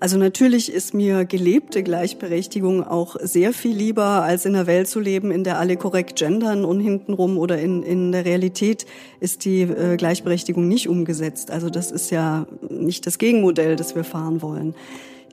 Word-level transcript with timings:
Also 0.00 0.16
natürlich 0.16 0.72
ist 0.72 0.94
mir 0.94 1.26
gelebte 1.26 1.82
Gleichberechtigung 1.82 2.82
auch 2.86 3.16
sehr 3.20 3.52
viel 3.52 3.76
lieber, 3.76 4.22
als 4.22 4.46
in 4.46 4.54
einer 4.54 4.66
Welt 4.66 4.88
zu 4.88 4.98
leben, 4.98 5.30
in 5.30 5.44
der 5.44 5.58
alle 5.58 5.76
korrekt 5.76 6.16
gendern 6.16 6.64
und 6.64 6.80
hintenrum 6.80 7.36
oder 7.36 7.58
in, 7.58 7.82
in 7.82 8.10
der 8.10 8.24
Realität 8.24 8.86
ist 9.20 9.44
die 9.44 9.60
äh, 9.60 9.98
Gleichberechtigung 9.98 10.66
nicht 10.66 10.88
umgesetzt. 10.88 11.50
Also 11.50 11.68
das 11.68 11.90
ist 11.90 12.10
ja 12.10 12.46
nicht 12.70 13.06
das 13.06 13.18
Gegenmodell, 13.18 13.76
das 13.76 13.94
wir 13.94 14.04
fahren 14.04 14.40
wollen. 14.40 14.74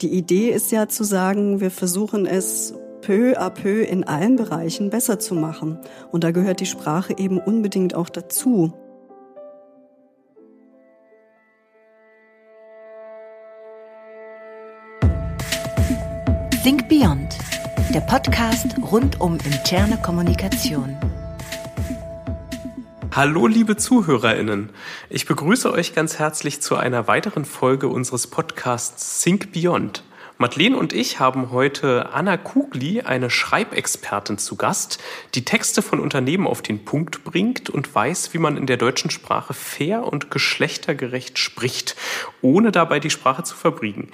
Die 0.01 0.09
Idee 0.09 0.49
ist 0.49 0.69
ja 0.73 0.89
zu 0.89 1.05
sagen, 1.05 1.61
wir 1.61 1.71
versuchen 1.71 2.25
es 2.25 2.73
peu 3.01 3.39
à 3.39 3.49
peu 3.49 3.83
in 3.83 4.03
allen 4.03 4.35
Bereichen 4.35 4.89
besser 4.89 5.17
zu 5.17 5.33
machen. 5.33 5.79
Und 6.11 6.25
da 6.25 6.31
gehört 6.31 6.59
die 6.59 6.65
Sprache 6.65 7.15
eben 7.17 7.39
unbedingt 7.39 7.95
auch 7.95 8.09
dazu. 8.09 8.73
Think 16.67 16.89
Beyond, 16.89 17.37
der 17.93 18.01
Podcast 18.01 18.75
rund 18.91 19.21
um 19.21 19.37
interne 19.37 19.97
Kommunikation. 20.01 20.97
Hallo 23.15 23.47
liebe 23.47 23.77
Zuhörerinnen, 23.77 24.71
ich 25.09 25.25
begrüße 25.25 25.71
euch 25.71 25.95
ganz 25.95 26.19
herzlich 26.19 26.61
zu 26.61 26.75
einer 26.75 27.07
weiteren 27.07 27.45
Folge 27.45 27.87
unseres 27.87 28.27
Podcasts 28.27 29.23
Think 29.23 29.53
Beyond. 29.53 30.03
Madeleine 30.39 30.77
und 30.77 30.91
ich 30.91 31.21
haben 31.21 31.51
heute 31.51 32.09
Anna 32.11 32.35
Kugli, 32.35 33.01
eine 33.01 33.29
Schreibexpertin, 33.29 34.37
zu 34.37 34.57
Gast, 34.57 35.01
die 35.35 35.45
Texte 35.45 35.81
von 35.81 36.01
Unternehmen 36.01 36.45
auf 36.45 36.61
den 36.61 36.83
Punkt 36.83 37.23
bringt 37.23 37.69
und 37.69 37.95
weiß, 37.95 38.33
wie 38.33 38.39
man 38.39 38.57
in 38.57 38.67
der 38.67 38.77
deutschen 38.77 39.09
Sprache 39.09 39.53
fair 39.53 40.03
und 40.03 40.29
geschlechtergerecht 40.29 41.39
spricht, 41.39 41.95
ohne 42.41 42.73
dabei 42.73 42.99
die 42.99 43.09
Sprache 43.09 43.43
zu 43.43 43.55
verbiegen. 43.55 44.11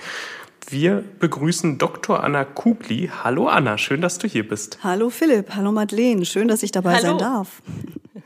Wir 0.70 1.04
begrüßen 1.20 1.78
Dr. 1.78 2.24
Anna 2.24 2.46
Kugli. 2.46 3.12
Hallo 3.24 3.48
Anna, 3.48 3.78
schön, 3.78 4.02
dass 4.02 4.18
du 4.18 4.28
hier 4.28 4.48
bist. 4.48 4.80
Hallo 4.84 5.10
Philipp, 5.10 5.56
hallo 5.56 5.72
Madeleine, 5.72 6.26
schön, 6.26 6.48
dass 6.48 6.64
ich 6.64 6.72
dabei 6.72 6.96
hallo. 6.96 7.04
sein 7.04 7.18
darf. 7.18 7.62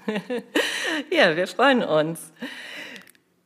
ja, 1.12 1.36
wir 1.36 1.48
freuen 1.48 1.84
uns. 1.84 2.32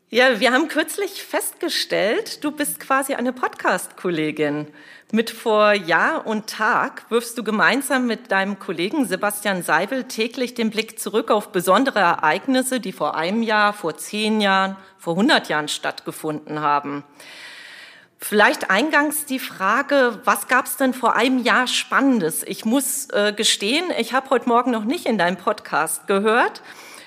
Ja, 0.09 0.41
wir 0.41 0.51
haben 0.51 0.67
kürzlich 0.67 1.23
festgestellt, 1.23 2.43
du 2.43 2.51
bist 2.51 2.81
quasi 2.81 3.13
eine 3.13 3.31
Podcast-Kollegin. 3.31 4.67
Mit 5.13 5.29
vor 5.29 5.73
Jahr 5.73 6.27
und 6.27 6.47
Tag 6.47 7.09
wirfst 7.09 7.37
du 7.37 7.43
gemeinsam 7.43 8.07
mit 8.07 8.31
deinem 8.31 8.59
Kollegen 8.59 9.05
Sebastian 9.05 9.63
Seibel 9.63 10.05
täglich 10.05 10.53
den 10.53 10.69
Blick 10.69 10.99
zurück 10.99 11.31
auf 11.31 11.53
besondere 11.53 11.99
Ereignisse, 11.99 12.79
die 12.79 12.91
vor 12.91 13.15
einem 13.15 13.41
Jahr, 13.41 13.71
vor 13.73 13.97
zehn 13.97 14.41
Jahren, 14.41 14.75
vor 14.97 15.13
100 15.13 15.47
Jahren 15.47 15.69
stattgefunden 15.69 16.59
haben. 16.59 17.03
Vielleicht 18.23 18.69
eingangs 18.69 19.25
die 19.25 19.39
Frage, 19.39 20.19
was 20.25 20.47
gab 20.47 20.67
es 20.67 20.77
denn 20.77 20.93
vor 20.93 21.15
einem 21.15 21.39
Jahr 21.39 21.65
Spannendes? 21.65 22.43
Ich 22.43 22.65
muss 22.65 23.09
äh, 23.09 23.33
gestehen, 23.33 23.85
ich 23.97 24.13
habe 24.13 24.29
heute 24.29 24.47
Morgen 24.47 24.69
noch 24.69 24.85
nicht 24.85 25.07
in 25.07 25.17
deinem 25.17 25.37
Podcast 25.37 26.05
gehört. 26.05 26.61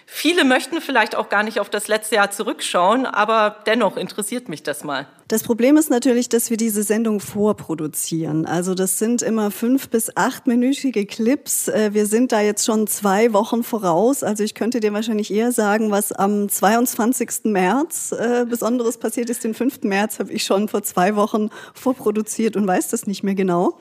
Viele 0.07 0.45
möchten 0.45 0.81
vielleicht 0.81 1.15
auch 1.15 1.29
gar 1.29 1.45
nicht 1.45 1.61
auf 1.61 1.71
das 1.71 1.87
letzte 1.87 2.17
Jahr 2.17 2.33
zurückschauen, 2.33 3.07
aber 3.07 3.63
dennoch 3.65 3.97
interessiert 3.97 4.49
mich 4.49 4.65
das 4.65 4.83
mal. 4.83 5.07
Das 5.29 5.43
Problem 5.43 5.79
ist 5.79 5.89
natürlich, 5.89 6.29
dass 6.29 6.51
wir 6.51 6.59
diese 6.59 6.83
Sendung 6.83 7.19
vorproduzieren. 7.19 8.45
Also 8.45 8.75
das 8.75 8.99
sind 8.99 9.23
immer 9.23 9.51
fünf 9.51 9.89
bis 9.89 10.15
achtminütige 10.17 11.07
Clips. 11.07 11.69
Äh, 11.69 11.95
wir 11.95 12.07
sind 12.07 12.31
da 12.31 12.41
jetzt 12.43 12.67
schon 12.67 12.87
zwei 12.87 13.33
Wochen 13.33 13.63
voraus. 13.63 14.23
Also 14.23 14.45
ich 14.45 14.55
könnte 14.55 14.81
dir 14.81 14.93
wahrscheinlich 14.93 15.33
eher 15.33 15.51
sagen, 15.51 15.91
was 15.91 16.13
am 16.13 16.49
22. 16.49 17.45
März 17.45 18.13
äh, 18.13 18.45
Besonderes 18.49 18.99
passiert 18.99 19.31
ist. 19.31 19.45
Den 19.45 19.55
5. 19.55 19.83
März 19.85 20.19
habe 20.19 20.31
ich 20.31 20.45
schon 20.45 20.69
vor 20.69 20.83
zwei 20.83 21.17
Wochen 21.17 21.49
vorproduziert 21.73 22.57
und 22.57 22.67
weiß 22.67 22.89
das 22.89 23.07
nicht 23.07 23.23
mehr 23.23 23.35
genau. 23.35 23.79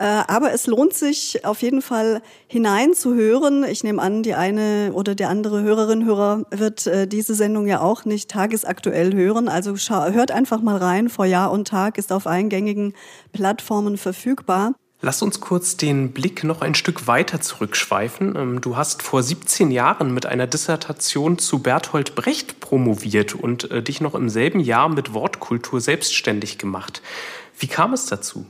Äh, 0.00 0.24
aber 0.28 0.52
es 0.54 0.66
lohnt 0.66 0.94
sich 0.94 1.44
auf 1.44 1.60
jeden 1.60 1.82
Fall 1.82 2.22
hineinzuhören. 2.46 3.64
Ich 3.64 3.84
nehme 3.84 4.00
an, 4.00 4.22
die 4.22 4.32
eine 4.32 4.92
oder 4.94 5.14
der 5.14 5.28
andere 5.28 5.60
Hörerin, 5.60 6.06
Hörer 6.06 6.46
wird 6.50 6.86
äh, 6.86 7.06
diese 7.06 7.34
Sendung 7.34 7.66
ja 7.66 7.80
auch 7.80 8.06
nicht 8.06 8.30
tagesaktuell 8.30 9.14
hören. 9.14 9.50
Also 9.50 9.76
hört 9.76 10.30
einfach 10.30 10.62
mal 10.62 10.78
rein. 10.78 11.10
Vor 11.10 11.26
Jahr 11.26 11.52
und 11.52 11.68
Tag 11.68 11.98
ist 11.98 12.12
auf 12.12 12.26
allen 12.26 12.48
gängigen 12.48 12.94
Plattformen 13.34 13.98
verfügbar. 13.98 14.72
Lass 15.02 15.20
uns 15.20 15.40
kurz 15.40 15.76
den 15.76 16.12
Blick 16.12 16.44
noch 16.44 16.62
ein 16.62 16.74
Stück 16.74 17.06
weiter 17.06 17.42
zurückschweifen. 17.42 18.36
Ähm, 18.36 18.60
du 18.62 18.78
hast 18.78 19.02
vor 19.02 19.22
17 19.22 19.70
Jahren 19.70 20.14
mit 20.14 20.24
einer 20.24 20.46
Dissertation 20.46 21.36
zu 21.36 21.58
Bertolt 21.58 22.14
Brecht 22.14 22.60
promoviert 22.60 23.34
und 23.34 23.70
äh, 23.70 23.82
dich 23.82 24.00
noch 24.00 24.14
im 24.14 24.30
selben 24.30 24.60
Jahr 24.60 24.88
mit 24.88 25.12
Wortkultur 25.12 25.82
selbstständig 25.82 26.56
gemacht. 26.56 27.02
Wie 27.58 27.66
kam 27.66 27.92
es 27.92 28.06
dazu? 28.06 28.46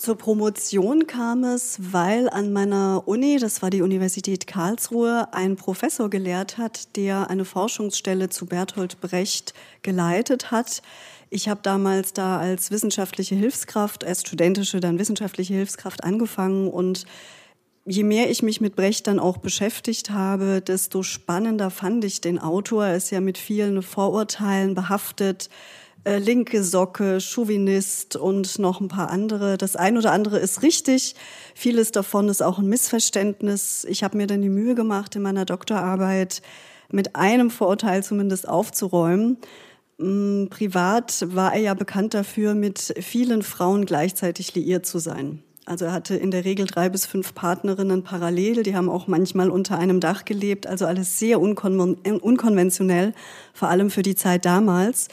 Zur 0.00 0.16
Promotion 0.16 1.06
kam 1.06 1.44
es, 1.44 1.76
weil 1.92 2.30
an 2.30 2.54
meiner 2.54 3.02
Uni, 3.04 3.36
das 3.38 3.60
war 3.60 3.68
die 3.68 3.82
Universität 3.82 4.46
Karlsruhe, 4.46 5.28
ein 5.32 5.56
Professor 5.56 6.08
gelehrt 6.08 6.56
hat, 6.56 6.96
der 6.96 7.28
eine 7.28 7.44
Forschungsstelle 7.44 8.30
zu 8.30 8.46
Bertolt 8.46 9.02
Brecht 9.02 9.52
geleitet 9.82 10.50
hat. 10.50 10.80
Ich 11.28 11.50
habe 11.50 11.60
damals 11.62 12.14
da 12.14 12.38
als 12.38 12.70
wissenschaftliche 12.70 13.34
Hilfskraft, 13.34 14.02
als 14.02 14.22
studentische, 14.22 14.80
dann 14.80 14.98
wissenschaftliche 14.98 15.52
Hilfskraft 15.52 16.02
angefangen 16.02 16.68
und 16.68 17.04
je 17.84 18.02
mehr 18.02 18.30
ich 18.30 18.42
mich 18.42 18.62
mit 18.62 18.76
Brecht 18.76 19.06
dann 19.06 19.18
auch 19.18 19.36
beschäftigt 19.36 20.08
habe, 20.08 20.62
desto 20.62 21.02
spannender 21.02 21.70
fand 21.70 22.06
ich 22.06 22.22
den 22.22 22.38
Autor. 22.38 22.86
Er 22.86 22.96
ist 22.96 23.10
ja 23.10 23.20
mit 23.20 23.36
vielen 23.36 23.82
Vorurteilen 23.82 24.74
behaftet 24.74 25.50
äh, 26.04 26.18
linke 26.18 26.64
Socke, 26.64 27.20
Chauvinist 27.20 28.16
und 28.16 28.58
noch 28.58 28.80
ein 28.80 28.88
paar 28.88 29.10
andere. 29.10 29.58
Das 29.58 29.76
ein 29.76 29.98
oder 29.98 30.12
andere 30.12 30.38
ist 30.38 30.62
richtig. 30.62 31.14
Vieles 31.54 31.92
davon 31.92 32.28
ist 32.28 32.42
auch 32.42 32.58
ein 32.58 32.66
Missverständnis. 32.66 33.86
Ich 33.88 34.02
habe 34.02 34.16
mir 34.16 34.26
dann 34.26 34.42
die 34.42 34.48
Mühe 34.48 34.74
gemacht, 34.74 35.16
in 35.16 35.22
meiner 35.22 35.44
Doktorarbeit 35.44 36.42
mit 36.90 37.16
einem 37.16 37.50
Vorurteil 37.50 38.02
zumindest 38.02 38.48
aufzuräumen. 38.48 39.38
Mm, 39.98 40.46
privat 40.46 41.26
war 41.34 41.52
er 41.52 41.60
ja 41.60 41.74
bekannt 41.74 42.14
dafür, 42.14 42.54
mit 42.54 42.94
vielen 43.00 43.42
Frauen 43.42 43.84
gleichzeitig 43.84 44.54
liiert 44.54 44.86
zu 44.86 44.98
sein. 44.98 45.42
Also 45.66 45.84
er 45.84 45.92
hatte 45.92 46.16
in 46.16 46.30
der 46.30 46.44
Regel 46.44 46.66
drei 46.66 46.88
bis 46.88 47.06
fünf 47.06 47.34
Partnerinnen 47.34 48.02
parallel. 48.02 48.62
Die 48.62 48.74
haben 48.74 48.88
auch 48.88 49.06
manchmal 49.06 49.50
unter 49.50 49.78
einem 49.78 50.00
Dach 50.00 50.24
gelebt. 50.24 50.66
Also 50.66 50.86
alles 50.86 51.18
sehr 51.18 51.40
unkon 51.40 51.78
unkonventionell, 51.78 53.12
vor 53.52 53.68
allem 53.68 53.90
für 53.90 54.02
die 54.02 54.14
Zeit 54.14 54.46
damals. 54.46 55.08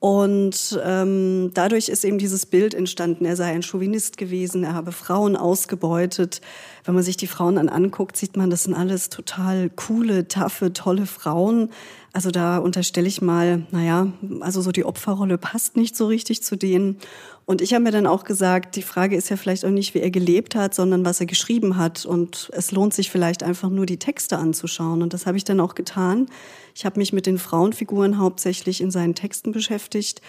Und 0.00 0.80
ähm, 0.82 1.50
dadurch 1.52 1.90
ist 1.90 2.06
eben 2.06 2.16
dieses 2.16 2.46
Bild 2.46 2.72
entstanden, 2.72 3.26
er 3.26 3.36
sei 3.36 3.52
ein 3.52 3.62
Chauvinist 3.62 4.16
gewesen, 4.16 4.64
er 4.64 4.72
habe 4.72 4.92
Frauen 4.92 5.36
ausgebeutet. 5.36 6.40
Wenn 6.84 6.94
man 6.94 7.04
sich 7.04 7.18
die 7.18 7.26
Frauen 7.26 7.56
dann 7.56 7.68
anguckt, 7.68 8.16
sieht 8.16 8.34
man, 8.34 8.48
das 8.48 8.64
sind 8.64 8.72
alles 8.72 9.10
total 9.10 9.68
coole, 9.68 10.26
taffe, 10.26 10.72
tolle 10.72 11.04
Frauen. 11.04 11.68
Also 12.12 12.32
da 12.32 12.58
unterstelle 12.58 13.06
ich 13.06 13.22
mal, 13.22 13.62
naja, 13.70 14.08
also 14.40 14.62
so 14.62 14.72
die 14.72 14.84
Opferrolle 14.84 15.38
passt 15.38 15.76
nicht 15.76 15.94
so 15.94 16.06
richtig 16.06 16.42
zu 16.42 16.56
denen. 16.56 16.98
Und 17.44 17.62
ich 17.62 17.72
habe 17.72 17.84
mir 17.84 17.92
dann 17.92 18.06
auch 18.06 18.24
gesagt, 18.24 18.74
die 18.74 18.82
Frage 18.82 19.16
ist 19.16 19.28
ja 19.28 19.36
vielleicht 19.36 19.64
auch 19.64 19.70
nicht, 19.70 19.94
wie 19.94 20.00
er 20.00 20.10
gelebt 20.10 20.56
hat, 20.56 20.74
sondern 20.74 21.04
was 21.04 21.20
er 21.20 21.26
geschrieben 21.26 21.76
hat. 21.76 22.04
Und 22.04 22.50
es 22.52 22.72
lohnt 22.72 22.94
sich 22.94 23.10
vielleicht 23.10 23.44
einfach 23.44 23.70
nur 23.70 23.86
die 23.86 23.98
Texte 23.98 24.38
anzuschauen. 24.38 25.02
Und 25.02 25.14
das 25.14 25.26
habe 25.26 25.36
ich 25.36 25.44
dann 25.44 25.60
auch 25.60 25.76
getan. 25.76 26.26
Ich 26.74 26.84
habe 26.84 26.98
mich 26.98 27.12
mit 27.12 27.26
den 27.26 27.38
Frauenfiguren 27.38 28.18
hauptsächlich 28.18 28.80
in 28.80 28.90
seinen 28.90 29.14
Texten 29.14 29.52
beschäftigt 29.52 30.20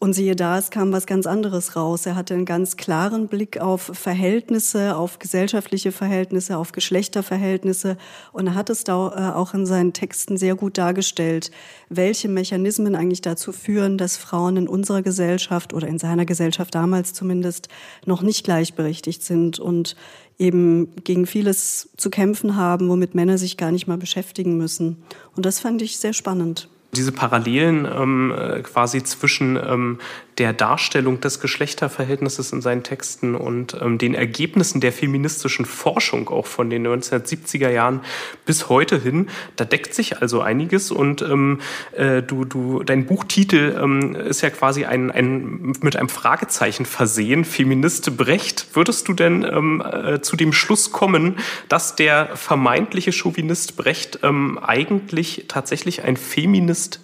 und 0.00 0.14
siehe 0.14 0.34
da, 0.34 0.56
es 0.56 0.70
kam 0.70 0.92
was 0.92 1.06
ganz 1.06 1.26
anderes 1.26 1.76
raus. 1.76 2.06
Er 2.06 2.16
hatte 2.16 2.32
einen 2.32 2.46
ganz 2.46 2.78
klaren 2.78 3.28
Blick 3.28 3.60
auf 3.60 3.82
Verhältnisse, 3.92 4.96
auf 4.96 5.18
gesellschaftliche 5.18 5.92
Verhältnisse, 5.92 6.56
auf 6.56 6.72
Geschlechterverhältnisse. 6.72 7.98
Und 8.32 8.46
er 8.46 8.54
hat 8.54 8.70
es 8.70 8.82
da 8.84 8.94
äh, 8.94 9.36
auch 9.36 9.52
in 9.52 9.66
seinen 9.66 9.92
Texten 9.92 10.38
sehr 10.38 10.54
gut 10.54 10.78
dargestellt, 10.78 11.50
welche 11.90 12.30
Mechanismen 12.30 12.94
eigentlich 12.94 13.20
dazu 13.20 13.52
führen, 13.52 13.98
dass 13.98 14.16
Frauen 14.16 14.56
in 14.56 14.68
unserer 14.68 15.02
Gesellschaft 15.02 15.74
oder 15.74 15.86
in 15.86 15.98
seiner 15.98 16.24
Gesellschaft 16.24 16.74
damals 16.74 17.12
zumindest 17.12 17.68
noch 18.06 18.22
nicht 18.22 18.42
gleichberechtigt 18.42 19.22
sind 19.22 19.58
und 19.58 19.96
eben 20.38 20.94
gegen 21.04 21.26
vieles 21.26 21.90
zu 21.98 22.08
kämpfen 22.08 22.56
haben, 22.56 22.88
womit 22.88 23.14
Männer 23.14 23.36
sich 23.36 23.58
gar 23.58 23.70
nicht 23.70 23.86
mal 23.86 23.98
beschäftigen 23.98 24.56
müssen. 24.56 25.02
Und 25.36 25.44
das 25.44 25.60
fand 25.60 25.82
ich 25.82 25.98
sehr 25.98 26.14
spannend. 26.14 26.70
Diese 26.92 27.12
Parallelen 27.12 27.86
ähm, 27.86 28.34
äh, 28.36 28.62
quasi 28.62 29.02
zwischen 29.02 29.56
ähm, 29.56 29.98
der 30.40 30.54
Darstellung 30.54 31.20
des 31.20 31.38
Geschlechterverhältnisses 31.38 32.50
in 32.50 32.62
seinen 32.62 32.82
Texten 32.82 33.34
und 33.34 33.76
ähm, 33.78 33.98
den 33.98 34.14
Ergebnissen 34.14 34.80
der 34.80 34.90
feministischen 34.90 35.66
Forschung 35.66 36.30
auch 36.30 36.46
von 36.46 36.70
den 36.70 36.86
1970er 36.86 37.68
Jahren 37.68 38.00
bis 38.46 38.70
heute 38.70 38.98
hin, 38.98 39.28
da 39.56 39.66
deckt 39.66 39.94
sich 39.94 40.22
also 40.22 40.40
einiges 40.40 40.90
und 40.90 41.20
ähm, 41.20 41.60
äh, 41.92 42.22
du, 42.22 42.46
du, 42.46 42.82
dein 42.82 43.04
Buchtitel 43.04 43.78
ähm, 43.78 44.14
ist 44.14 44.40
ja 44.40 44.48
quasi 44.48 44.86
ein, 44.86 45.10
ein, 45.10 45.74
mit 45.82 45.96
einem 45.96 46.08
Fragezeichen 46.08 46.86
versehen, 46.86 47.44
Feminist 47.44 48.16
Brecht. 48.16 48.68
Würdest 48.72 49.08
du 49.08 49.12
denn 49.12 49.44
ähm, 49.44 49.82
äh, 49.82 50.22
zu 50.22 50.36
dem 50.36 50.54
Schluss 50.54 50.90
kommen, 50.90 51.36
dass 51.68 51.96
der 51.96 52.34
vermeintliche 52.34 53.12
Chauvinist 53.12 53.76
Brecht 53.76 54.20
ähm, 54.22 54.58
eigentlich 54.58 55.44
tatsächlich 55.48 56.02
ein 56.02 56.16
Feminist 56.16 57.02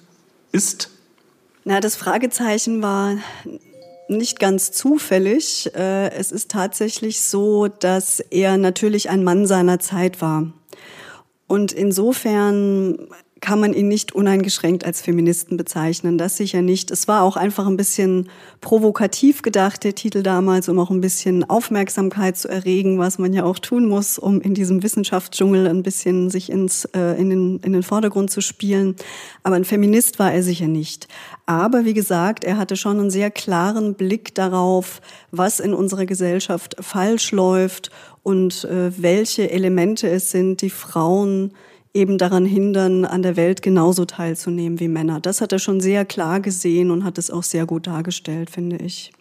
ist? 0.52 0.95
Na, 1.68 1.80
das 1.80 1.96
Fragezeichen 1.96 2.80
war 2.80 3.16
nicht 4.06 4.38
ganz 4.38 4.70
zufällig. 4.70 5.74
Äh, 5.74 6.12
es 6.12 6.30
ist 6.30 6.48
tatsächlich 6.48 7.22
so, 7.22 7.66
dass 7.66 8.20
er 8.20 8.56
natürlich 8.56 9.10
ein 9.10 9.24
Mann 9.24 9.48
seiner 9.48 9.80
Zeit 9.80 10.22
war. 10.22 10.52
Und 11.48 11.72
insofern 11.72 13.08
kann 13.46 13.60
man 13.60 13.74
ihn 13.74 13.86
nicht 13.86 14.12
uneingeschränkt 14.12 14.84
als 14.84 15.00
Feministen 15.00 15.56
bezeichnen. 15.56 16.18
Das 16.18 16.36
sicher 16.36 16.62
nicht. 16.62 16.90
Es 16.90 17.06
war 17.06 17.22
auch 17.22 17.36
einfach 17.36 17.68
ein 17.68 17.76
bisschen 17.76 18.28
provokativ 18.60 19.42
gedacht, 19.42 19.84
der 19.84 19.94
Titel 19.94 20.24
damals, 20.24 20.68
um 20.68 20.80
auch 20.80 20.90
ein 20.90 21.00
bisschen 21.00 21.48
Aufmerksamkeit 21.48 22.36
zu 22.36 22.48
erregen, 22.48 22.98
was 22.98 23.18
man 23.18 23.32
ja 23.32 23.44
auch 23.44 23.60
tun 23.60 23.86
muss, 23.86 24.18
um 24.18 24.40
in 24.40 24.54
diesem 24.54 24.82
Wissenschaftsdschungel 24.82 25.68
ein 25.68 25.84
bisschen 25.84 26.28
sich 26.28 26.50
ins, 26.50 26.86
äh, 26.86 27.20
in, 27.20 27.30
den, 27.30 27.60
in 27.60 27.72
den 27.72 27.84
Vordergrund 27.84 28.32
zu 28.32 28.40
spielen. 28.40 28.96
Aber 29.44 29.54
ein 29.54 29.64
Feminist 29.64 30.18
war 30.18 30.32
er 30.32 30.42
sicher 30.42 30.66
nicht. 30.66 31.06
Aber 31.46 31.84
wie 31.84 31.94
gesagt, 31.94 32.42
er 32.42 32.56
hatte 32.56 32.74
schon 32.74 32.98
einen 32.98 33.10
sehr 33.10 33.30
klaren 33.30 33.94
Blick 33.94 34.34
darauf, 34.34 35.00
was 35.30 35.60
in 35.60 35.72
unserer 35.72 36.06
Gesellschaft 36.06 36.74
falsch 36.80 37.30
läuft 37.30 37.92
und 38.24 38.64
äh, 38.64 38.90
welche 39.00 39.52
Elemente 39.52 40.08
es 40.08 40.32
sind, 40.32 40.62
die 40.62 40.70
Frauen 40.70 41.52
eben 41.96 42.18
daran 42.18 42.44
hindern, 42.44 43.04
an 43.04 43.22
der 43.22 43.36
Welt 43.36 43.62
genauso 43.62 44.04
teilzunehmen 44.04 44.78
wie 44.78 44.88
Männer. 44.88 45.20
Das 45.20 45.40
hat 45.40 45.52
er 45.52 45.58
schon 45.58 45.80
sehr 45.80 46.04
klar 46.04 46.40
gesehen 46.40 46.90
und 46.90 47.04
hat 47.04 47.18
es 47.18 47.30
auch 47.30 47.42
sehr 47.42 47.66
gut 47.66 47.86
dargestellt, 47.86 48.50
finde 48.50 48.76
ich. 48.76 49.12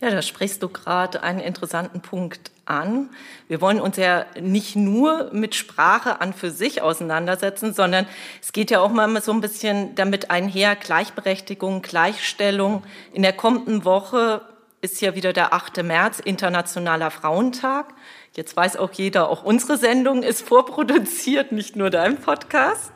Ja, 0.00 0.10
da 0.10 0.22
sprichst 0.22 0.62
du 0.62 0.68
gerade 0.70 1.22
einen 1.22 1.40
interessanten 1.40 2.00
Punkt 2.00 2.50
an. 2.64 3.10
Wir 3.48 3.60
wollen 3.60 3.80
uns 3.80 3.98
ja 3.98 4.24
nicht 4.40 4.74
nur 4.74 5.30
mit 5.34 5.54
Sprache 5.54 6.22
an 6.22 6.32
für 6.32 6.50
sich 6.50 6.80
auseinandersetzen, 6.80 7.74
sondern 7.74 8.06
es 8.40 8.52
geht 8.52 8.70
ja 8.70 8.80
auch 8.80 8.90
mal 8.90 9.20
so 9.20 9.32
ein 9.32 9.42
bisschen 9.42 9.94
damit 9.96 10.30
einher, 10.30 10.74
Gleichberechtigung, 10.74 11.82
Gleichstellung. 11.82 12.82
In 13.12 13.20
der 13.20 13.34
kommenden 13.34 13.84
Woche 13.84 14.40
ist 14.80 15.02
ja 15.02 15.14
wieder 15.14 15.34
der 15.34 15.52
8. 15.52 15.82
März, 15.82 16.20
Internationaler 16.20 17.10
Frauentag. 17.10 17.92
Jetzt 18.34 18.56
weiß 18.56 18.76
auch 18.76 18.92
jeder, 18.92 19.28
auch 19.28 19.42
unsere 19.42 19.76
Sendung 19.76 20.22
ist 20.22 20.46
vorproduziert, 20.46 21.50
nicht 21.50 21.74
nur 21.74 21.90
dein 21.90 22.16
Podcast. 22.16 22.92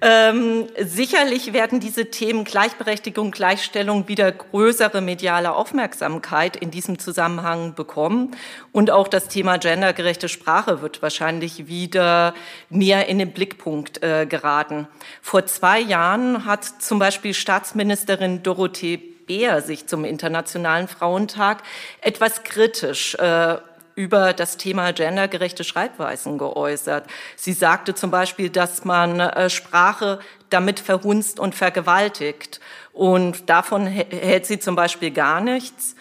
Ähm, 0.00 0.68
sicherlich 0.78 1.52
werden 1.52 1.80
diese 1.80 2.06
Themen 2.06 2.44
Gleichberechtigung, 2.44 3.32
Gleichstellung 3.32 4.06
wieder 4.06 4.30
größere 4.30 5.00
mediale 5.00 5.52
Aufmerksamkeit 5.52 6.56
in 6.56 6.70
diesem 6.70 7.00
Zusammenhang 7.00 7.74
bekommen. 7.74 8.30
Und 8.70 8.90
auch 8.90 9.08
das 9.08 9.28
Thema 9.28 9.58
gendergerechte 9.58 10.28
Sprache 10.28 10.82
wird 10.82 11.02
wahrscheinlich 11.02 11.66
wieder 11.66 12.32
näher 12.70 13.06
in 13.08 13.18
den 13.18 13.32
Blickpunkt 13.32 14.02
äh, 14.02 14.26
geraten. 14.26 14.86
Vor 15.20 15.46
zwei 15.46 15.80
Jahren 15.80 16.44
hat 16.44 16.64
zum 16.64 17.00
Beispiel 17.00 17.34
Staatsministerin 17.34 18.44
Dorothee 18.44 18.96
Beer 18.96 19.60
sich 19.62 19.88
zum 19.88 20.04
Internationalen 20.04 20.88
Frauentag 20.88 21.62
etwas 22.00 22.44
kritisch 22.44 23.14
äh, 23.16 23.58
über 23.98 24.32
das 24.32 24.56
Thema 24.56 24.92
gendergerechte 24.92 25.64
Schreibweisen 25.64 26.38
geäußert. 26.38 27.08
Sie 27.34 27.52
sagte 27.52 27.96
zum 27.96 28.12
Beispiel, 28.12 28.48
dass 28.48 28.84
man 28.84 29.18
äh, 29.18 29.50
Sprache 29.50 30.20
damit 30.50 30.78
verhunzt 30.78 31.40
und 31.40 31.56
vergewaltigt. 31.56 32.60
Und 32.92 33.50
davon 33.50 33.88
hält 33.88 34.46
sie 34.46 34.60
zum 34.60 34.76
Beispiel 34.76 35.10
gar 35.10 35.40
nichts. 35.40 35.96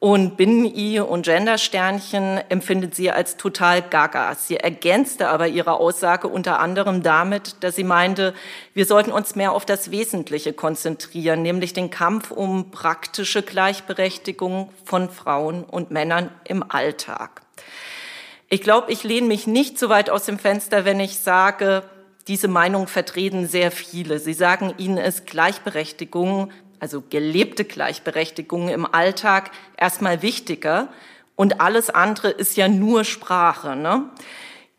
Und 0.00 0.36
Binnen-I 0.36 1.00
und 1.00 1.24
Gendersternchen 1.24 2.40
empfindet 2.48 2.94
sie 2.94 3.10
als 3.10 3.36
total 3.36 3.82
gaga. 3.82 4.32
Sie 4.36 4.56
ergänzte 4.56 5.28
aber 5.28 5.48
ihre 5.48 5.72
Aussage 5.74 6.28
unter 6.28 6.60
anderem 6.60 7.02
damit, 7.02 7.56
dass 7.64 7.74
sie 7.74 7.82
meinte, 7.82 8.32
wir 8.74 8.86
sollten 8.86 9.10
uns 9.10 9.34
mehr 9.34 9.50
auf 9.52 9.66
das 9.66 9.90
Wesentliche 9.90 10.52
konzentrieren, 10.52 11.42
nämlich 11.42 11.72
den 11.72 11.90
Kampf 11.90 12.30
um 12.30 12.70
praktische 12.70 13.42
Gleichberechtigung 13.42 14.70
von 14.84 15.10
Frauen 15.10 15.64
und 15.64 15.90
Männern 15.90 16.30
im 16.44 16.64
Alltag. 16.70 17.42
Ich 18.48 18.62
glaube, 18.62 18.92
ich 18.92 19.02
lehne 19.02 19.26
mich 19.26 19.48
nicht 19.48 19.80
so 19.80 19.88
weit 19.88 20.10
aus 20.10 20.24
dem 20.24 20.38
Fenster, 20.38 20.84
wenn 20.84 21.00
ich 21.00 21.18
sage, 21.18 21.82
diese 22.28 22.46
Meinung 22.46 22.86
vertreten 22.86 23.48
sehr 23.48 23.72
viele. 23.72 24.20
Sie 24.20 24.32
sagen, 24.32 24.74
ihnen 24.78 24.98
ist 24.98 25.26
Gleichberechtigung 25.26 26.52
also 26.80 27.02
gelebte 27.08 27.64
Gleichberechtigung 27.64 28.68
im 28.68 28.86
Alltag 28.86 29.50
erstmal 29.76 30.22
wichtiger 30.22 30.88
und 31.36 31.60
alles 31.60 31.90
andere 31.90 32.30
ist 32.30 32.56
ja 32.56 32.68
nur 32.68 33.04
Sprache. 33.04 33.76
Ne? 33.76 34.08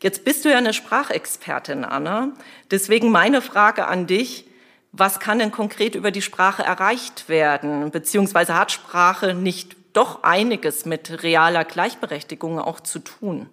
Jetzt 0.02 0.24
bist 0.24 0.44
du 0.44 0.50
ja 0.50 0.58
eine 0.58 0.72
Sprachexpertin, 0.72 1.84
Anna. 1.84 2.32
Deswegen 2.70 3.10
meine 3.10 3.42
Frage 3.42 3.86
an 3.86 4.06
dich, 4.06 4.46
was 4.92 5.20
kann 5.20 5.38
denn 5.38 5.52
konkret 5.52 5.94
über 5.94 6.10
die 6.10 6.22
Sprache 6.22 6.62
erreicht 6.62 7.28
werden? 7.28 7.90
Beziehungsweise 7.90 8.58
hat 8.58 8.72
Sprache 8.72 9.34
nicht 9.34 9.76
doch 9.92 10.22
einiges 10.22 10.84
mit 10.84 11.22
realer 11.22 11.64
Gleichberechtigung 11.64 12.58
auch 12.58 12.80
zu 12.80 12.98
tun? 12.98 13.48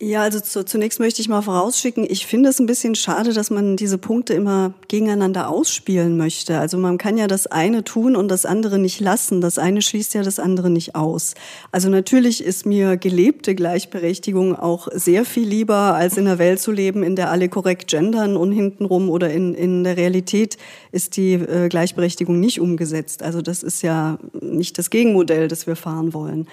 Ja, 0.00 0.22
also 0.22 0.40
zu, 0.40 0.64
zunächst 0.64 0.98
möchte 0.98 1.22
ich 1.22 1.28
mal 1.28 1.40
vorausschicken, 1.40 2.04
ich 2.08 2.26
finde 2.26 2.48
es 2.48 2.58
ein 2.58 2.66
bisschen 2.66 2.96
schade, 2.96 3.32
dass 3.32 3.50
man 3.50 3.76
diese 3.76 3.96
Punkte 3.96 4.34
immer 4.34 4.74
gegeneinander 4.88 5.48
ausspielen 5.48 6.16
möchte. 6.16 6.58
Also 6.58 6.78
man 6.78 6.98
kann 6.98 7.16
ja 7.16 7.28
das 7.28 7.46
eine 7.46 7.84
tun 7.84 8.16
und 8.16 8.26
das 8.26 8.44
andere 8.44 8.80
nicht 8.80 8.98
lassen. 9.00 9.40
Das 9.40 9.56
eine 9.56 9.82
schließt 9.82 10.14
ja 10.14 10.24
das 10.24 10.40
andere 10.40 10.68
nicht 10.68 10.96
aus. 10.96 11.34
Also 11.70 11.90
natürlich 11.90 12.42
ist 12.42 12.66
mir 12.66 12.96
gelebte 12.96 13.54
Gleichberechtigung 13.54 14.56
auch 14.56 14.88
sehr 14.92 15.24
viel 15.24 15.46
lieber, 15.46 15.94
als 15.94 16.16
in 16.16 16.26
einer 16.26 16.40
Welt 16.40 16.60
zu 16.60 16.72
leben, 16.72 17.04
in 17.04 17.14
der 17.14 17.30
alle 17.30 17.48
korrekt 17.48 17.88
gendern 17.88 18.36
und 18.36 18.50
hintenrum 18.50 19.08
oder 19.08 19.30
in, 19.30 19.54
in 19.54 19.84
der 19.84 19.96
Realität 19.96 20.58
ist 20.90 21.16
die 21.16 21.34
äh, 21.34 21.68
Gleichberechtigung 21.68 22.40
nicht 22.40 22.60
umgesetzt. 22.60 23.22
Also 23.22 23.42
das 23.42 23.62
ist 23.62 23.82
ja 23.82 24.18
nicht 24.40 24.76
das 24.76 24.90
Gegenmodell, 24.90 25.46
das 25.46 25.68
wir 25.68 25.76
fahren 25.76 26.12
wollen. 26.14 26.48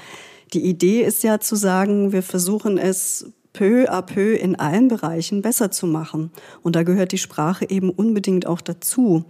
Die 0.53 0.65
Idee 0.65 1.03
ist 1.03 1.23
ja 1.23 1.39
zu 1.39 1.55
sagen, 1.55 2.11
wir 2.11 2.23
versuchen 2.23 2.77
es 2.77 3.31
peu 3.53 3.89
à 3.89 4.01
peu 4.01 4.33
in 4.35 4.55
allen 4.57 4.87
Bereichen 4.87 5.41
besser 5.41 5.71
zu 5.71 5.87
machen. 5.87 6.31
Und 6.61 6.75
da 6.75 6.83
gehört 6.83 7.11
die 7.11 7.17
Sprache 7.17 7.69
eben 7.69 7.89
unbedingt 7.89 8.45
auch 8.47 8.61
dazu. 8.61 9.25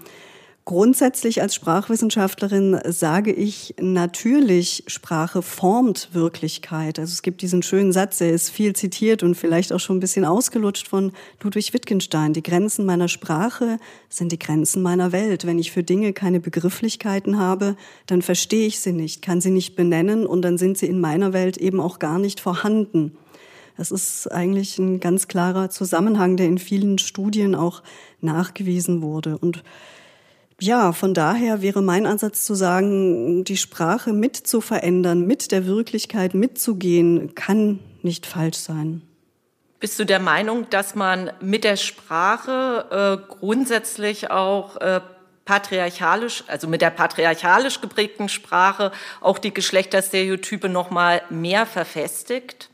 Grundsätzlich 0.71 1.41
als 1.41 1.53
Sprachwissenschaftlerin 1.53 2.79
sage 2.85 3.33
ich 3.33 3.75
natürlich, 3.81 4.85
Sprache 4.87 5.41
formt 5.41 6.07
Wirklichkeit. 6.13 6.97
Also 6.97 7.11
es 7.11 7.23
gibt 7.23 7.41
diesen 7.41 7.61
schönen 7.61 7.91
Satz, 7.91 8.19
der 8.19 8.31
ist 8.31 8.49
viel 8.49 8.73
zitiert 8.73 9.21
und 9.21 9.35
vielleicht 9.35 9.73
auch 9.73 9.81
schon 9.81 9.97
ein 9.97 9.99
bisschen 9.99 10.23
ausgelutscht 10.23 10.87
von 10.87 11.11
Ludwig 11.43 11.73
Wittgenstein. 11.73 12.31
Die 12.31 12.41
Grenzen 12.41 12.85
meiner 12.85 13.09
Sprache 13.09 13.79
sind 14.07 14.31
die 14.31 14.39
Grenzen 14.39 14.81
meiner 14.81 15.11
Welt. 15.11 15.45
Wenn 15.45 15.59
ich 15.59 15.73
für 15.73 15.83
Dinge 15.83 16.13
keine 16.13 16.39
Begrifflichkeiten 16.39 17.37
habe, 17.37 17.75
dann 18.05 18.21
verstehe 18.21 18.67
ich 18.67 18.79
sie 18.79 18.93
nicht, 18.93 19.21
kann 19.21 19.41
sie 19.41 19.51
nicht 19.51 19.75
benennen 19.75 20.25
und 20.25 20.41
dann 20.41 20.57
sind 20.57 20.77
sie 20.77 20.85
in 20.85 21.01
meiner 21.01 21.33
Welt 21.33 21.57
eben 21.57 21.81
auch 21.81 21.99
gar 21.99 22.17
nicht 22.17 22.39
vorhanden. 22.39 23.17
Das 23.75 23.91
ist 23.91 24.31
eigentlich 24.31 24.79
ein 24.79 25.01
ganz 25.01 25.27
klarer 25.27 25.69
Zusammenhang, 25.69 26.37
der 26.37 26.45
in 26.45 26.59
vielen 26.59 26.97
Studien 26.97 27.55
auch 27.55 27.83
nachgewiesen 28.21 29.01
wurde. 29.01 29.37
Und 29.37 29.65
ja, 30.61 30.93
von 30.93 31.13
daher 31.13 31.61
wäre 31.61 31.81
mein 31.81 32.05
Ansatz 32.05 32.45
zu 32.45 32.53
sagen, 32.53 33.43
die 33.43 33.57
Sprache 33.57 34.13
mit 34.13 34.35
zu 34.35 34.61
verändern, 34.61 35.25
mit 35.25 35.51
der 35.51 35.65
Wirklichkeit 35.65 36.33
mitzugehen, 36.33 37.33
kann 37.33 37.79
nicht 38.03 38.25
falsch 38.25 38.57
sein. 38.57 39.01
Bist 39.79 39.97
du 39.97 40.05
der 40.05 40.19
Meinung, 40.19 40.69
dass 40.69 40.93
man 40.93 41.31
mit 41.41 41.63
der 41.63 41.75
Sprache 41.75 43.19
äh, 43.19 43.33
grundsätzlich 43.39 44.29
auch 44.29 44.77
äh, 44.77 45.01
patriarchalisch, 45.45 46.43
also 46.45 46.67
mit 46.67 46.83
der 46.83 46.91
patriarchalisch 46.91 47.81
geprägten 47.81 48.29
Sprache 48.29 48.91
auch 49.19 49.39
die 49.39 49.53
Geschlechterstereotype 49.53 50.69
noch 50.69 50.91
mal 50.91 51.23
mehr 51.31 51.65
verfestigt? 51.65 52.69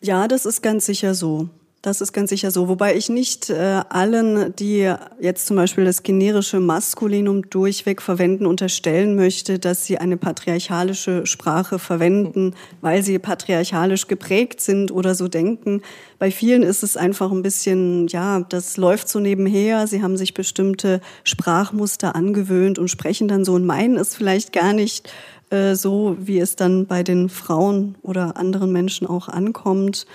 Ja, 0.00 0.28
das 0.28 0.46
ist 0.46 0.62
ganz 0.62 0.86
sicher 0.86 1.14
so. 1.14 1.48
Das 1.80 2.00
ist 2.00 2.12
ganz 2.12 2.30
sicher 2.30 2.50
so. 2.50 2.66
Wobei 2.66 2.96
ich 2.96 3.08
nicht 3.08 3.50
äh, 3.50 3.82
allen, 3.88 4.52
die 4.56 4.92
jetzt 5.20 5.46
zum 5.46 5.56
Beispiel 5.56 5.84
das 5.84 6.02
generische 6.02 6.58
Maskulinum 6.58 7.48
durchweg 7.50 8.02
verwenden, 8.02 8.46
unterstellen 8.46 9.14
möchte, 9.14 9.60
dass 9.60 9.84
sie 9.86 9.98
eine 9.98 10.16
patriarchalische 10.16 11.24
Sprache 11.24 11.78
verwenden, 11.78 12.54
weil 12.80 13.04
sie 13.04 13.20
patriarchalisch 13.20 14.08
geprägt 14.08 14.60
sind 14.60 14.90
oder 14.90 15.14
so 15.14 15.28
denken. 15.28 15.82
Bei 16.18 16.32
vielen 16.32 16.64
ist 16.64 16.82
es 16.82 16.96
einfach 16.96 17.30
ein 17.30 17.42
bisschen, 17.42 18.08
ja, 18.08 18.40
das 18.40 18.76
läuft 18.76 19.08
so 19.08 19.20
nebenher. 19.20 19.86
Sie 19.86 20.02
haben 20.02 20.16
sich 20.16 20.34
bestimmte 20.34 21.00
Sprachmuster 21.22 22.16
angewöhnt 22.16 22.80
und 22.80 22.88
sprechen 22.88 23.28
dann 23.28 23.44
so 23.44 23.54
und 23.54 23.64
meinen 23.64 23.98
es 23.98 24.16
vielleicht 24.16 24.52
gar 24.52 24.72
nicht 24.72 25.12
äh, 25.50 25.76
so, 25.76 26.16
wie 26.18 26.40
es 26.40 26.56
dann 26.56 26.86
bei 26.86 27.04
den 27.04 27.28
Frauen 27.28 27.94
oder 28.02 28.36
anderen 28.36 28.72
Menschen 28.72 29.06
auch 29.06 29.28
ankommt. 29.28 30.06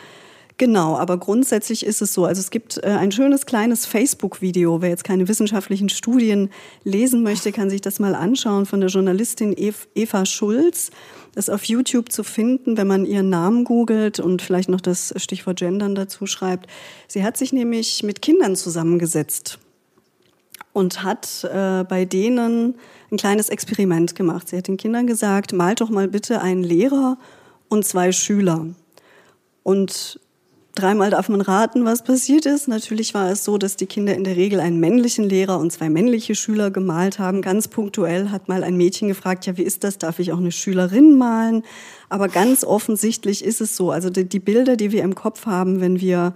Genau, 0.58 0.98
aber 0.98 1.18
grundsätzlich 1.18 1.86
ist 1.86 2.02
es 2.02 2.14
so. 2.14 2.26
Also 2.26 2.40
es 2.40 2.52
gibt 2.52 2.78
äh, 2.84 2.88
ein 2.88 3.12
schönes 3.12 3.46
kleines 3.46 3.86
Facebook-Video. 3.86 4.82
Wer 4.82 4.90
jetzt 4.90 5.04
keine 5.04 5.28
wissenschaftlichen 5.28 5.90
Studien 5.90 6.50
lesen 6.84 7.24
möchte, 7.24 7.52
kann 7.52 7.70
sich 7.70 7.82
das 7.82 8.00
mal 8.00 8.14
anschauen 8.14 8.66
von 8.66 8.80
der 8.80 8.90
Journalistin 8.90 9.56
Eva 9.58 10.26
Schulz. 10.26 10.92
Das 11.34 11.48
ist 11.48 11.54
auf 11.54 11.64
YouTube 11.64 12.12
zu 12.12 12.24
finden, 12.24 12.78
wenn 12.78 12.86
man 12.88 13.06
ihren 13.06 13.30
Namen 13.30 13.64
googelt 13.64 14.20
und 14.20 14.44
vielleicht 14.44 14.70
noch 14.70 14.82
das 14.82 15.14
Stichwort 15.18 15.58
Gendern 15.58 15.96
dazu 15.96 16.28
schreibt. 16.28 16.70
Sie 17.08 17.24
hat 17.24 17.36
sich 17.38 17.52
nämlich 17.52 18.04
mit 18.04 18.22
Kindern 18.22 18.56
zusammengesetzt 18.56 19.58
und 20.74 21.04
hat 21.04 21.44
äh, 21.46 21.84
bei 21.84 22.06
denen 22.06 22.76
ein 23.12 23.18
kleines 23.18 23.50
Experiment 23.50 24.16
gemacht. 24.16 24.50
Sie 24.50 24.58
hat 24.58 24.68
den 24.68 24.78
Kindern 24.78 25.08
gesagt, 25.08 25.54
malt 25.54 25.82
doch 25.82 25.90
mal 25.90 26.08
bitte 26.08 26.42
einen 26.42 26.64
Lehrer 26.64 27.18
und 27.70 27.86
zwei 27.86 28.12
Schüler. 28.12 28.68
Und 29.64 30.20
Dreimal 30.76 31.12
darf 31.12 31.30
man 31.30 31.42
raten, 31.42 31.86
was 31.86 32.04
passiert 32.04 32.48
ist. 32.48 32.68
Natürlich 32.68 33.14
war 33.14 33.30
es 33.30 33.44
so, 33.44 33.60
dass 33.60 33.76
die 33.76 33.86
Kinder 33.86 34.16
in 34.16 34.24
der 34.24 34.36
Regel 34.36 34.60
einen 34.60 34.80
männlichen 34.80 35.24
Lehrer 35.24 35.60
und 35.60 35.72
zwei 35.72 35.88
männliche 35.88 36.34
Schüler 36.34 36.72
gemalt 36.72 37.20
haben. 37.20 37.44
Ganz 37.44 37.68
punktuell 37.68 38.30
hat 38.30 38.50
mal 38.50 38.64
ein 38.64 38.76
Mädchen 38.76 39.08
gefragt, 39.08 39.46
ja, 39.46 39.56
wie 39.56 39.62
ist 39.62 39.84
das? 39.84 40.00
Darf 40.00 40.18
ich 40.18 40.32
auch 40.32 40.40
eine 40.40 40.52
Schülerin 40.52 41.16
malen? 41.16 41.64
Aber 42.10 42.28
ganz 42.28 42.64
offensichtlich 42.64 43.46
ist 43.46 43.62
es 43.62 43.76
so. 43.76 43.92
Also 43.92 44.10
die, 44.10 44.28
die 44.28 44.40
Bilder, 44.40 44.76
die 44.76 44.92
wir 44.92 45.04
im 45.04 45.14
Kopf 45.14 45.46
haben, 45.46 45.80
wenn 45.80 46.02
wir 46.02 46.34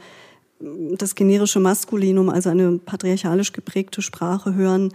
das 0.60 1.16
generische 1.16 1.60
Maskulinum, 1.60 2.30
also 2.30 2.50
eine 2.50 2.78
patriarchalisch 2.78 3.54
geprägte 3.54 4.04
Sprache 4.04 4.54
hören, 4.54 4.94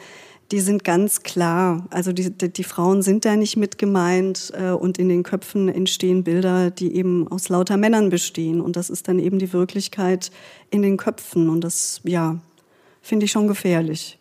die 0.53 0.61
sind 0.61 0.85
ganz 0.85 1.23
klar. 1.23 1.87
Also 1.91 2.13
die, 2.13 2.31
die, 2.31 2.53
die 2.53 2.65
Frauen 2.65 3.01
sind 3.01 3.25
da 3.25 3.37
nicht 3.37 3.57
mit 3.57 3.79
gemeint 3.79 4.53
äh, 4.55 4.71
und 4.71 4.99
in 4.99 5.09
den 5.09 5.23
Köpfen 5.23 5.71
entstehen 5.71 6.25
Bilder, 6.25 6.71
die 6.71 6.95
eben 6.95 7.27
aus 7.29 7.49
lauter 7.49 7.79
Männern 7.79 8.11
bestehen. 8.11 8.61
Und 8.61 8.77
das 8.77 8.91
ist 8.91 9.09
dann 9.09 9.19
eben 9.19 9.39
die 9.39 9.53
Wirklichkeit 9.55 10.31
in 10.71 10.83
den 10.83 10.99
Köpfen. 10.99 11.49
Und 11.49 11.63
das, 11.63 12.03
ja, 12.05 12.37
finde 13.01 13.25
ich 13.25 13.33
schon 13.33 13.49
gefährlich. 13.49 14.19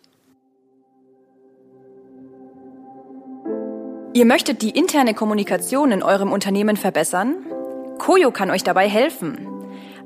Ihr 4.14 4.24
möchtet 4.24 4.62
die 4.62 4.70
interne 4.70 5.14
Kommunikation 5.14 5.92
in 5.92 6.02
eurem 6.02 6.32
Unternehmen 6.32 6.76
verbessern? 6.76 7.36
Koyo 7.98 8.30
kann 8.30 8.50
euch 8.50 8.62
dabei 8.62 8.88
helfen. 8.88 9.48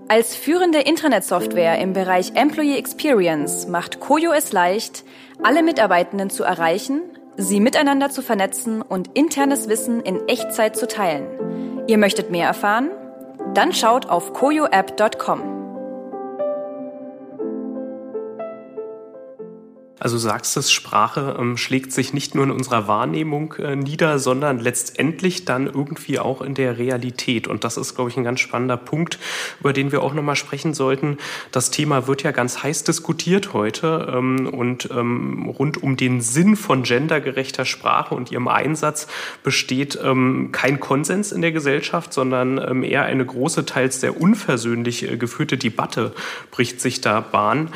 Als 0.09 0.37
führende 0.37 0.79
Internetsoftware 0.81 1.81
im 1.81 1.93
Bereich 1.93 2.33
Employee 2.37 2.79
Experience 2.79 3.67
macht 3.67 3.99
Koyo 3.99 4.33
es 4.33 4.53
leicht, 4.53 5.05
alle 5.43 5.63
Mitarbeitenden 5.63 6.31
zu 6.31 6.45
erreichen, 6.45 7.03
sie 7.37 7.61
miteinander 7.61 8.11
zu 8.11 8.23
vernetzen 8.23 8.83
und 8.83 9.17
internes 9.17 9.69
Wissen 9.69 10.01
in 10.01 10.29
Echtzeit 10.29 10.77
zu 10.77 10.87
teilen. 10.87 11.85
Ihr 11.87 11.99
möchtet 11.99 12.31
mehr 12.31 12.49
erfahren? 12.49 12.91
Dann 13.55 13.73
schaut 13.73 14.07
auf 14.07 14.33
koyoapp.com. 14.33 15.56
Also 19.99 20.19
sagst 20.19 20.59
es, 20.59 20.71
Sprache 20.71 21.37
ähm, 21.39 21.57
schlägt 21.57 21.91
sich 21.91 22.13
nicht 22.13 22.35
nur 22.35 22.45
in 22.45 22.51
unserer 22.51 22.87
Wahrnehmung 22.87 23.55
äh, 23.55 23.77
nieder, 23.77 24.19
sondern 24.19 24.59
letztendlich 24.59 25.47
dann 25.47 25.67
irgendwie 25.67 26.19
auch 26.19 26.43
in 26.43 26.55
der 26.55 26.77
Realität. 26.77 27.49
Und 27.49 27.65
das 27.65 27.79
ist, 27.79 27.95
glaube 27.95 28.11
ich, 28.11 28.17
ein 28.19 28.25
ganz 28.25 28.41
spannender 28.41 28.77
Punkt, 28.77 29.19
über 29.61 29.73
den 29.73 29.93
wir 29.93 30.03
auch 30.03 30.13
nochmal 30.13 30.37
sprechen 30.37 30.75
sollten. 30.75 31.17
Das 31.51 31.71
Thema 31.71 32.07
wird 32.07 32.23
ja 32.23 32.33
ganz 32.33 32.63
heiß 32.63 32.85
diskutiert 32.85 33.55
heute 33.55 34.13
ähm, 34.15 34.47
und 34.47 34.91
ähm, 34.91 35.49
rund 35.49 35.83
um 35.83 35.97
den 35.97 36.21
Sinn 36.21 36.57
von 36.57 36.83
gendergerechter 36.83 37.65
Sprache 37.65 38.15
und 38.15 38.31
ihrem 38.31 38.49
Einsatz 38.49 39.07
besteht 39.43 39.99
ähm, 40.05 40.51
kein 40.53 40.79
Konsens 40.79 41.33
in 41.33 41.41
der 41.41 41.53
Gesellschaft, 41.53 42.13
sondern 42.13 42.59
ähm, 42.59 42.83
eher 42.83 43.05
eine 43.05 43.25
große, 43.25 43.65
teils 43.65 44.03
sehr 44.03 44.21
unversöhnlich 44.21 45.11
äh, 45.11 45.17
geführte 45.17 45.57
Debatte 45.57 46.13
bricht 46.51 46.83
sich 46.83 47.01
da 47.01 47.21
Bahn. 47.23 47.71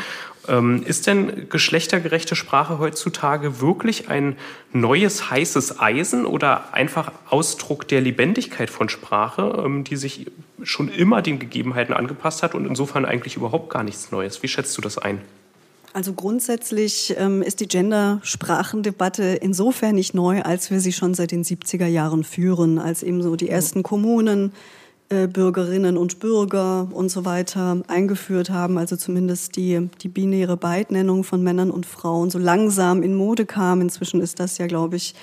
Ähm, 0.49 0.83
ist 0.87 1.07
denn 1.07 1.49
geschlechtergerechte 1.51 2.35
Sprache 2.35 2.79
heutzutage 2.79 3.61
wirklich 3.61 4.09
ein 4.09 4.37
neues 4.73 5.31
heißes 5.31 5.81
Eisen 5.81 6.25
oder 6.25 6.73
einfach 6.73 7.13
Ausdruck 7.29 7.87
der 7.89 8.01
Lebendigkeit 8.01 8.71
von 8.71 8.89
Sprache, 8.89 9.63
ähm, 9.65 9.85
die 9.85 9.97
sich 9.97 10.27
schon 10.63 10.89
immer 10.89 11.21
den 11.21 11.39
Gegebenheiten 11.39 11.93
angepasst 11.93 12.43
hat 12.43 12.55
und 12.55 12.67
insofern 12.67 13.05
eigentlich 13.05 13.37
überhaupt 13.37 13.71
gar 13.71 13.83
nichts 13.83 14.11
Neues? 14.13 14.43
Wie 14.43 14.49
schätzt 14.49 14.77
du 14.79 14.81
das 14.81 14.97
ein? 14.97 15.21
Also 15.93 16.13
grundsätzlich 16.15 17.15
ähm, 17.19 17.43
ist 17.43 17.61
die 17.61 17.69
Gendersprachendebatte 17.69 19.25
insofern 19.25 19.97
nicht 19.97 20.15
neu, 20.15 20.41
als 20.43 20.71
wir 20.71 20.81
sie 20.81 20.93
schon 20.93 21.15
seit 21.15 21.33
den 21.33 21.45
70er 21.45 21.87
Jahren 21.87 22.25
führen, 22.25 22.79
als 22.79 23.03
eben 23.03 23.23
so 23.23 23.37
die 23.37 23.49
ersten 23.49 23.83
Kommunen 23.83 24.53
äh, 24.53 24.80
Bürgerinnen 25.11 25.97
und 25.97 26.21
Bürger 26.21 26.87
und 26.93 27.09
so 27.09 27.25
weiter 27.25 27.83
eingeführt 27.89 28.49
haben, 28.49 28.79
also 28.79 28.95
zumindest 28.95 29.57
die, 29.57 29.89
die 30.03 30.09
binäre 30.09 30.57
Beidnennung 30.57 31.25
von 31.25 31.43
Männern 31.43 31.73
und 31.73 31.85
Frauen 31.85 32.31
so 32.31 32.39
langsam 32.39 33.03
in 33.03 33.17
Mode 33.17 33.45
kam. 33.45 33.81
Inzwischen 33.81 34.21
ist 34.21 34.39
das 34.39 34.59
ja, 34.59 34.69
glaube 34.69 34.95
ich, 34.95 35.15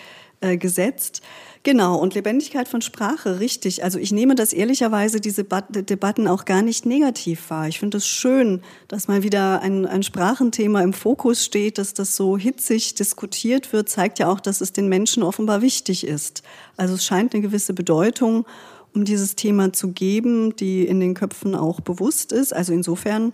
äh, 0.41 0.57
gesetzt. 0.57 1.21
Genau, 1.63 1.97
und 1.97 2.13
Lebendigkeit 2.13 2.67
von 2.67 2.81
Sprache, 2.81 3.39
richtig. 3.39 3.83
Also 3.83 3.97
ich 3.97 4.11
nehme 4.11 4.35
das 4.35 4.53
ehrlicherweise, 4.53 5.19
diese 5.19 5.43
Debatten 5.43 6.27
auch 6.27 6.45
gar 6.45 6.61
nicht 6.61 6.85
negativ 6.85 7.49
wahr. 7.49 7.67
Ich 7.67 7.79
finde 7.79 7.97
es 7.97 8.07
schön, 8.07 8.61
dass 8.87 9.07
mal 9.07 9.23
wieder 9.23 9.61
ein, 9.61 9.85
ein 9.85 10.03
Sprachenthema 10.03 10.81
im 10.81 10.93
Fokus 10.93 11.43
steht, 11.43 11.77
dass 11.77 11.93
das 11.93 12.15
so 12.15 12.37
hitzig 12.37 12.95
diskutiert 12.95 13.73
wird, 13.73 13.89
zeigt 13.89 14.19
ja 14.19 14.29
auch, 14.29 14.39
dass 14.39 14.61
es 14.61 14.73
den 14.73 14.87
Menschen 14.87 15.23
offenbar 15.23 15.61
wichtig 15.61 16.05
ist. 16.05 16.43
Also 16.77 16.93
es 16.93 17.03
scheint 17.03 17.33
eine 17.33 17.41
gewisse 17.41 17.73
Bedeutung 17.73 18.45
um 18.97 19.05
dieses 19.05 19.35
Thema 19.35 19.71
zu 19.73 19.89
geben, 19.89 20.55
die 20.55 20.85
in 20.85 20.99
den 20.99 21.13
Köpfen 21.13 21.53
auch 21.53 21.81
bewusst 21.81 22.31
ist. 22.31 22.51
Also 22.51 22.73
insofern, 22.73 23.31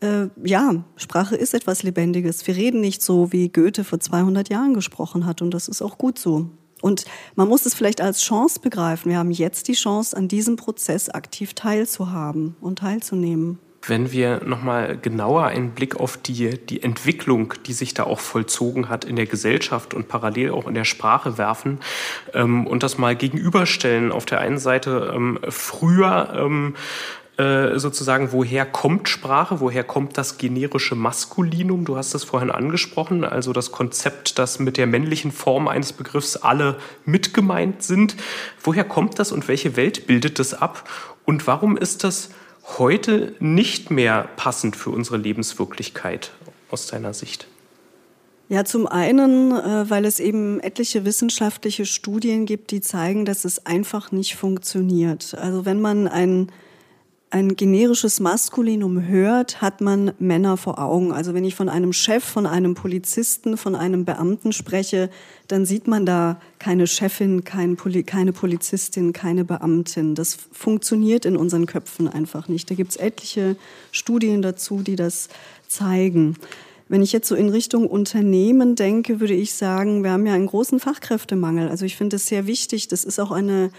äh, 0.00 0.28
ja, 0.44 0.84
Sprache 0.94 1.34
ist 1.34 1.52
etwas 1.52 1.82
Lebendiges. 1.82 2.46
Wir 2.46 2.54
reden 2.54 2.80
nicht 2.80 3.02
so, 3.02 3.32
wie 3.32 3.48
Goethe 3.48 3.82
vor 3.82 3.98
200 3.98 4.48
Jahren 4.50 4.72
gesprochen 4.72 5.26
hat 5.26 5.42
und 5.42 5.52
das 5.52 5.66
ist 5.66 5.82
auch 5.82 5.98
gut 5.98 6.16
so. 6.16 6.48
Und 6.80 7.04
man 7.34 7.48
muss 7.48 7.66
es 7.66 7.74
vielleicht 7.74 8.00
als 8.00 8.22
Chance 8.22 8.60
begreifen. 8.60 9.10
Wir 9.10 9.18
haben 9.18 9.32
jetzt 9.32 9.66
die 9.66 9.72
Chance, 9.72 10.16
an 10.16 10.28
diesem 10.28 10.54
Prozess 10.54 11.08
aktiv 11.08 11.54
teilzuhaben 11.54 12.54
und 12.60 12.78
teilzunehmen 12.78 13.58
wenn 13.82 14.12
wir 14.12 14.42
nochmal 14.44 14.98
genauer 14.98 15.46
einen 15.46 15.70
Blick 15.70 15.96
auf 15.96 16.16
die, 16.16 16.58
die 16.58 16.82
Entwicklung, 16.82 17.54
die 17.66 17.72
sich 17.72 17.94
da 17.94 18.04
auch 18.04 18.20
vollzogen 18.20 18.88
hat 18.88 19.04
in 19.04 19.16
der 19.16 19.26
Gesellschaft 19.26 19.94
und 19.94 20.08
parallel 20.08 20.50
auch 20.50 20.66
in 20.66 20.74
der 20.74 20.84
Sprache 20.84 21.38
werfen 21.38 21.80
ähm, 22.34 22.66
und 22.66 22.82
das 22.82 22.98
mal 22.98 23.16
gegenüberstellen. 23.16 24.12
Auf 24.12 24.26
der 24.26 24.40
einen 24.40 24.58
Seite 24.58 25.12
ähm, 25.14 25.38
früher 25.48 26.34
ähm, 26.36 26.74
äh, 27.40 27.78
sozusagen, 27.78 28.32
woher 28.32 28.66
kommt 28.66 29.08
Sprache, 29.08 29.60
woher 29.60 29.82
kommt 29.82 30.18
das 30.18 30.36
generische 30.36 30.94
Maskulinum? 30.94 31.86
Du 31.86 31.96
hast 31.96 32.12
es 32.12 32.22
vorhin 32.22 32.50
angesprochen, 32.50 33.24
also 33.24 33.54
das 33.54 33.72
Konzept, 33.72 34.38
dass 34.38 34.58
mit 34.58 34.76
der 34.76 34.86
männlichen 34.86 35.32
Form 35.32 35.68
eines 35.68 35.94
Begriffs 35.94 36.36
alle 36.36 36.76
mitgemeint 37.06 37.82
sind. 37.82 38.14
Woher 38.62 38.84
kommt 38.84 39.18
das 39.18 39.32
und 39.32 39.48
welche 39.48 39.74
Welt 39.76 40.06
bildet 40.06 40.38
das 40.38 40.52
ab? 40.52 40.86
Und 41.24 41.46
warum 41.46 41.78
ist 41.78 42.04
das 42.04 42.28
heute 42.78 43.34
nicht 43.40 43.90
mehr 43.90 44.28
passend 44.36 44.76
für 44.76 44.90
unsere 44.90 45.16
Lebenswirklichkeit 45.16 46.32
aus 46.70 46.86
deiner 46.86 47.14
Sicht? 47.14 47.46
Ja, 48.48 48.64
zum 48.64 48.88
einen, 48.88 49.52
äh, 49.52 49.88
weil 49.88 50.04
es 50.04 50.18
eben 50.18 50.58
etliche 50.58 51.04
wissenschaftliche 51.04 51.86
Studien 51.86 52.46
gibt, 52.46 52.72
die 52.72 52.80
zeigen, 52.80 53.24
dass 53.24 53.44
es 53.44 53.64
einfach 53.64 54.10
nicht 54.10 54.34
funktioniert. 54.34 55.34
Also 55.34 55.64
wenn 55.64 55.80
man 55.80 56.08
ein 56.08 56.50
ein 57.32 57.54
generisches 57.54 58.18
Maskulinum 58.18 59.06
hört, 59.06 59.62
hat 59.62 59.80
man 59.80 60.12
Männer 60.18 60.56
vor 60.56 60.80
Augen. 60.80 61.12
Also 61.12 61.32
wenn 61.32 61.44
ich 61.44 61.54
von 61.54 61.68
einem 61.68 61.92
Chef, 61.92 62.24
von 62.24 62.44
einem 62.44 62.74
Polizisten, 62.74 63.56
von 63.56 63.76
einem 63.76 64.04
Beamten 64.04 64.52
spreche, 64.52 65.10
dann 65.46 65.64
sieht 65.64 65.86
man 65.86 66.04
da 66.04 66.40
keine 66.58 66.88
Chefin, 66.88 67.44
kein 67.44 67.76
Poli 67.76 68.02
keine 68.02 68.32
Polizistin, 68.32 69.12
keine 69.12 69.44
Beamtin. 69.44 70.16
Das 70.16 70.38
funktioniert 70.50 71.24
in 71.24 71.36
unseren 71.36 71.66
Köpfen 71.66 72.08
einfach 72.08 72.48
nicht. 72.48 72.68
Da 72.68 72.74
gibt 72.74 72.90
es 72.90 72.96
etliche 72.96 73.54
Studien 73.92 74.42
dazu, 74.42 74.82
die 74.82 74.96
das 74.96 75.28
zeigen. 75.68 76.36
Wenn 76.88 77.02
ich 77.02 77.12
jetzt 77.12 77.28
so 77.28 77.36
in 77.36 77.50
Richtung 77.50 77.86
Unternehmen 77.86 78.74
denke, 78.74 79.20
würde 79.20 79.34
ich 79.34 79.54
sagen, 79.54 80.02
wir 80.02 80.10
haben 80.10 80.26
ja 80.26 80.34
einen 80.34 80.48
großen 80.48 80.80
Fachkräftemangel. 80.80 81.68
Also 81.68 81.84
ich 81.84 81.94
finde 81.94 82.16
es 82.16 82.26
sehr 82.26 82.48
wichtig. 82.48 82.88
Das 82.88 83.04
ist 83.04 83.20
auch 83.20 83.30
eine 83.30 83.70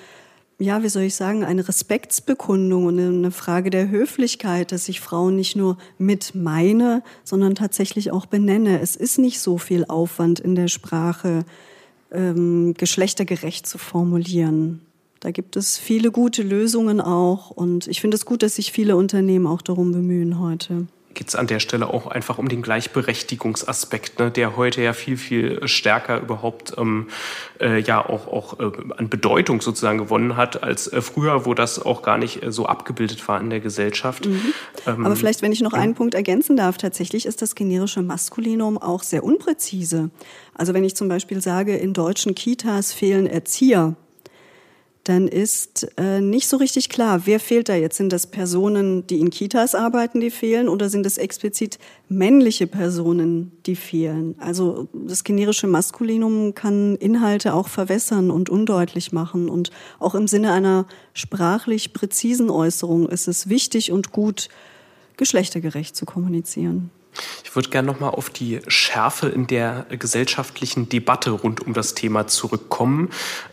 ja, 0.62 0.84
wie 0.84 0.90
soll 0.90 1.04
ich 1.04 1.16
sagen, 1.16 1.44
eine 1.44 1.68
Respektsbekundung 1.68 2.86
und 2.86 3.00
eine 3.00 3.32
Frage 3.32 3.72
der 3.72 3.90
Höflichkeit, 3.90 4.72
dass 4.72 4.88
ich 4.90 5.02
Frauen 5.02 5.36
nicht 5.36 5.56
nur 5.56 5.78
mit 5.98 6.36
meine, 6.36 7.02
sondern 7.24 7.56
tatsächlich 7.56 8.12
auch 8.12 8.28
benenne. 8.28 8.80
Es 8.80 8.96
ist 8.96 9.18
nicht 9.18 9.40
so 9.40 9.58
viel 9.58 9.86
Aufwand 9.86 10.40
in 10.40 10.54
der 10.54 10.68
Sprache, 10.68 11.46
ähm, 12.12 12.76
geschlechtergerecht 12.78 13.66
zu 13.66 13.80
formulieren. 13.80 14.82
Da 15.20 15.32
gibt 15.32 15.56
es 15.56 15.80
viele 15.80 16.12
gute 16.12 16.44
Lösungen 16.44 17.02
auch 17.02 17.50
und 17.50 17.88
ich 17.88 18.00
finde 18.00 18.16
es 18.16 18.26
gut, 18.26 18.44
dass 18.44 18.56
sich 18.56 18.72
viele 18.72 18.96
Unternehmen 18.96 19.48
auch 19.48 19.64
darum 19.64 19.92
bemühen 19.92 20.40
heute 20.40 20.88
geht 21.14 21.30
es 21.30 21.36
an 21.36 21.48
der 21.48 21.60
Stelle 21.60 21.88
auch 21.88 22.08
einfach 22.08 22.38
um 22.38 22.48
den 22.48 22.62
Gleichberechtigungsaspekt, 22.62 24.20
ne, 24.20 24.32
der 24.32 24.58
heute 24.58 24.82
ja 24.82 24.94
viel, 24.94 25.18
viel 25.18 25.68
stärker 25.68 26.22
überhaupt 26.22 26.74
ähm, 26.78 27.08
äh, 27.60 27.80
ja 27.80 28.04
auch, 28.04 28.28
auch 28.28 28.60
äh, 28.60 28.72
an 28.98 29.10
Bedeutung 29.10 29.62
sozusagen 29.62 29.98
gewonnen 29.98 30.38
hat, 30.38 30.64
als 30.64 30.88
äh, 30.88 31.02
früher, 31.02 31.46
wo 31.46 31.54
das 31.54 31.84
auch 31.84 32.02
gar 32.02 32.18
nicht 32.18 32.44
äh, 32.44 32.52
so 32.52 32.66
abgebildet 32.66 33.28
war 33.28 33.40
in 33.40 33.50
der 33.50 33.60
Gesellschaft. 33.60 34.26
Mhm. 34.26 34.54
Ähm, 34.88 35.06
Aber 35.06 35.16
vielleicht, 35.16 35.42
wenn 35.42 35.52
ich 35.52 35.62
noch 35.62 35.74
einen 35.74 35.96
Punkt 35.96 36.14
ergänzen 36.14 36.58
darf, 36.58 36.78
tatsächlich 36.78 37.26
ist 37.26 37.42
das 37.42 37.56
generische 37.56 38.02
Maskulinum 38.02 38.78
auch 38.78 39.04
sehr 39.04 39.24
unpräzise. 39.24 40.10
Also 40.56 40.74
wenn 40.74 40.84
ich 40.84 40.96
zum 40.96 41.08
Beispiel 41.08 41.42
sage, 41.42 41.76
in 41.76 41.94
deutschen 41.94 42.36
Kitas 42.36 42.94
fehlen 42.94 43.28
Erzieher, 43.28 43.96
dann 45.04 45.28
ist 45.28 45.88
äh, 45.98 46.22
nicht 46.22 46.48
so 46.48 46.58
richtig 46.58 46.90
klar, 46.90 47.26
wer 47.26 47.40
fehlt 47.40 47.70
da 47.70 47.76
jetzt? 47.76 47.98
Sind 47.98 48.14
das 48.14 48.28
Personen, 48.28 49.08
die 49.08 49.20
in 49.20 49.32
Kitas 49.32 49.74
arbeiten, 49.74 50.20
die 50.20 50.30
fehlen, 50.30 50.70
oder 50.70 50.90
sind 50.90 51.08
es 51.08 51.18
explizit 51.18 51.80
männliche 52.08 52.68
Personen, 52.68 53.52
die 53.66 53.76
fehlen? 53.76 54.36
Also 54.38 54.90
das 54.94 55.24
generische 55.24 55.66
Maskulinum 55.66 56.54
kann 56.54 56.96
Inhalte 56.98 57.56
auch 57.56 57.68
verwässern 57.68 58.30
und 58.30 58.50
undeutlich 58.50 59.12
machen. 59.12 59.50
Und 59.50 59.72
auch 59.98 60.14
im 60.14 60.28
Sinne 60.28 60.52
einer 60.52 60.86
sprachlich 61.14 61.94
präzisen 61.94 62.52
Äußerung 62.52 63.10
ist 63.10 63.28
es 63.28 63.50
wichtig 63.50 63.92
und 63.92 64.12
gut, 64.12 64.50
geschlechtergerecht 65.18 65.96
zu 65.96 66.06
kommunizieren. 66.06 66.92
Ich 67.44 67.56
würde 67.56 67.70
gerne 67.70 67.86
nochmal 67.86 68.12
auf 68.12 68.30
die 68.30 68.62
Schärfe 68.68 69.28
in 69.28 69.46
der 69.46 69.86
gesellschaftlichen 69.90 70.88
Debatte 70.88 71.32
rund 71.32 71.60
um 71.60 71.74
das 71.74 71.96
Thema 71.96 72.26
zurückkommen. 72.28 73.10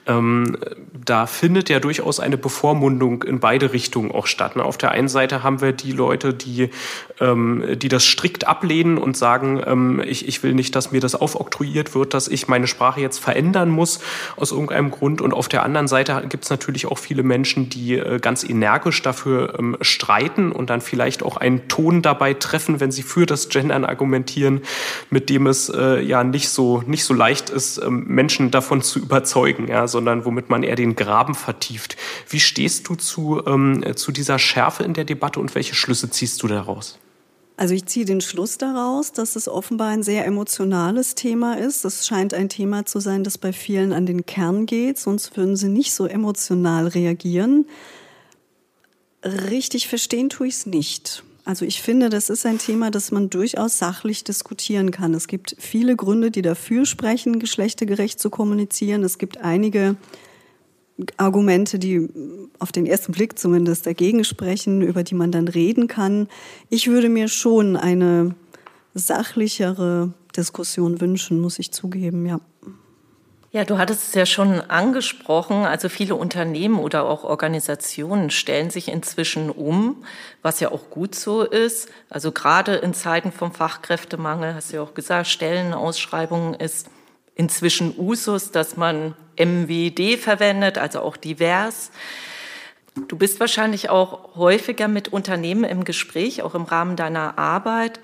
Ähm, 0.06 0.56
da 1.04 1.26
findet 1.26 1.68
ja 1.68 1.80
durchaus 1.80 2.20
eine 2.20 2.38
Bevormundung 2.38 3.24
in 3.24 3.40
beide 3.40 3.72
Richtungen 3.72 4.12
auch 4.12 4.28
statt. 4.28 4.54
Ne? 4.54 4.64
Auf 4.64 4.78
der 4.78 4.92
einen 4.92 5.08
Seite 5.08 5.42
haben 5.42 5.60
wir 5.60 5.72
die 5.72 5.90
Leute, 5.90 6.32
die, 6.32 6.70
ähm, 7.18 7.64
die 7.76 7.88
das 7.88 8.04
strikt 8.04 8.46
ablehnen 8.46 8.98
und 8.98 9.16
sagen, 9.16 9.60
ähm, 9.66 10.00
ich, 10.06 10.28
ich 10.28 10.44
will 10.44 10.54
nicht, 10.54 10.76
dass 10.76 10.92
mir 10.92 11.00
das 11.00 11.16
aufoktroyiert 11.16 11.96
wird, 11.96 12.14
dass 12.14 12.28
ich 12.28 12.46
meine 12.46 12.68
Sprache 12.68 13.00
jetzt 13.00 13.18
verändern 13.18 13.68
muss 13.68 13.98
aus 14.36 14.52
irgendeinem 14.52 14.92
Grund. 14.92 15.20
Und 15.20 15.34
auf 15.34 15.48
der 15.48 15.64
anderen 15.64 15.88
Seite 15.88 16.22
gibt 16.28 16.44
es 16.44 16.50
natürlich 16.50 16.86
auch 16.86 16.98
viele 16.98 17.24
Menschen, 17.24 17.68
die 17.68 17.96
äh, 17.96 18.20
ganz 18.20 18.44
energisch 18.44 19.02
dafür 19.02 19.58
ähm, 19.58 19.76
streiten 19.80 20.52
und 20.52 20.70
dann 20.70 20.80
vielleicht 20.80 21.24
auch 21.24 21.36
einen 21.36 21.66
Ton 21.66 22.00
dabei 22.00 22.34
treffen, 22.34 22.78
wenn 22.78 22.92
sie 22.92 23.02
für 23.02 23.26
das 23.26 23.47
Gendern 23.48 23.84
argumentieren, 23.84 24.62
mit 25.10 25.30
dem 25.30 25.46
es 25.46 25.68
äh, 25.68 26.00
ja 26.00 26.24
nicht 26.24 26.48
so, 26.48 26.82
nicht 26.86 27.04
so 27.04 27.14
leicht 27.14 27.50
ist, 27.50 27.78
ähm, 27.78 28.04
Menschen 28.06 28.50
davon 28.50 28.82
zu 28.82 28.98
überzeugen, 28.98 29.68
ja, 29.68 29.86
sondern 29.88 30.24
womit 30.24 30.50
man 30.50 30.62
eher 30.62 30.76
den 30.76 30.96
Graben 30.96 31.34
vertieft. 31.34 31.96
Wie 32.28 32.40
stehst 32.40 32.88
du 32.88 32.94
zu, 32.94 33.42
ähm, 33.46 33.84
zu 33.96 34.12
dieser 34.12 34.38
Schärfe 34.38 34.84
in 34.84 34.94
der 34.94 35.04
Debatte 35.04 35.40
und 35.40 35.54
welche 35.54 35.74
Schlüsse 35.74 36.10
ziehst 36.10 36.42
du 36.42 36.48
daraus? 36.48 36.98
Also 37.58 37.74
ich 37.74 37.86
ziehe 37.86 38.06
den 38.06 38.20
Schluss 38.20 38.56
daraus, 38.56 39.10
dass 39.10 39.34
es 39.34 39.48
offenbar 39.48 39.88
ein 39.88 40.04
sehr 40.04 40.24
emotionales 40.24 41.16
Thema 41.16 41.58
ist. 41.58 41.84
Es 41.84 42.06
scheint 42.06 42.32
ein 42.32 42.48
Thema 42.48 42.86
zu 42.86 43.00
sein, 43.00 43.24
das 43.24 43.36
bei 43.36 43.52
vielen 43.52 43.92
an 43.92 44.06
den 44.06 44.26
Kern 44.26 44.64
geht, 44.64 44.96
sonst 44.96 45.36
würden 45.36 45.56
sie 45.56 45.68
nicht 45.68 45.92
so 45.92 46.06
emotional 46.06 46.86
reagieren. 46.86 47.66
Richtig 49.24 49.88
verstehen 49.88 50.28
tue 50.28 50.46
ich 50.46 50.54
es 50.54 50.66
nicht. 50.66 51.24
Also 51.48 51.64
ich 51.64 51.80
finde, 51.80 52.10
das 52.10 52.28
ist 52.28 52.44
ein 52.44 52.58
Thema, 52.58 52.90
das 52.90 53.10
man 53.10 53.30
durchaus 53.30 53.78
sachlich 53.78 54.22
diskutieren 54.22 54.90
kann. 54.90 55.14
Es 55.14 55.28
gibt 55.28 55.56
viele 55.58 55.96
Gründe, 55.96 56.30
die 56.30 56.42
dafür 56.42 56.84
sprechen, 56.84 57.38
geschlechtergerecht 57.38 58.20
zu 58.20 58.28
kommunizieren. 58.28 59.02
Es 59.02 59.16
gibt 59.16 59.38
einige 59.38 59.96
Argumente, 61.16 61.78
die 61.78 62.06
auf 62.58 62.70
den 62.70 62.84
ersten 62.84 63.12
Blick 63.12 63.38
zumindest 63.38 63.86
dagegen 63.86 64.24
sprechen, 64.24 64.82
über 64.82 65.02
die 65.02 65.14
man 65.14 65.32
dann 65.32 65.48
reden 65.48 65.88
kann. 65.88 66.28
Ich 66.68 66.88
würde 66.88 67.08
mir 67.08 67.28
schon 67.28 67.78
eine 67.78 68.34
sachlichere 68.92 70.12
Diskussion 70.36 71.00
wünschen, 71.00 71.40
muss 71.40 71.58
ich 71.58 71.72
zugeben, 71.72 72.26
ja. 72.26 72.40
Ja, 73.50 73.64
du 73.64 73.78
hattest 73.78 74.08
es 74.08 74.14
ja 74.14 74.26
schon 74.26 74.60
angesprochen. 74.60 75.64
Also 75.64 75.88
viele 75.88 76.16
Unternehmen 76.16 76.78
oder 76.78 77.06
auch 77.06 77.24
Organisationen 77.24 78.28
stellen 78.28 78.68
sich 78.68 78.88
inzwischen 78.88 79.48
um, 79.48 80.04
was 80.42 80.60
ja 80.60 80.70
auch 80.70 80.90
gut 80.90 81.14
so 81.14 81.42
ist. 81.42 81.88
Also 82.10 82.30
gerade 82.30 82.76
in 82.76 82.92
Zeiten 82.92 83.32
vom 83.32 83.52
Fachkräftemangel, 83.52 84.54
hast 84.54 84.72
du 84.72 84.76
ja 84.76 84.82
auch 84.82 84.92
gesagt, 84.92 85.28
Stellenausschreibungen 85.28 86.54
ist 86.54 86.90
inzwischen 87.36 87.94
Usus, 87.96 88.50
dass 88.50 88.76
man 88.76 89.14
MWD 89.38 90.18
verwendet, 90.18 90.76
also 90.76 91.00
auch 91.00 91.16
divers. 91.16 91.90
Du 93.06 93.16
bist 93.16 93.40
wahrscheinlich 93.40 93.88
auch 93.88 94.36
häufiger 94.36 94.88
mit 94.88 95.08
Unternehmen 95.08 95.64
im 95.64 95.84
Gespräch, 95.84 96.42
auch 96.42 96.54
im 96.54 96.64
Rahmen 96.64 96.96
deiner 96.96 97.38
Arbeit 97.38 97.98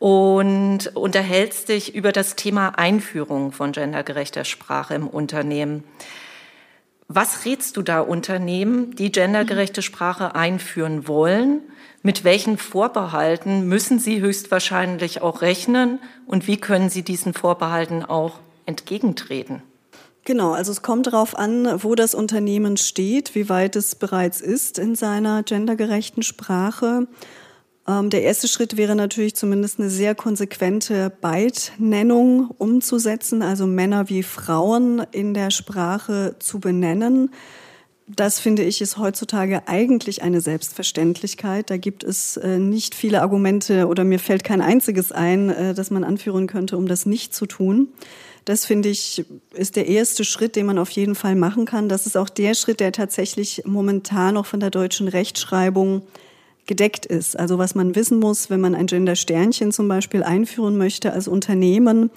und 0.00 0.96
unterhältst 0.96 1.68
dich 1.68 1.94
über 1.94 2.10
das 2.10 2.34
Thema 2.34 2.70
Einführung 2.70 3.52
von 3.52 3.72
gendergerechter 3.72 4.44
Sprache 4.44 4.94
im 4.94 5.06
Unternehmen. 5.06 5.84
Was 7.06 7.44
rätst 7.44 7.76
du 7.76 7.82
da 7.82 8.00
Unternehmen, 8.00 8.96
die 8.96 9.12
gendergerechte 9.12 9.82
Sprache 9.82 10.34
einführen 10.34 11.06
wollen? 11.06 11.60
Mit 12.02 12.24
welchen 12.24 12.56
Vorbehalten 12.56 13.68
müssen 13.68 13.98
sie 13.98 14.22
höchstwahrscheinlich 14.22 15.20
auch 15.20 15.42
rechnen? 15.42 15.98
Und 16.26 16.46
wie 16.46 16.56
können 16.56 16.88
sie 16.88 17.02
diesen 17.02 17.34
Vorbehalten 17.34 18.02
auch 18.02 18.38
entgegentreten? 18.64 19.62
Genau, 20.24 20.52
also 20.52 20.72
es 20.72 20.80
kommt 20.80 21.08
darauf 21.08 21.36
an, 21.36 21.82
wo 21.82 21.94
das 21.94 22.14
Unternehmen 22.14 22.78
steht, 22.78 23.34
wie 23.34 23.50
weit 23.50 23.76
es 23.76 23.96
bereits 23.96 24.40
ist 24.40 24.78
in 24.78 24.94
seiner 24.94 25.42
gendergerechten 25.42 26.22
Sprache. 26.22 27.06
Ähm, 27.90 28.10
der 28.10 28.22
erste 28.22 28.46
Schritt 28.48 28.76
wäre 28.76 28.94
natürlich 28.94 29.34
zumindest 29.34 29.80
eine 29.80 29.90
sehr 29.90 30.14
konsequente 30.14 31.10
Beidnennung 31.20 32.50
umzusetzen, 32.58 33.42
also 33.42 33.66
Männer 33.66 34.08
wie 34.08 34.22
Frauen 34.22 35.02
in 35.12 35.34
der 35.34 35.50
Sprache 35.50 36.36
zu 36.38 36.60
benennen. 36.60 37.30
Das 38.06 38.40
finde 38.40 38.64
ich 38.64 38.80
ist 38.80 38.98
heutzutage 38.98 39.68
eigentlich 39.68 40.22
eine 40.22 40.40
Selbstverständlichkeit. 40.40 41.70
Da 41.70 41.76
gibt 41.76 42.02
es 42.02 42.36
äh, 42.36 42.58
nicht 42.58 42.94
viele 42.94 43.22
Argumente 43.22 43.86
oder 43.86 44.04
mir 44.04 44.18
fällt 44.18 44.42
kein 44.42 44.60
einziges 44.60 45.12
ein, 45.12 45.48
äh, 45.48 45.74
das 45.74 45.90
man 45.90 46.04
anführen 46.04 46.46
könnte, 46.46 46.76
um 46.76 46.86
das 46.86 47.06
nicht 47.06 47.34
zu 47.34 47.46
tun. 47.46 47.88
Das 48.44 48.64
finde 48.64 48.88
ich 48.88 49.24
ist 49.52 49.76
der 49.76 49.86
erste 49.86 50.24
Schritt, 50.24 50.56
den 50.56 50.66
man 50.66 50.78
auf 50.78 50.90
jeden 50.90 51.14
Fall 51.14 51.36
machen 51.36 51.66
kann. 51.66 51.88
Das 51.88 52.06
ist 52.06 52.16
auch 52.16 52.28
der 52.28 52.54
Schritt, 52.54 52.80
der 52.80 52.90
tatsächlich 52.90 53.62
momentan 53.64 54.34
noch 54.34 54.46
von 54.46 54.60
der 54.60 54.70
deutschen 54.70 55.06
Rechtschreibung 55.06 56.02
gedeckt 56.70 57.04
ist. 57.04 57.36
Also 57.36 57.58
was 57.58 57.74
man 57.74 57.96
wissen 57.96 58.20
muss, 58.20 58.48
wenn 58.48 58.60
man 58.60 58.76
ein 58.76 58.86
Gender-Sternchen 58.86 59.72
zum 59.72 59.88
Beispiel 59.88 60.22
einführen 60.22 60.78
möchte 60.78 61.12
als 61.12 61.26
Unternehmen, 61.26 62.10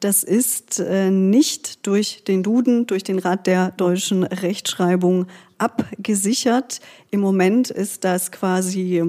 das 0.00 0.24
ist 0.24 0.80
äh, 0.80 1.08
nicht 1.08 1.86
durch 1.86 2.24
den 2.24 2.42
Duden, 2.42 2.88
durch 2.88 3.04
den 3.04 3.20
Rat 3.20 3.46
der 3.46 3.70
deutschen 3.70 4.24
Rechtschreibung 4.24 5.26
abgesichert. 5.58 6.80
Im 7.12 7.20
Moment 7.20 7.70
ist 7.70 8.02
das 8.02 8.32
quasi 8.32 9.04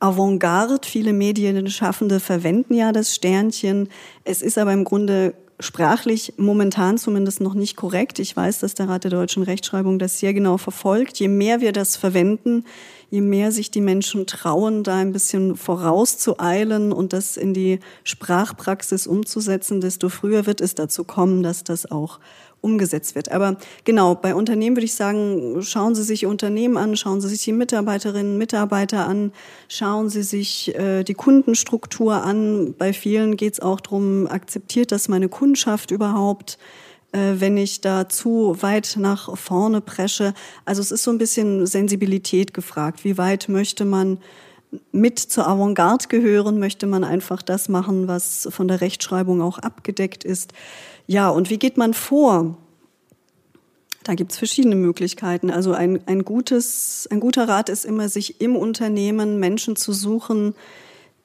Avantgarde. 0.00 0.80
Viele 0.84 1.12
Medienschaffende 1.12 2.18
verwenden 2.18 2.74
ja 2.74 2.90
das 2.90 3.14
Sternchen. 3.14 3.88
Es 4.24 4.42
ist 4.42 4.58
aber 4.58 4.72
im 4.72 4.82
Grunde 4.82 5.34
sprachlich 5.60 6.34
momentan 6.36 6.98
zumindest 6.98 7.40
noch 7.40 7.54
nicht 7.54 7.76
korrekt. 7.76 8.18
Ich 8.18 8.36
weiß, 8.36 8.58
dass 8.58 8.74
der 8.74 8.88
Rat 8.88 9.04
der 9.04 9.12
deutschen 9.12 9.44
Rechtschreibung 9.44 10.00
das 10.00 10.18
sehr 10.18 10.34
genau 10.34 10.56
verfolgt. 10.56 11.20
Je 11.20 11.28
mehr 11.28 11.60
wir 11.60 11.70
das 11.70 11.94
verwenden, 11.94 12.64
je 13.14 13.20
mehr 13.20 13.52
sich 13.52 13.70
die 13.70 13.80
Menschen 13.80 14.26
trauen, 14.26 14.82
da 14.82 14.96
ein 14.96 15.12
bisschen 15.12 15.54
vorauszueilen 15.54 16.92
und 16.92 17.12
das 17.12 17.36
in 17.36 17.54
die 17.54 17.78
Sprachpraxis 18.02 19.06
umzusetzen, 19.06 19.80
desto 19.80 20.08
früher 20.08 20.46
wird 20.46 20.60
es 20.60 20.74
dazu 20.74 21.04
kommen, 21.04 21.44
dass 21.44 21.62
das 21.62 21.88
auch 21.88 22.18
umgesetzt 22.60 23.14
wird. 23.14 23.30
Aber 23.30 23.56
genau, 23.84 24.16
bei 24.16 24.34
Unternehmen 24.34 24.74
würde 24.74 24.86
ich 24.86 24.94
sagen, 24.94 25.62
schauen 25.62 25.94
Sie 25.94 26.02
sich 26.02 26.26
Unternehmen 26.26 26.76
an, 26.76 26.96
schauen 26.96 27.20
Sie 27.20 27.28
sich 27.28 27.44
die 27.44 27.52
Mitarbeiterinnen 27.52 28.32
und 28.32 28.38
Mitarbeiter 28.38 29.06
an, 29.06 29.30
schauen 29.68 30.08
Sie 30.08 30.24
sich 30.24 30.74
äh, 30.74 31.04
die 31.04 31.14
Kundenstruktur 31.14 32.24
an. 32.24 32.74
Bei 32.76 32.92
vielen 32.92 33.36
geht 33.36 33.52
es 33.52 33.60
auch 33.60 33.80
darum, 33.80 34.26
akzeptiert 34.26 34.90
das 34.90 35.08
meine 35.08 35.28
Kundschaft 35.28 35.92
überhaupt? 35.92 36.58
Äh, 37.14 37.40
wenn 37.40 37.56
ich 37.56 37.80
da 37.80 38.08
zu 38.08 38.56
weit 38.60 38.96
nach 38.98 39.38
vorne 39.38 39.80
presche. 39.80 40.34
Also 40.64 40.82
es 40.82 40.90
ist 40.90 41.04
so 41.04 41.12
ein 41.12 41.18
bisschen 41.18 41.64
Sensibilität 41.64 42.52
gefragt. 42.52 43.04
Wie 43.04 43.16
weit 43.16 43.48
möchte 43.48 43.84
man 43.84 44.18
mit 44.90 45.20
zur 45.20 45.46
Avantgarde 45.46 46.08
gehören? 46.08 46.58
Möchte 46.58 46.88
man 46.88 47.04
einfach 47.04 47.42
das 47.42 47.68
machen, 47.68 48.08
was 48.08 48.48
von 48.50 48.66
der 48.66 48.80
Rechtschreibung 48.80 49.42
auch 49.42 49.58
abgedeckt 49.58 50.24
ist? 50.24 50.52
Ja, 51.06 51.28
und 51.28 51.50
wie 51.50 51.58
geht 51.58 51.76
man 51.76 51.94
vor? 51.94 52.58
Da 54.02 54.14
gibt's 54.14 54.36
verschiedene 54.36 54.74
Möglichkeiten. 54.74 55.52
Also 55.52 55.72
ein, 55.72 56.00
ein, 56.06 56.24
gutes, 56.24 57.08
ein 57.12 57.20
guter 57.20 57.48
Rat 57.48 57.68
ist 57.68 57.84
immer, 57.84 58.08
sich 58.08 58.40
im 58.40 58.56
Unternehmen 58.56 59.38
Menschen 59.38 59.76
zu 59.76 59.92
suchen, 59.92 60.56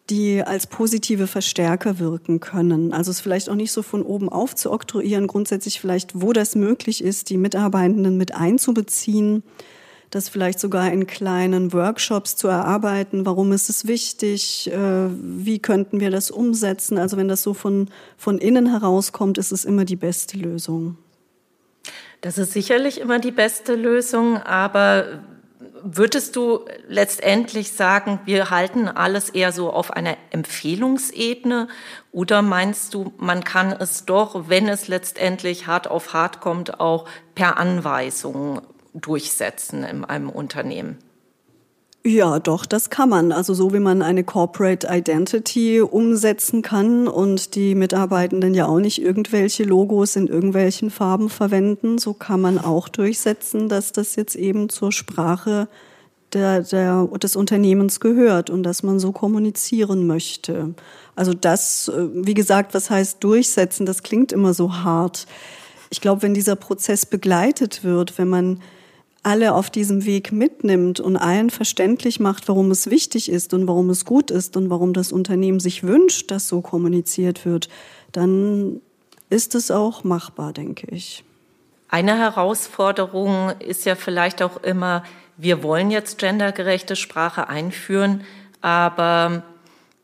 die 0.10 0.43
als 0.43 0.67
positive 0.67 1.28
Verstärker 1.28 2.00
wirken 2.00 2.39
können. 2.39 2.93
Also 2.93 3.12
es 3.12 3.22
vielleicht 3.22 3.50
auch 3.50 3.56
nicht 3.56 3.72
so 3.72 3.82
von 3.82 4.02
oben 4.02 4.30
auf 4.30 4.56
zu 4.56 4.72
oktroyieren, 4.72 5.28
grundsätzlich 5.28 5.80
vielleicht, 5.80 6.19
wo 6.19 6.34
das 6.34 6.56
möglich 6.56 7.04
ist, 7.04 7.30
die 7.30 7.38
Mitarbeitenden 7.38 8.17
mit 8.17 8.34
einzubeziehen, 8.34 9.43
das 10.10 10.28
vielleicht 10.28 10.60
sogar 10.60 10.91
in 10.91 11.06
kleinen 11.06 11.72
Workshops 11.72 12.36
zu 12.36 12.48
erarbeiten. 12.48 13.26
Warum 13.26 13.52
ist 13.52 13.69
es 13.69 13.88
wichtig? 13.88 14.72
Äh, 14.72 15.10
wie 15.12 15.60
könnten 15.60 16.00
wir 16.00 16.10
das 16.10 16.32
umsetzen? 16.32 16.98
Also 16.98 17.15
wenn 17.17 17.28
das 17.28 17.43
so 17.43 17.54
von, 17.54 17.89
von 18.17 18.39
innen 18.39 18.72
herauskommt, 18.72 19.38
ist 19.38 19.52
es 19.52 19.65
immer 19.65 19.86
die 19.86 19.95
beste 19.95 20.38
Lösung. 20.38 20.98
Das 22.22 22.38
ist 22.38 22.54
sicherlich 22.54 23.00
immer 23.00 23.19
die 23.19 23.32
beste 23.32 23.76
Lösung, 23.76 24.38
aber 24.38 25.22
Würdest 25.84 26.36
du 26.36 26.65
letztendlich 26.88 27.74
sagen, 27.74 28.20
wir 28.26 28.50
halten 28.50 28.88
alles 28.88 29.30
eher 29.30 29.52
so 29.52 29.72
auf 29.72 29.92
einer 29.92 30.18
Empfehlungsebene 30.32 31.68
oder 32.12 32.42
meinst 32.42 32.94
du, 32.94 33.13
man 33.18 33.44
kann 33.44 33.72
es 33.72 34.06
doch, 34.06 34.50
wenn 34.50 34.68
es 34.68 34.88
letztendlich 34.88 35.68
hart 35.68 35.88
auf 35.88 36.13
hart 36.13 36.42
kommt, 36.42 36.80
auch 36.80 37.08
per 37.36 37.58
Anweisung 37.58 38.62
durchsetzen 38.94 39.84
in 39.84 40.06
einem 40.06 40.30
Unternehmen? 40.30 40.98
Ja, 42.06 42.40
doch, 42.40 42.66
das 42.66 42.90
kann 42.90 43.10
man. 43.10 43.34
Also 43.34 43.54
so 43.54 43.74
wie 43.74 43.80
man 43.80 44.02
eine 44.02 44.24
Corporate 44.24 44.88
Identity 44.90 45.82
umsetzen 45.82 46.62
kann 46.62 47.10
und 47.10 47.56
die 47.56 47.76
Mitarbeitenden 47.76 48.54
ja 48.54 48.68
auch 48.68 48.80
nicht 48.80 49.02
irgendwelche 49.02 49.64
Logos 49.64 50.16
in 50.16 50.28
irgendwelchen 50.28 50.92
Farben 50.92 51.30
verwenden, 51.30 51.98
so 51.98 52.14
kann 52.14 52.40
man 52.40 52.58
auch 52.58 52.88
durchsetzen, 52.88 53.68
dass 53.68 53.92
das 53.92 54.16
jetzt 54.16 54.36
eben 54.36 54.70
zur 54.70 54.94
Sprache 54.94 55.68
der, 56.32 56.62
der, 56.62 57.06
des 57.22 57.36
Unternehmens 57.36 58.00
gehört 58.00 58.50
und 58.50 58.64
dass 58.64 58.82
man 58.82 59.00
so 59.00 59.12
kommunizieren 59.12 60.08
möchte. 60.08 60.74
Also 61.18 61.34
das, 61.34 61.90
äh, 61.90 62.08
wie 62.14 62.34
gesagt, 62.34 62.74
was 62.74 62.90
heißt 62.90 63.22
durchsetzen, 63.22 63.86
das 63.86 64.04
klingt 64.04 64.32
immer 64.32 64.54
so 64.54 64.74
hart. 64.74 65.28
Ich 65.90 66.00
glaube, 66.00 66.22
wenn 66.22 66.34
dieser 66.34 66.56
Prozess 66.56 67.06
begleitet 67.06 67.84
wird, 67.84 68.18
wenn 68.18 68.30
man 68.30 68.62
alle 69.24 69.54
auf 69.54 69.70
diesem 69.70 70.06
Weg 70.06 70.32
mitnimmt 70.32 71.00
und 71.00 71.18
allen 71.18 71.50
verständlich 71.50 72.20
macht, 72.20 72.48
warum 72.48 72.72
es 72.72 72.90
wichtig 72.90 73.30
ist 73.30 73.54
und 73.54 73.68
warum 73.68 73.90
es 73.90 74.06
gut 74.06 74.32
ist 74.32 74.56
und 74.56 74.70
warum 74.70 74.94
das 74.94 75.12
Unternehmen 75.12 75.60
sich 75.60 75.84
wünscht, 75.84 76.32
dass 76.32 76.48
so 76.48 76.62
kommuniziert 76.62 77.46
wird, 77.46 77.70
dann 78.12 78.82
ist 79.30 79.56
es 79.56 79.72
auch 79.72 80.04
machbar, 80.04 80.54
denke 80.54 80.88
ich. 80.90 81.24
Eine 81.90 82.18
Herausforderung 82.18 83.52
ist 83.60 83.86
ja 83.86 83.96
vielleicht 83.96 84.42
auch 84.42 84.64
immer, 84.64 85.04
wir 85.38 85.64
wollen 85.64 85.92
jetzt 85.92 86.18
gendergerechte 86.18 86.96
Sprache 86.96 87.50
einführen, 87.50 88.24
aber 88.62 89.44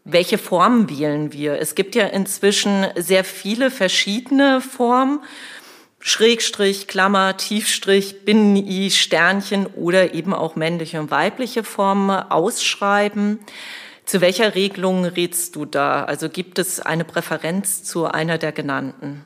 welche 0.03 0.37
Formen 0.37 0.89
wählen 0.89 1.33
wir? 1.33 1.59
Es 1.59 1.75
gibt 1.75 1.95
ja 1.95 2.05
inzwischen 2.05 2.85
sehr 2.95 3.23
viele 3.23 3.71
verschiedene 3.71 4.61
Formen 4.61 5.19
Schrägstrich, 6.07 6.85
Klammer, 6.85 7.35
Tiefstrich, 7.35 8.25
Binnen-I, 8.25 8.91
Sternchen 8.91 9.65
oder 9.65 10.13
eben 10.13 10.35
auch 10.35 10.55
männliche 10.55 10.99
und 10.99 11.09
weibliche 11.09 11.63
Formen 11.63 12.11
ausschreiben. 12.11 13.39
Zu 14.05 14.21
welcher 14.21 14.53
Regelung 14.53 15.05
rätst 15.05 15.55
du 15.55 15.65
da? 15.65 16.03
Also 16.03 16.29
gibt 16.29 16.59
es 16.59 16.79
eine 16.79 17.05
Präferenz 17.05 17.83
zu 17.83 18.05
einer 18.05 18.37
der 18.37 18.51
genannten? 18.51 19.23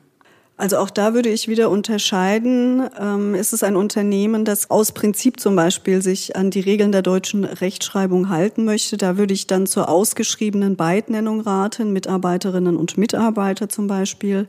Also 0.56 0.78
auch 0.78 0.88
da 0.88 1.12
würde 1.12 1.28
ich 1.28 1.48
wieder 1.48 1.68
unterscheiden. 1.68 2.88
Ähm, 2.98 3.34
ist 3.34 3.52
es 3.52 3.62
ein 3.62 3.76
Unternehmen, 3.76 4.46
das 4.46 4.70
aus 4.70 4.92
Prinzip 4.92 5.38
zum 5.38 5.56
Beispiel 5.56 6.00
sich 6.00 6.34
an 6.34 6.50
die 6.50 6.60
Regeln 6.60 6.92
der 6.92 7.02
deutschen 7.02 7.44
Rechtschreibung 7.44 8.30
halten 8.30 8.64
möchte? 8.64 8.96
Da 8.96 9.18
würde 9.18 9.34
ich 9.34 9.46
dann 9.46 9.66
zur 9.66 9.90
ausgeschriebenen 9.90 10.76
Beidnennung 10.76 11.42
raten, 11.42 11.92
Mitarbeiterinnen 11.92 12.78
und 12.78 12.96
Mitarbeiter 12.96 13.68
zum 13.68 13.86
Beispiel. 13.86 14.48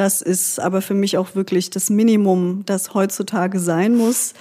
Das 0.00 0.22
ist 0.22 0.58
aber 0.58 0.80
für 0.80 0.94
mich 0.94 1.18
auch 1.18 1.34
wirklich 1.34 1.68
das 1.68 1.90
Minimum, 1.90 2.62
das 2.64 2.94
heutzutage 2.94 3.60
sein 3.60 3.94
muss. 3.98 4.32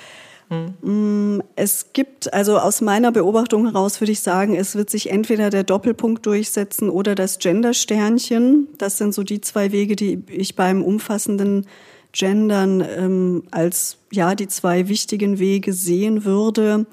Hm. 0.48 1.44
Es 1.58 1.88
gibt, 1.92 2.34
also 2.34 2.58
aus 2.60 2.80
meiner 2.80 3.12
Beobachtung 3.12 3.66
heraus 3.66 4.00
würde 4.00 4.14
ich 4.14 4.22
sagen, 4.22 4.56
es 4.56 4.76
wird 4.76 4.90
sich 4.90 5.12
entweder 5.12 5.50
der 5.50 5.66
Doppelpunkt 5.66 6.26
durchsetzen 6.26 6.90
oder 6.90 7.14
das 7.14 7.40
Gender-Sternchen. 7.40 8.70
Das 8.78 8.98
sind 8.98 9.14
so 9.14 9.24
die 9.24 9.42
zwei 9.42 9.74
Wege, 9.74 9.98
die 9.98 10.24
ich 10.30 10.56
beim 10.56 10.82
umfassenden 10.82 11.66
Gendern 12.14 12.82
ähm, 12.98 13.44
als 13.52 13.98
ja 14.14 14.36
die 14.36 14.48
zwei 14.48 14.88
wichtigen 14.88 15.40
Wege 15.40 15.74
sehen 15.74 16.24
würde. 16.24 16.86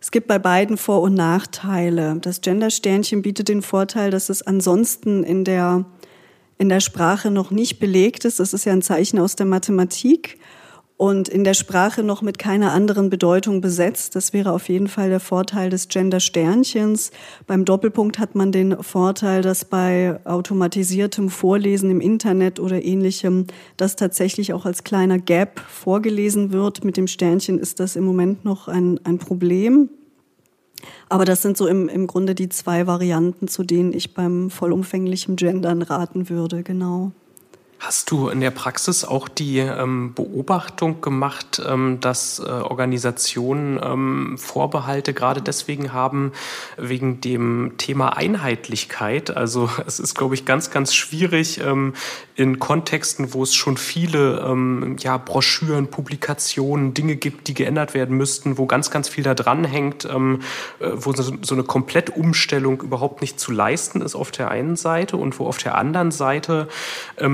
Es 0.00 0.10
gibt 0.10 0.28
bei 0.28 0.38
beiden 0.38 0.78
Vor- 0.78 1.02
und 1.02 1.12
Nachteile. 1.12 2.16
Das 2.22 2.40
Gender-Sternchen 2.40 3.20
bietet 3.20 3.48
den 3.48 3.60
Vorteil, 3.60 4.10
dass 4.10 4.30
es 4.30 4.40
ansonsten 4.40 5.24
in 5.24 5.44
der 5.44 5.84
in 6.58 6.68
der 6.68 6.80
Sprache 6.80 7.30
noch 7.30 7.50
nicht 7.50 7.78
belegt 7.78 8.24
ist. 8.24 8.40
Das 8.40 8.52
ist 8.52 8.64
ja 8.64 8.72
ein 8.72 8.82
Zeichen 8.82 9.18
aus 9.18 9.36
der 9.36 9.46
Mathematik 9.46 10.38
und 11.02 11.28
in 11.28 11.42
der 11.42 11.54
Sprache 11.54 12.04
noch 12.04 12.22
mit 12.22 12.38
keiner 12.38 12.70
anderen 12.70 13.10
Bedeutung 13.10 13.60
besetzt. 13.60 14.14
Das 14.14 14.32
wäre 14.32 14.52
auf 14.52 14.68
jeden 14.68 14.86
Fall 14.86 15.08
der 15.08 15.18
Vorteil 15.18 15.68
des 15.68 15.88
Gender-Sternchens. 15.88 17.10
Beim 17.48 17.64
Doppelpunkt 17.64 18.20
hat 18.20 18.36
man 18.36 18.52
den 18.52 18.80
Vorteil, 18.84 19.42
dass 19.42 19.64
bei 19.64 20.20
automatisiertem 20.24 21.28
Vorlesen 21.28 21.90
im 21.90 22.00
Internet 22.00 22.60
oder 22.60 22.84
ähnlichem 22.84 23.48
das 23.76 23.96
tatsächlich 23.96 24.52
auch 24.52 24.64
als 24.64 24.84
kleiner 24.84 25.18
Gap 25.18 25.58
vorgelesen 25.68 26.52
wird. 26.52 26.84
Mit 26.84 26.96
dem 26.96 27.08
Sternchen 27.08 27.58
ist 27.58 27.80
das 27.80 27.96
im 27.96 28.04
Moment 28.04 28.44
noch 28.44 28.68
ein, 28.68 29.00
ein 29.02 29.18
Problem. 29.18 29.88
Aber 31.08 31.24
das 31.24 31.42
sind 31.42 31.56
so 31.56 31.66
im, 31.66 31.88
im 31.88 32.06
Grunde 32.06 32.34
die 32.34 32.48
zwei 32.48 32.86
Varianten, 32.86 33.48
zu 33.48 33.62
denen 33.64 33.92
ich 33.92 34.14
beim 34.14 34.50
vollumfänglichen 34.50 35.36
Gendern 35.36 35.82
raten 35.82 36.28
würde, 36.28 36.62
genau. 36.62 37.12
Hast 37.84 38.12
du 38.12 38.28
in 38.28 38.40
der 38.40 38.52
Praxis 38.52 39.04
auch 39.04 39.26
die 39.26 39.58
ähm, 39.58 40.14
Beobachtung 40.14 41.00
gemacht, 41.00 41.60
ähm, 41.68 41.98
dass 42.00 42.38
äh, 42.38 42.44
Organisationen 42.44 43.80
ähm, 43.82 44.38
Vorbehalte 44.38 45.12
gerade 45.12 45.42
deswegen 45.42 45.92
haben, 45.92 46.30
wegen 46.76 47.20
dem 47.20 47.72
Thema 47.78 48.16
Einheitlichkeit? 48.16 49.36
Also 49.36 49.68
es 49.86 49.98
ist, 49.98 50.14
glaube 50.14 50.36
ich, 50.36 50.44
ganz, 50.44 50.70
ganz 50.70 50.94
schwierig 50.94 51.60
ähm, 51.60 51.94
in 52.36 52.60
Kontexten, 52.60 53.34
wo 53.34 53.42
es 53.42 53.52
schon 53.52 53.76
viele 53.76 54.46
ähm, 54.46 54.94
ja, 55.00 55.16
Broschüren, 55.16 55.88
Publikationen, 55.88 56.94
Dinge 56.94 57.16
gibt, 57.16 57.48
die 57.48 57.54
geändert 57.54 57.94
werden 57.94 58.16
müssten, 58.16 58.58
wo 58.58 58.66
ganz, 58.66 58.92
ganz 58.92 59.08
viel 59.08 59.24
da 59.24 59.34
dran 59.34 59.64
hängt, 59.64 60.04
ähm, 60.04 60.42
äh, 60.78 60.88
wo 60.94 61.12
so, 61.14 61.34
so 61.42 61.54
eine 61.56 61.64
Komplettumstellung 61.64 62.80
überhaupt 62.80 63.22
nicht 63.22 63.40
zu 63.40 63.50
leisten 63.50 64.02
ist 64.02 64.14
auf 64.14 64.30
der 64.30 64.52
einen 64.52 64.76
Seite 64.76 65.16
und 65.16 65.40
wo 65.40 65.48
auf 65.48 65.58
der 65.58 65.76
anderen 65.76 66.12
Seite 66.12 66.68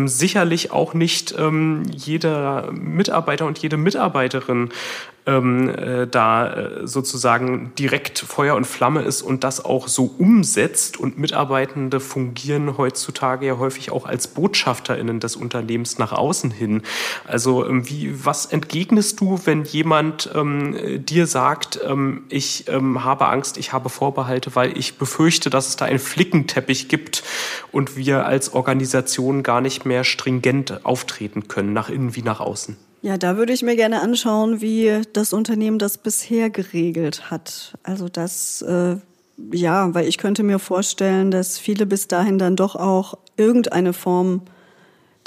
sicher 0.06 0.37
sicherlich 0.38 0.70
auch 0.70 0.94
nicht 0.94 1.34
ähm, 1.36 1.82
jeder 1.92 2.70
Mitarbeiter 2.70 3.44
und 3.44 3.58
jede 3.58 3.76
Mitarbeiterin 3.76 4.68
ähm, 5.28 5.68
äh, 5.68 6.06
da 6.06 6.54
äh, 6.54 6.86
sozusagen 6.86 7.72
direkt 7.78 8.18
Feuer 8.18 8.56
und 8.56 8.66
Flamme 8.66 9.02
ist 9.02 9.20
und 9.20 9.44
das 9.44 9.62
auch 9.62 9.86
so 9.86 10.14
umsetzt. 10.18 10.98
Und 10.98 11.18
Mitarbeitende 11.18 12.00
fungieren 12.00 12.78
heutzutage 12.78 13.46
ja 13.46 13.58
häufig 13.58 13.92
auch 13.92 14.06
als 14.06 14.28
BotschafterInnen 14.28 15.20
des 15.20 15.36
Unternehmens 15.36 15.98
nach 15.98 16.12
außen 16.12 16.50
hin. 16.50 16.82
Also 17.26 17.66
ähm, 17.66 17.88
wie, 17.88 18.24
was 18.24 18.46
entgegnest 18.46 19.20
du, 19.20 19.38
wenn 19.44 19.64
jemand 19.64 20.30
ähm, 20.34 21.04
dir 21.04 21.26
sagt, 21.26 21.78
ähm, 21.86 22.22
ich 22.30 22.66
ähm, 22.68 23.04
habe 23.04 23.28
Angst, 23.28 23.58
ich 23.58 23.74
habe 23.74 23.90
Vorbehalte, 23.90 24.56
weil 24.56 24.78
ich 24.78 24.96
befürchte, 24.96 25.50
dass 25.50 25.68
es 25.68 25.76
da 25.76 25.84
einen 25.84 25.98
Flickenteppich 25.98 26.88
gibt 26.88 27.22
und 27.70 27.96
wir 27.96 28.24
als 28.24 28.54
Organisation 28.54 29.42
gar 29.42 29.60
nicht 29.60 29.84
mehr 29.84 30.04
stringent 30.04 30.86
auftreten 30.86 31.48
können, 31.48 31.74
nach 31.74 31.90
innen 31.90 32.16
wie 32.16 32.22
nach 32.22 32.40
außen? 32.40 32.87
Ja, 33.00 33.16
da 33.16 33.36
würde 33.36 33.52
ich 33.52 33.62
mir 33.62 33.76
gerne 33.76 34.00
anschauen, 34.00 34.60
wie 34.60 35.02
das 35.12 35.32
Unternehmen 35.32 35.78
das 35.78 35.98
bisher 35.98 36.50
geregelt 36.50 37.30
hat. 37.30 37.74
Also 37.84 38.08
das, 38.08 38.62
äh, 38.62 38.96
ja, 39.52 39.94
weil 39.94 40.08
ich 40.08 40.18
könnte 40.18 40.42
mir 40.42 40.58
vorstellen, 40.58 41.30
dass 41.30 41.58
viele 41.58 41.86
bis 41.86 42.08
dahin 42.08 42.38
dann 42.38 42.56
doch 42.56 42.74
auch 42.74 43.14
irgendeine 43.36 43.92
Form 43.92 44.42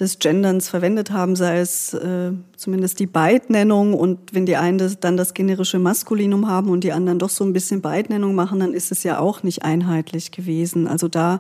des 0.01 0.19
Genderns 0.19 0.67
verwendet 0.67 1.11
haben, 1.11 1.35
sei 1.35 1.59
es 1.59 1.93
äh, 1.93 2.31
zumindest 2.57 2.99
die 2.99 3.05
Beidnennung 3.05 3.93
und 3.93 4.33
wenn 4.33 4.47
die 4.47 4.55
einen 4.57 4.79
das, 4.79 4.99
dann 4.99 5.15
das 5.15 5.33
generische 5.33 5.79
Maskulinum 5.79 6.47
haben 6.47 6.69
und 6.71 6.83
die 6.83 6.91
anderen 6.91 7.19
doch 7.19 7.29
so 7.29 7.43
ein 7.43 7.53
bisschen 7.53 7.81
Beidnennung 7.81 8.33
machen, 8.33 8.59
dann 8.59 8.73
ist 8.73 8.91
es 8.91 9.03
ja 9.03 9.19
auch 9.19 9.43
nicht 9.43 9.63
einheitlich 9.63 10.31
gewesen. 10.31 10.87
Also 10.87 11.07
da 11.07 11.39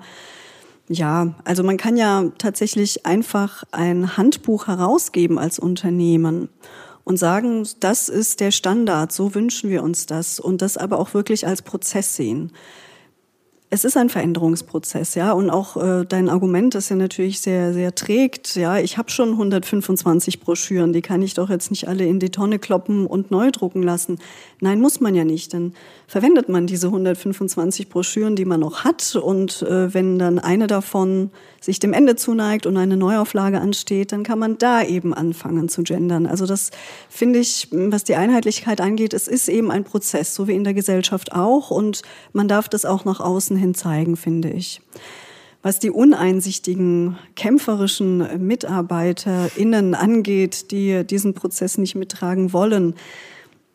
ja, 0.87 1.35
also 1.45 1.63
man 1.63 1.77
kann 1.77 1.95
ja 1.97 2.25
tatsächlich 2.37 3.05
einfach 3.05 3.63
ein 3.71 4.17
Handbuch 4.17 4.67
herausgeben 4.67 5.39
als 5.39 5.59
Unternehmen 5.59 6.49
und 7.03 7.17
sagen, 7.17 7.67
das 7.79 8.09
ist 8.09 8.39
der 8.39 8.51
Standard, 8.51 9.11
so 9.11 9.33
wünschen 9.33 9.69
wir 9.69 9.83
uns 9.83 10.05
das 10.05 10.39
und 10.39 10.61
das 10.61 10.77
aber 10.77 10.99
auch 10.99 11.13
wirklich 11.13 11.47
als 11.47 11.61
Prozess 11.61 12.15
sehen. 12.15 12.51
es 13.73 13.85
ist 13.85 13.95
ein 13.95 14.09
Veränderungsprozess, 14.09 15.15
ja, 15.15 15.31
und 15.31 15.49
auch 15.49 15.77
äh, 15.77 16.05
dein 16.05 16.27
Argument, 16.27 16.75
das 16.75 16.89
ja 16.89 16.97
natürlich 16.97 17.39
sehr, 17.39 17.71
sehr 17.73 17.95
trägt, 17.95 18.55
ja, 18.55 18.77
ich 18.77 18.97
habe 18.97 19.09
schon 19.09 19.29
125 19.29 20.41
Broschüren, 20.41 20.91
die 20.91 21.01
kann 21.01 21.21
ich 21.21 21.35
doch 21.35 21.49
jetzt 21.49 21.71
nicht 21.71 21.87
alle 21.87 22.05
in 22.05 22.19
die 22.19 22.31
Tonne 22.31 22.59
kloppen 22.59 23.05
und 23.07 23.31
neu 23.31 23.49
drucken 23.49 23.81
lassen. 23.81 24.19
Nein, 24.63 24.79
muss 24.79 24.99
man 24.99 25.15
ja 25.15 25.25
nicht, 25.25 25.55
dann 25.55 25.73
verwendet 26.05 26.47
man 26.47 26.67
diese 26.67 26.85
125 26.85 27.89
Broschüren, 27.89 28.35
die 28.35 28.45
man 28.45 28.59
noch 28.59 28.83
hat, 28.83 29.15
und 29.15 29.63
äh, 29.63 29.91
wenn 29.91 30.19
dann 30.19 30.37
eine 30.37 30.67
davon 30.67 31.31
sich 31.59 31.79
dem 31.79 31.93
Ende 31.93 32.15
zuneigt 32.15 32.67
und 32.67 32.77
eine 32.77 32.95
Neuauflage 32.95 33.59
ansteht, 33.59 34.11
dann 34.11 34.21
kann 34.21 34.37
man 34.37 34.59
da 34.59 34.83
eben 34.83 35.15
anfangen 35.15 35.67
zu 35.67 35.81
gendern. 35.81 36.27
Also 36.27 36.45
das 36.45 36.69
finde 37.09 37.39
ich, 37.39 37.69
was 37.71 38.03
die 38.03 38.13
Einheitlichkeit 38.13 38.81
angeht, 38.81 39.15
es 39.15 39.27
ist 39.27 39.49
eben 39.49 39.71
ein 39.71 39.83
Prozess, 39.83 40.35
so 40.35 40.47
wie 40.47 40.53
in 40.53 40.63
der 40.63 40.75
Gesellschaft 40.75 41.31
auch, 41.31 41.71
und 41.71 42.03
man 42.31 42.47
darf 42.47 42.69
das 42.69 42.85
auch 42.85 43.03
nach 43.03 43.19
außen 43.19 43.57
hin 43.57 43.73
zeigen, 43.73 44.15
finde 44.15 44.51
ich. 44.51 44.79
Was 45.63 45.79
die 45.79 45.89
uneinsichtigen, 45.89 47.17
kämpferischen 47.35 48.45
MitarbeiterInnen 48.45 49.95
angeht, 49.95 50.69
die 50.69 51.03
diesen 51.03 51.33
Prozess 51.33 51.79
nicht 51.79 51.95
mittragen 51.95 52.53
wollen, 52.53 52.93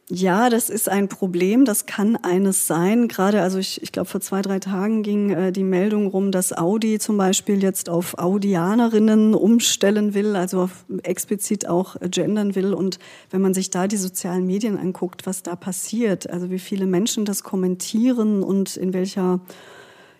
ja, 0.08 0.50
das 0.50 0.70
ist 0.70 0.88
ein 0.88 1.08
Problem. 1.08 1.64
Das 1.64 1.86
kann 1.86 2.14
eines 2.14 2.68
sein. 2.68 3.08
Gerade, 3.08 3.42
also 3.42 3.58
ich, 3.58 3.82
ich 3.82 3.90
glaube, 3.90 4.08
vor 4.08 4.20
zwei, 4.20 4.40
drei 4.40 4.60
Tagen 4.60 5.02
ging 5.02 5.30
äh, 5.30 5.50
die 5.50 5.64
Meldung 5.64 6.06
rum, 6.06 6.30
dass 6.30 6.56
Audi 6.56 7.00
zum 7.00 7.16
Beispiel 7.16 7.60
jetzt 7.60 7.88
auf 7.88 8.16
Audianerinnen 8.16 9.34
umstellen 9.34 10.14
will, 10.14 10.36
also 10.36 10.62
auf, 10.62 10.84
explizit 11.02 11.66
auch 11.66 11.96
gendern 12.08 12.54
will. 12.54 12.72
Und 12.72 13.00
wenn 13.30 13.40
man 13.40 13.52
sich 13.52 13.70
da 13.70 13.88
die 13.88 13.96
sozialen 13.96 14.46
Medien 14.46 14.78
anguckt, 14.78 15.26
was 15.26 15.42
da 15.42 15.56
passiert, 15.56 16.30
also 16.30 16.50
wie 16.50 16.60
viele 16.60 16.86
Menschen 16.86 17.24
das 17.24 17.42
kommentieren 17.42 18.44
und 18.44 18.76
in 18.76 18.92
welcher 18.92 19.40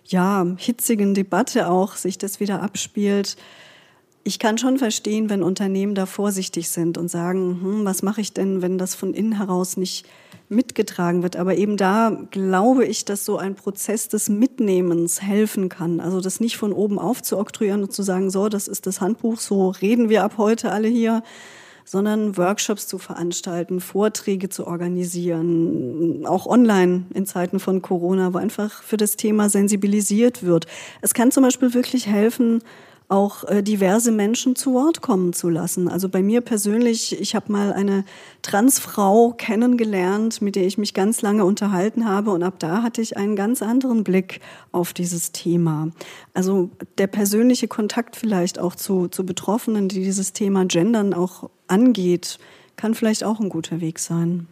ja, 0.03 0.45
hitzigen 0.57 1.13
Debatte 1.13 1.69
auch 1.69 1.95
sich 1.95 2.17
das 2.17 2.41
wieder 2.41 2.61
abspielt, 2.61 3.37
ich 4.27 4.39
kann 4.39 4.57
schon 4.57 4.77
verstehen, 4.77 5.29
wenn 5.29 5.41
Unternehmen 5.41 5.95
da 5.95 6.05
vorsichtig 6.05 6.67
sind 6.67 6.97
und 6.97 7.07
sagen, 7.07 7.61
hm, 7.61 7.85
was 7.85 8.03
mache 8.03 8.19
ich 8.19 8.33
denn, 8.33 8.61
wenn 8.61 8.77
das 8.77 8.93
von 8.93 9.13
innen 9.13 9.37
heraus 9.37 9.77
nicht 9.77 10.05
mitgetragen 10.49 11.23
wird. 11.23 11.37
Aber 11.37 11.55
eben 11.55 11.77
da 11.77 12.25
glaube 12.29 12.85
ich, 12.85 13.05
dass 13.05 13.23
so 13.23 13.37
ein 13.37 13.55
Prozess 13.55 14.09
des 14.09 14.27
Mitnehmens 14.27 15.21
helfen 15.21 15.69
kann. 15.69 16.01
Also 16.01 16.19
das 16.19 16.41
nicht 16.41 16.57
von 16.57 16.73
oben 16.73 16.99
aufzuoktroyieren 16.99 17.83
und 17.83 17.93
zu 17.93 18.03
sagen, 18.03 18.29
so, 18.29 18.49
das 18.49 18.67
ist 18.67 18.85
das 18.85 18.99
Handbuch, 18.99 19.39
so 19.39 19.69
reden 19.69 20.09
wir 20.09 20.25
ab 20.25 20.33
heute 20.37 20.73
alle 20.73 20.89
hier, 20.89 21.23
sondern 21.85 22.35
Workshops 22.35 22.85
zu 22.85 22.97
veranstalten, 22.97 23.79
Vorträge 23.79 24.49
zu 24.49 24.67
organisieren, 24.67 26.25
auch 26.25 26.47
online 26.47 27.05
in 27.13 27.25
Zeiten 27.25 27.61
von 27.61 27.81
Corona, 27.81 28.33
wo 28.33 28.39
einfach 28.39 28.83
für 28.83 28.97
das 28.97 29.15
Thema 29.15 29.47
sensibilisiert 29.47 30.43
wird. 30.43 30.65
Es 31.01 31.13
kann 31.13 31.31
zum 31.31 31.43
Beispiel 31.43 31.73
wirklich 31.73 32.07
helfen, 32.07 32.61
auch 33.09 33.45
äh, 33.45 33.63
diverse 33.63 34.11
Menschen 34.11 34.55
zu 34.55 34.73
Wort 34.73 35.01
kommen 35.01 35.31
zu 35.31 35.49
lassen. 35.49 35.87
Also 35.87 36.09
bei 36.09 36.21
mir 36.21 36.41
persönlich, 36.41 37.19
ich 37.19 37.35
habe 37.35 37.51
mal 37.51 37.71
eine 37.71 38.03
Transfrau 38.41 39.31
kennengelernt, 39.31 40.41
mit 40.41 40.57
der 40.57 40.65
ich 40.65 40.77
mich 40.77 40.93
ganz 40.93 41.21
lange 41.21 41.45
unterhalten 41.45 42.07
habe 42.07 42.31
und 42.31 42.43
ab 42.43 42.55
da 42.59 42.83
hatte 42.83 43.01
ich 43.01 43.15
einen 43.15 43.37
ganz 43.37 43.61
anderen 43.61 44.03
Blick 44.03 44.41
auf 44.73 44.91
dieses 44.91 45.31
Thema. 45.31 45.89
Also 46.33 46.69
der 46.97 47.07
persönliche 47.07 47.69
Kontakt 47.69 48.17
vielleicht 48.17 48.59
auch 48.59 48.75
zu, 48.75 49.07
zu 49.07 49.25
Betroffenen, 49.25 49.87
die 49.87 50.03
dieses 50.03 50.33
Thema 50.33 50.65
Gendern 50.65 51.13
auch 51.13 51.49
angeht, 51.67 52.39
kann 52.75 52.93
vielleicht 52.93 53.23
auch 53.23 53.39
ein 53.39 53.49
guter 53.49 53.79
Weg 53.79 53.99
sein. 53.99 54.47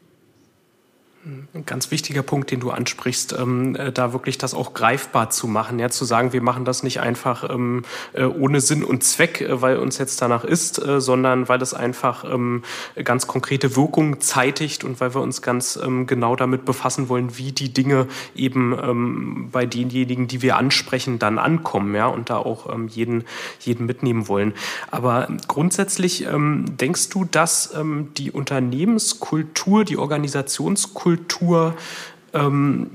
Ein 1.28 1.66
ganz 1.66 1.90
wichtiger 1.90 2.22
Punkt, 2.22 2.52
den 2.52 2.60
du 2.60 2.70
ansprichst, 2.70 3.34
ähm, 3.40 3.76
äh, 3.76 3.92
da 3.92 4.14
wirklich 4.14 4.38
das 4.38 4.54
auch 4.54 4.76
greifbar 4.76 5.32
zu 5.32 5.48
machen, 5.48 5.80
ja, 5.80 5.90
zu 5.90 6.06
sagen, 6.06 6.34
wir 6.34 6.42
machen 6.42 6.66
das 6.66 6.84
nicht 6.84 7.00
einfach 7.00 7.50
ähm, 7.50 7.82
äh, 8.14 8.26
ohne 8.26 8.62
Sinn 8.62 8.84
und 8.84 9.04
Zweck, 9.04 9.42
äh, 9.42 9.60
weil 9.60 9.78
uns 9.78 9.98
jetzt 9.98 10.22
danach 10.22 10.44
ist, 10.44 10.78
äh, 10.86 11.02
sondern 11.02 11.50
weil 11.50 11.60
es 11.64 11.74
einfach 11.74 12.26
ähm, 12.26 12.62
ganz 13.04 13.26
konkrete 13.26 13.76
Wirkung 13.76 14.22
zeitigt 14.22 14.84
und 14.84 15.00
weil 15.02 15.16
wir 15.16 15.22
uns 15.22 15.42
ganz 15.42 15.80
ähm, 15.84 16.06
genau 16.06 16.36
damit 16.36 16.64
befassen 16.64 17.10
wollen, 17.10 17.40
wie 17.40 17.52
die 17.52 17.74
Dinge 17.74 18.08
eben 18.36 18.78
ähm, 18.80 19.50
bei 19.52 19.66
denjenigen, 19.66 20.28
die 20.28 20.44
wir 20.44 20.58
ansprechen, 20.58 21.18
dann 21.18 21.40
ankommen, 21.40 21.96
ja, 21.96 22.06
und 22.06 22.30
da 22.30 22.38
auch 22.38 22.72
ähm, 22.72 22.88
jeden, 22.88 23.24
jeden 23.62 23.88
mitnehmen 23.88 24.28
wollen. 24.28 24.54
Aber 24.92 25.28
grundsätzlich 25.48 26.26
denkst 26.28 27.10
du, 27.10 27.26
dass 27.26 27.74
die 28.18 28.32
Unternehmenskultur, 28.32 29.84
die 29.84 29.98
Organisationskultur 29.98 31.15
Kultur 31.16 31.76
ähm, 32.34 32.90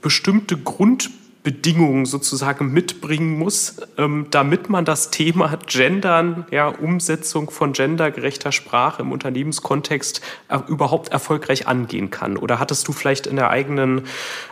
bestimmte 0.00 0.56
Grundbedingungen 0.56 2.04
sozusagen 2.04 2.72
mitbringen 2.72 3.38
muss, 3.38 3.76
ähm, 3.96 4.26
damit 4.30 4.68
man 4.68 4.84
das 4.84 5.10
Thema 5.10 5.56
Gendern, 5.66 6.46
ja, 6.50 6.66
Umsetzung 6.66 7.50
von 7.50 7.74
gendergerechter 7.74 8.50
Sprache 8.50 9.02
im 9.02 9.12
Unternehmenskontext 9.12 10.20
äh, 10.48 10.58
überhaupt 10.66 11.10
erfolgreich 11.10 11.68
angehen 11.68 12.10
kann? 12.10 12.36
Oder 12.36 12.58
hattest 12.58 12.88
du 12.88 12.92
vielleicht 12.92 13.28
in 13.28 13.36
der 13.36 13.50
eigenen 13.50 14.02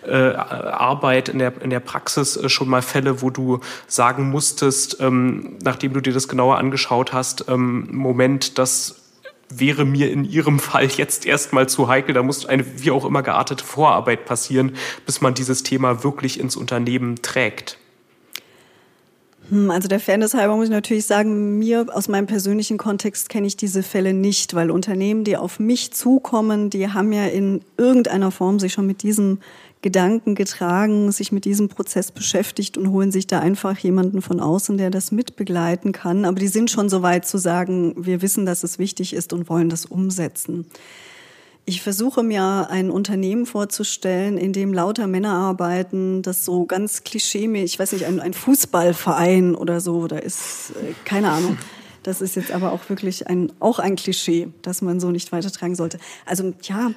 äh, 0.07 0.15
Arbeit, 0.15 1.29
in 1.29 1.41
der, 1.41 1.61
in 1.61 1.71
der 1.71 1.81
Praxis 1.81 2.37
äh, 2.37 2.49
schon 2.49 2.69
mal 2.69 2.83
Fälle, 2.83 3.21
wo 3.21 3.31
du 3.31 3.59
sagen 3.89 4.31
musstest, 4.31 5.01
ähm, 5.01 5.59
nachdem 5.61 5.93
du 5.93 6.01
dir 6.01 6.13
das 6.13 6.29
genauer 6.29 6.59
angeschaut 6.59 7.13
hast, 7.13 7.47
ähm, 7.49 7.89
Moment, 7.91 8.57
das 8.59 9.00
wäre 9.51 9.85
mir 9.85 10.11
in 10.11 10.25
Ihrem 10.25 10.59
Fall 10.59 10.87
jetzt 10.87 11.27
erstmal 11.27 11.69
zu 11.69 11.89
heikel. 11.89 12.15
Da 12.15 12.23
muss 12.23 12.47
eine 12.47 12.65
wie 12.83 12.91
auch 12.91 13.05
immer 13.05 13.23
geartete 13.23 13.65
Vorarbeit 13.65 14.25
passieren, 14.25 14.77
bis 15.07 15.21
man 15.21 15.35
dieses 15.35 15.63
Thema 15.63 16.03
wirklich 16.05 16.41
ins 16.41 16.57
Unternehmen 16.57 17.21
trägt. 17.23 17.79
Hm, 19.51 19.71
also 19.71 19.89
der 19.89 20.01
Fairness 20.01 20.35
halber 20.35 20.57
muss 20.57 20.67
ich 20.67 20.71
natürlich 20.71 21.07
sagen, 21.07 21.59
mir 21.59 21.87
aus 21.93 22.09
meinem 22.09 22.27
persönlichen 22.27 22.79
Kontext 22.79 23.29
kenne 23.29 23.47
ich 23.47 23.57
diese 23.57 23.83
Fälle 23.83 24.15
nicht, 24.15 24.55
weil 24.55 24.71
Unternehmen, 24.71 25.25
die 25.25 25.37
auf 25.37 25.59
mich 25.59 25.93
zukommen, 25.93 26.71
die 26.71 26.89
haben 26.89 27.13
ja 27.13 27.27
in 27.27 27.63
irgendeiner 27.77 28.31
Form 28.31 28.61
sich 28.61 28.73
schon 28.73 28.87
mit 28.87 29.03
diesem 29.03 29.39
Gedanken 29.83 30.35
getragen, 30.35 31.11
sich 31.11 31.33
mit 31.33 31.47
diesem 31.47 31.69
Prozess 31.69 32.13
beschäftigt 32.13 32.77
und 32.77 32.91
holen 32.91 33.11
sich 33.11 33.27
da 33.27 33.41
einfach 33.41 33.79
jemanden 33.79 34.21
von 34.21 34.39
außen, 34.39 34.77
der 34.77 34.91
das 34.91 35.11
mitbegleiten 35.11 35.93
kann. 35.93 36.27
Aber 36.27 36.39
die 36.39 36.49
sind 36.49 36.71
schon 36.71 36.91
so 36.91 37.03
weit 37.03 37.27
zu 37.27 37.39
sagen, 37.39 37.95
wir 37.97 38.21
wissen, 38.21 38.45
dass 38.45 38.63
es 38.63 38.79
wichtig 38.79 39.15
ist 39.15 39.33
und 39.33 39.49
wollen 39.49 39.71
das 39.71 39.87
umsetzen. 39.87 40.67
Ich 41.65 41.83
versuche 41.83 42.23
mir 42.23 42.69
ein 42.69 42.91
Unternehmen 42.91 43.47
vorzustellen, 43.47 44.37
in 44.37 44.53
dem 44.53 44.75
lauter 44.75 45.07
Männer 45.07 45.33
arbeiten, 45.35 46.21
das 46.21 46.45
so 46.45 46.65
ganz 46.67 47.05
klischeemäßig, 47.05 47.75
ich 47.75 47.79
weiß 47.79 47.93
nicht, 47.93 48.05
ein, 48.07 48.21
ein 48.21 48.35
Fußballverein 48.35 49.55
oder 49.55 49.81
so, 49.81 50.07
da 50.09 50.19
ist 50.19 50.73
äh, 50.73 50.95
keine 51.05 51.31
Ahnung. 51.31 51.57
Das 52.03 52.23
ist 52.23 52.35
jetzt 52.35 52.51
aber 52.51 52.73
auch 52.73 52.89
wirklich 52.89 53.29
ein, 53.29 53.53
auch 53.61 53.79
ein 53.79 53.95
Klischee, 53.95 54.49
das 54.63 54.81
man 54.83 55.01
so 55.01 55.11
nicht 55.11 55.33
weitertragen 55.33 55.75
sollte. 55.75 55.99
Also 56.25 56.55
ja, 56.63 56.93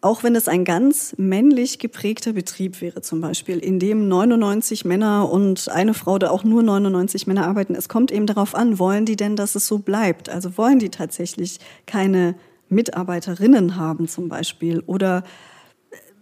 auch 0.00 0.22
wenn 0.22 0.36
es 0.36 0.46
ein 0.46 0.64
ganz 0.64 1.14
männlich 1.18 1.78
geprägter 1.78 2.32
Betrieb 2.32 2.80
wäre 2.80 3.02
zum 3.02 3.20
Beispiel, 3.20 3.58
in 3.58 3.80
dem 3.80 4.06
99 4.08 4.84
Männer 4.84 5.30
und 5.30 5.68
eine 5.68 5.92
Frau, 5.92 6.18
da 6.18 6.30
auch 6.30 6.44
nur 6.44 6.62
99 6.62 7.26
Männer 7.26 7.46
arbeiten, 7.46 7.74
es 7.74 7.88
kommt 7.88 8.12
eben 8.12 8.26
darauf 8.26 8.54
an, 8.54 8.78
wollen 8.78 9.06
die 9.06 9.16
denn, 9.16 9.34
dass 9.34 9.56
es 9.56 9.66
so 9.66 9.78
bleibt? 9.78 10.28
Also 10.28 10.56
wollen 10.56 10.78
die 10.78 10.90
tatsächlich 10.90 11.58
keine 11.86 12.36
Mitarbeiterinnen 12.68 13.76
haben 13.76 14.06
zum 14.08 14.28
Beispiel 14.28 14.80
oder 14.86 15.24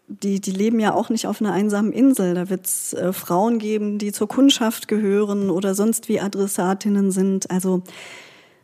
die, 0.08 0.40
die 0.40 0.52
leben 0.52 0.78
ja 0.78 0.94
auch 0.94 1.10
nicht 1.10 1.26
auf 1.26 1.40
einer 1.40 1.52
einsamen 1.52 1.92
Insel. 1.92 2.34
Da 2.34 2.48
wird 2.48 2.66
es 2.66 2.92
äh, 2.92 3.12
Frauen 3.12 3.58
geben, 3.58 3.98
die 3.98 4.12
zur 4.12 4.28
Kundschaft 4.28 4.88
gehören 4.88 5.50
oder 5.50 5.74
sonst 5.74 6.08
wie 6.08 6.20
Adressatinnen 6.20 7.10
sind. 7.10 7.50
Also 7.50 7.82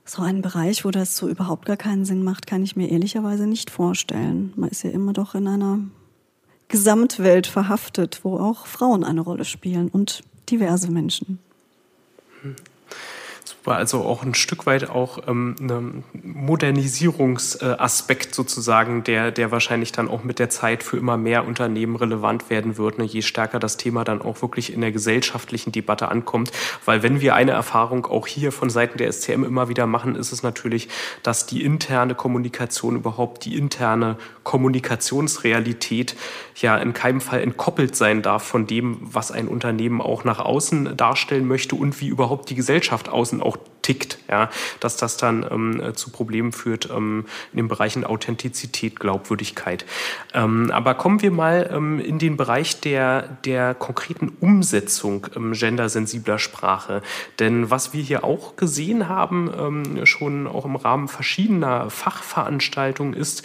so 0.04 0.22
einen 0.22 0.42
Bereich, 0.42 0.84
wo 0.84 0.90
das 0.90 1.16
so 1.16 1.28
überhaupt 1.28 1.66
gar 1.66 1.76
keinen 1.76 2.04
Sinn 2.04 2.22
macht, 2.22 2.46
kann 2.46 2.62
ich 2.62 2.76
mir 2.76 2.90
ehrlicherweise 2.90 3.46
nicht 3.46 3.70
vorstellen. 3.70 4.52
Man 4.56 4.70
ist 4.70 4.82
ja 4.82 4.90
immer 4.90 5.12
doch 5.12 5.34
in 5.34 5.46
einer 5.46 5.80
Gesamtwelt 6.68 7.46
verhaftet, 7.46 8.20
wo 8.22 8.38
auch 8.38 8.66
Frauen 8.66 9.04
eine 9.04 9.20
Rolle 9.20 9.44
spielen 9.44 9.88
und 9.88 10.22
diverse 10.48 10.90
Menschen. 10.90 11.38
Hm 12.42 12.56
war 13.64 13.76
also 13.76 14.02
auch 14.02 14.22
ein 14.22 14.34
Stück 14.34 14.66
weit 14.66 14.90
auch 14.90 15.26
ähm, 15.28 15.54
ein 15.60 16.04
Modernisierungsaspekt 16.22 18.34
sozusagen, 18.34 19.04
der, 19.04 19.30
der 19.30 19.50
wahrscheinlich 19.50 19.92
dann 19.92 20.08
auch 20.08 20.24
mit 20.24 20.38
der 20.38 20.50
Zeit 20.50 20.82
für 20.82 20.96
immer 20.96 21.16
mehr 21.16 21.46
Unternehmen 21.46 21.96
relevant 21.96 22.50
werden 22.50 22.76
wird, 22.76 22.98
ne, 22.98 23.04
je 23.04 23.22
stärker 23.22 23.58
das 23.58 23.76
Thema 23.76 24.04
dann 24.04 24.20
auch 24.20 24.42
wirklich 24.42 24.72
in 24.72 24.80
der 24.80 24.92
gesellschaftlichen 24.92 25.72
Debatte 25.72 26.08
ankommt. 26.08 26.52
Weil 26.84 27.02
wenn 27.02 27.20
wir 27.20 27.34
eine 27.34 27.52
Erfahrung 27.52 28.06
auch 28.06 28.26
hier 28.26 28.52
von 28.52 28.70
Seiten 28.70 28.98
der 28.98 29.12
SCM 29.12 29.44
immer 29.44 29.68
wieder 29.68 29.86
machen, 29.86 30.16
ist 30.16 30.32
es 30.32 30.42
natürlich, 30.42 30.88
dass 31.22 31.46
die 31.46 31.64
interne 31.64 32.14
Kommunikation 32.14 32.96
überhaupt 32.96 33.44
die 33.44 33.56
interne 33.56 34.16
Kommunikationsrealität 34.44 36.16
ja 36.56 36.76
in 36.76 36.92
keinem 36.92 37.20
Fall 37.20 37.40
entkoppelt 37.40 37.96
sein 37.96 38.22
darf 38.22 38.42
von 38.42 38.66
dem, 38.66 38.98
was 39.00 39.30
ein 39.30 39.48
Unternehmen 39.48 40.00
auch 40.00 40.24
nach 40.24 40.38
außen 40.38 40.96
darstellen 40.96 41.46
möchte 41.46 41.76
und 41.76 42.00
wie 42.00 42.08
überhaupt 42.08 42.50
die 42.50 42.54
Gesellschaft 42.54 43.08
außen 43.08 43.42
auch 43.42 43.56
tickt, 43.82 44.18
ja, 44.30 44.48
dass 44.80 44.96
das 44.96 45.16
dann 45.16 45.44
ähm, 45.50 45.94
zu 45.94 46.10
Problemen 46.10 46.52
führt 46.52 46.88
ähm, 46.90 47.26
in 47.52 47.56
den 47.58 47.68
Bereichen 47.68 48.04
Authentizität, 48.04 48.98
Glaubwürdigkeit. 48.98 49.84
Ähm, 50.32 50.70
aber 50.72 50.94
kommen 50.94 51.20
wir 51.20 51.30
mal 51.30 51.68
ähm, 51.72 51.98
in 51.98 52.18
den 52.18 52.36
Bereich 52.36 52.80
der, 52.80 53.22
der 53.44 53.74
konkreten 53.74 54.32
Umsetzung 54.40 55.26
ähm, 55.36 55.52
gendersensibler 55.52 56.38
Sprache. 56.38 57.02
Denn 57.38 57.70
was 57.70 57.92
wir 57.92 58.02
hier 58.02 58.24
auch 58.24 58.56
gesehen 58.56 59.08
haben, 59.08 59.50
ähm, 59.58 60.06
schon 60.06 60.46
auch 60.46 60.64
im 60.64 60.76
Rahmen 60.76 61.08
verschiedener 61.08 61.90
Fachveranstaltungen, 61.90 63.14
ist, 63.14 63.42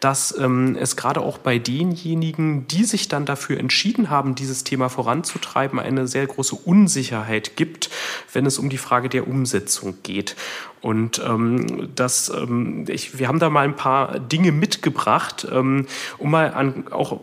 dass 0.00 0.36
ähm, 0.36 0.76
es 0.80 0.96
gerade 0.96 1.20
auch 1.20 1.38
bei 1.38 1.58
denjenigen, 1.58 2.66
die 2.66 2.84
sich 2.84 3.08
dann 3.08 3.26
dafür 3.26 3.58
entschieden 3.58 4.10
haben, 4.10 4.34
dieses 4.34 4.64
Thema 4.64 4.88
voranzutreiben, 4.88 5.78
eine 5.78 6.08
sehr 6.08 6.26
große 6.26 6.56
Unsicherheit 6.56 7.56
gibt, 7.56 7.90
wenn 8.32 8.46
es 8.46 8.58
um 8.58 8.70
die 8.70 8.78
Frage 8.78 9.08
der 9.08 9.28
Umsetzung 9.28 9.98
geht. 10.02 10.36
Und 10.80 11.20
ähm, 11.24 11.90
das, 11.94 12.30
ähm, 12.30 12.86
ich, 12.88 13.18
wir 13.18 13.28
haben 13.28 13.38
da 13.38 13.50
mal 13.50 13.64
ein 13.64 13.76
paar 13.76 14.18
Dinge 14.18 14.52
mitgebracht, 14.52 15.46
ähm, 15.50 15.86
um 16.18 16.30
mal 16.30 16.52
an 16.54 16.88
auch 16.90 17.20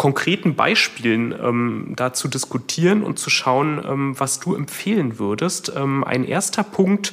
konkreten 0.00 0.54
Beispielen 0.54 1.34
ähm, 1.38 1.92
da 1.94 2.14
zu 2.14 2.28
diskutieren 2.28 3.02
und 3.02 3.18
zu 3.18 3.28
schauen, 3.28 3.84
ähm, 3.86 4.18
was 4.18 4.40
du 4.40 4.54
empfehlen 4.54 5.18
würdest. 5.18 5.74
Ähm, 5.76 6.04
ein 6.04 6.24
erster 6.24 6.62
Punkt 6.62 7.12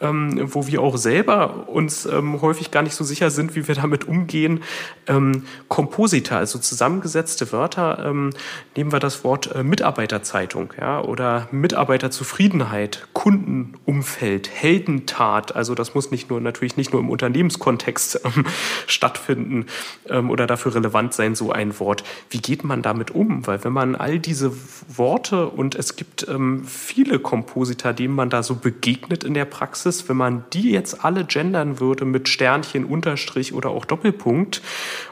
ähm, 0.00 0.52
wo 0.52 0.66
wir 0.66 0.82
auch 0.82 0.96
selber 0.96 1.68
uns 1.68 2.06
ähm, 2.06 2.40
häufig 2.42 2.70
gar 2.70 2.82
nicht 2.82 2.94
so 2.94 3.04
sicher 3.04 3.30
sind, 3.30 3.54
wie 3.56 3.68
wir 3.68 3.74
damit 3.74 4.06
umgehen. 4.06 4.62
Ähm, 5.06 5.44
Komposita, 5.68 6.38
also 6.38 6.58
zusammengesetzte 6.58 7.52
Wörter, 7.52 8.04
ähm, 8.04 8.30
nehmen 8.76 8.92
wir 8.92 9.00
das 9.00 9.24
Wort 9.24 9.54
äh, 9.54 9.62
Mitarbeiterzeitung 9.62 10.72
ja, 10.80 11.00
oder 11.00 11.48
Mitarbeiterzufriedenheit, 11.52 13.08
Kundenumfeld, 13.12 14.50
Heldentat. 14.50 15.54
Also 15.54 15.74
das 15.74 15.94
muss 15.94 16.10
nicht 16.10 16.30
nur 16.30 16.40
natürlich 16.40 16.76
nicht 16.76 16.92
nur 16.92 17.00
im 17.00 17.10
Unternehmenskontext 17.10 18.20
ähm, 18.24 18.46
stattfinden 18.86 19.66
ähm, 20.08 20.30
oder 20.30 20.46
dafür 20.46 20.74
relevant 20.74 21.14
sein, 21.14 21.34
so 21.34 21.52
ein 21.52 21.78
Wort. 21.78 22.04
Wie 22.30 22.38
geht 22.38 22.64
man 22.64 22.82
damit 22.82 23.10
um? 23.10 23.46
Weil 23.46 23.64
wenn 23.64 23.72
man 23.72 23.94
all 23.94 24.18
diese 24.18 24.52
Worte 24.88 25.48
und 25.48 25.74
es 25.74 25.96
gibt 25.96 26.26
ähm, 26.28 26.64
viele 26.64 27.18
Komposita, 27.18 27.92
denen 27.92 28.14
man 28.14 28.30
da 28.30 28.42
so 28.42 28.56
begegnet 28.56 29.24
in 29.24 29.34
der 29.34 29.44
Praxis, 29.44 29.83
ist, 29.86 30.08
wenn 30.08 30.16
man 30.16 30.44
die 30.52 30.70
jetzt 30.70 31.04
alle 31.04 31.24
gendern 31.24 31.80
würde 31.80 32.04
mit 32.04 32.28
Sternchen, 32.28 32.84
Unterstrich 32.84 33.52
oder 33.52 33.70
auch 33.70 33.84
Doppelpunkt 33.84 34.62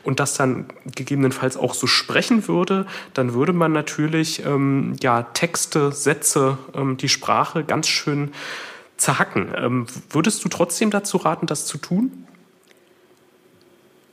und 0.02 0.20
das 0.20 0.35
dann 0.35 0.66
gegebenenfalls 0.94 1.56
auch 1.56 1.74
so 1.74 1.87
sprechen 1.87 2.48
würde, 2.48 2.87
dann 3.14 3.35
würde 3.35 3.52
man 3.52 3.72
natürlich 3.72 4.44
ähm, 4.44 4.96
ja, 5.00 5.22
Texte, 5.22 5.92
Sätze, 5.92 6.58
ähm, 6.74 6.96
die 6.96 7.08
Sprache 7.08 7.64
ganz 7.64 7.88
schön 7.88 8.32
zerhacken. 8.96 9.52
Ähm, 9.56 9.87
würdest 10.11 10.44
du 10.44 10.48
trotzdem 10.48 10.90
dazu 10.90 11.16
raten, 11.16 11.46
das 11.46 11.66
zu 11.66 11.78
tun? 11.78 12.26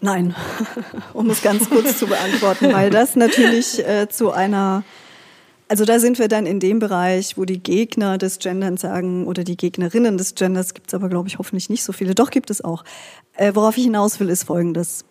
Nein, 0.01 0.35
um 1.13 1.29
es 1.29 1.41
ganz 1.41 1.69
kurz 1.69 1.97
zu 1.97 2.07
beantworten, 2.07 2.71
weil 2.73 2.89
das 2.89 3.15
natürlich 3.15 3.85
äh, 3.85 4.07
zu 4.09 4.31
einer 4.31 4.83
also 5.69 5.86
da 5.86 5.99
sind 5.99 6.17
wir 6.17 6.27
dann 6.27 6.47
in 6.47 6.60
dem 6.60 6.79
Bereich, 6.79 7.38
wo 7.38 7.45
die 7.45 7.62
Gegner 7.62 8.17
des 8.17 8.39
Genders 8.39 8.82
sagen 8.82 9.27
oder 9.27 9.43
die 9.43 9.55
Gegnerinnen 9.55 10.17
des 10.17 10.34
Genders, 10.34 10.73
gibt 10.73 10.88
es 10.88 10.93
aber, 10.95 11.10
glaube 11.10 11.29
ich, 11.29 11.38
hoffentlich 11.38 11.69
nicht 11.69 11.84
so 11.84 11.93
viele. 11.93 12.15
Doch 12.15 12.32
gibt 12.32 12.49
es 12.49 12.63
auch. 12.63 12.84
Äh, 13.36 13.53
worauf 13.53 13.77
ich 13.77 13.84
hinaus 13.84 14.19
will, 14.19 14.29
ist 14.29 14.43
Folgendes. 14.43 15.05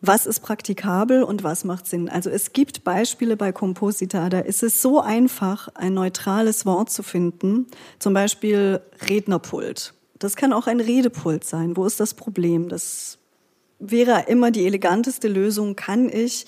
Was 0.00 0.24
ist 0.26 0.40
praktikabel 0.40 1.24
und 1.24 1.42
was 1.42 1.64
macht 1.64 1.88
Sinn? 1.88 2.08
Also 2.08 2.30
es 2.30 2.52
gibt 2.52 2.84
Beispiele 2.84 3.36
bei 3.36 3.50
Composita, 3.50 4.28
da 4.28 4.38
ist 4.38 4.62
es 4.62 4.80
so 4.80 5.00
einfach, 5.00 5.68
ein 5.74 5.94
neutrales 5.94 6.64
Wort 6.66 6.90
zu 6.90 7.02
finden. 7.02 7.66
Zum 7.98 8.14
Beispiel 8.14 8.80
Rednerpult. 9.08 9.92
Das 10.20 10.36
kann 10.36 10.52
auch 10.52 10.68
ein 10.68 10.80
Redepult 10.80 11.44
sein. 11.44 11.76
Wo 11.76 11.84
ist 11.84 11.98
das 11.98 12.14
Problem? 12.14 12.68
Das 12.68 13.18
wäre 13.80 14.26
immer 14.28 14.52
die 14.52 14.66
eleganteste 14.66 15.26
Lösung. 15.26 15.74
Kann 15.74 16.08
ich 16.08 16.46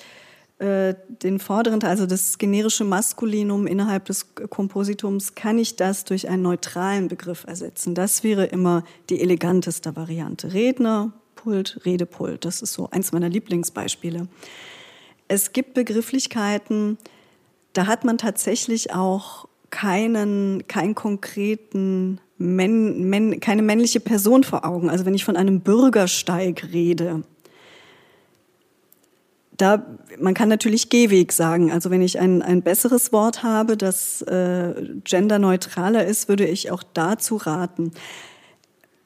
äh, 0.59 0.95
den 1.23 1.39
vorderen 1.39 1.79
Teil, 1.79 1.91
also 1.91 2.07
das 2.07 2.37
generische 2.37 2.85
Maskulinum 2.85 3.67
innerhalb 3.69 4.07
des 4.07 4.35
Kompositums, 4.35 5.37
kann 5.37 5.57
ich 5.57 5.77
das 5.77 6.05
durch 6.05 6.29
einen 6.29 6.43
neutralen 6.43 7.07
Begriff 7.07 7.45
ersetzen. 7.47 7.95
Das 7.95 8.25
wäre 8.25 8.47
immer 8.47 8.83
die 9.09 9.21
eleganteste 9.21 9.95
Variante. 9.95 10.53
Redner, 10.53 11.13
Pult, 11.37 11.81
Redepult, 11.85 12.45
das 12.45 12.61
ist 12.63 12.73
so 12.73 12.89
eins 12.91 13.13
meiner 13.13 13.29
Lieblingsbeispiele. 13.29 14.27
Es 15.29 15.53
gibt 15.53 15.75
Begrifflichkeiten, 15.75 16.99
da 17.73 17.87
hat 17.87 18.05
man 18.05 18.19
tatsächlich 18.19 18.93
auch 18.93 19.47
keinen, 19.71 20.67
keinen 20.67 20.97
konkreten, 20.97 22.21
Männ, 22.39 23.09
Männ, 23.09 23.41
keine 23.41 23.63
männliche 23.63 24.01
Person 24.01 24.43
vor 24.43 24.65
Augen. 24.65 24.91
Also 24.91 25.05
wenn 25.05 25.15
ich 25.15 25.25
von 25.25 25.37
einem 25.37 25.61
Bürgersteig 25.61 26.69
rede, 26.73 27.23
da, 29.59 29.85
man 30.19 30.35
kann 30.35 30.49
natürlich 30.49 30.89
Gehweg 30.89 31.33
sagen. 31.33 31.71
Also 31.71 31.91
wenn 31.91 32.01
ich 32.01 32.19
ein, 32.19 32.43
ein 32.43 32.63
besseres 32.63 33.13
Wort 33.13 33.43
habe, 33.43 33.77
das 33.77 34.23
äh, 34.23 34.75
genderneutraler 35.05 36.07
ist, 36.07 36.29
würde 36.29 36.47
ich 36.47 36.71
auch 36.71 36.85
dazu 36.95 37.37
raten. 37.37 37.91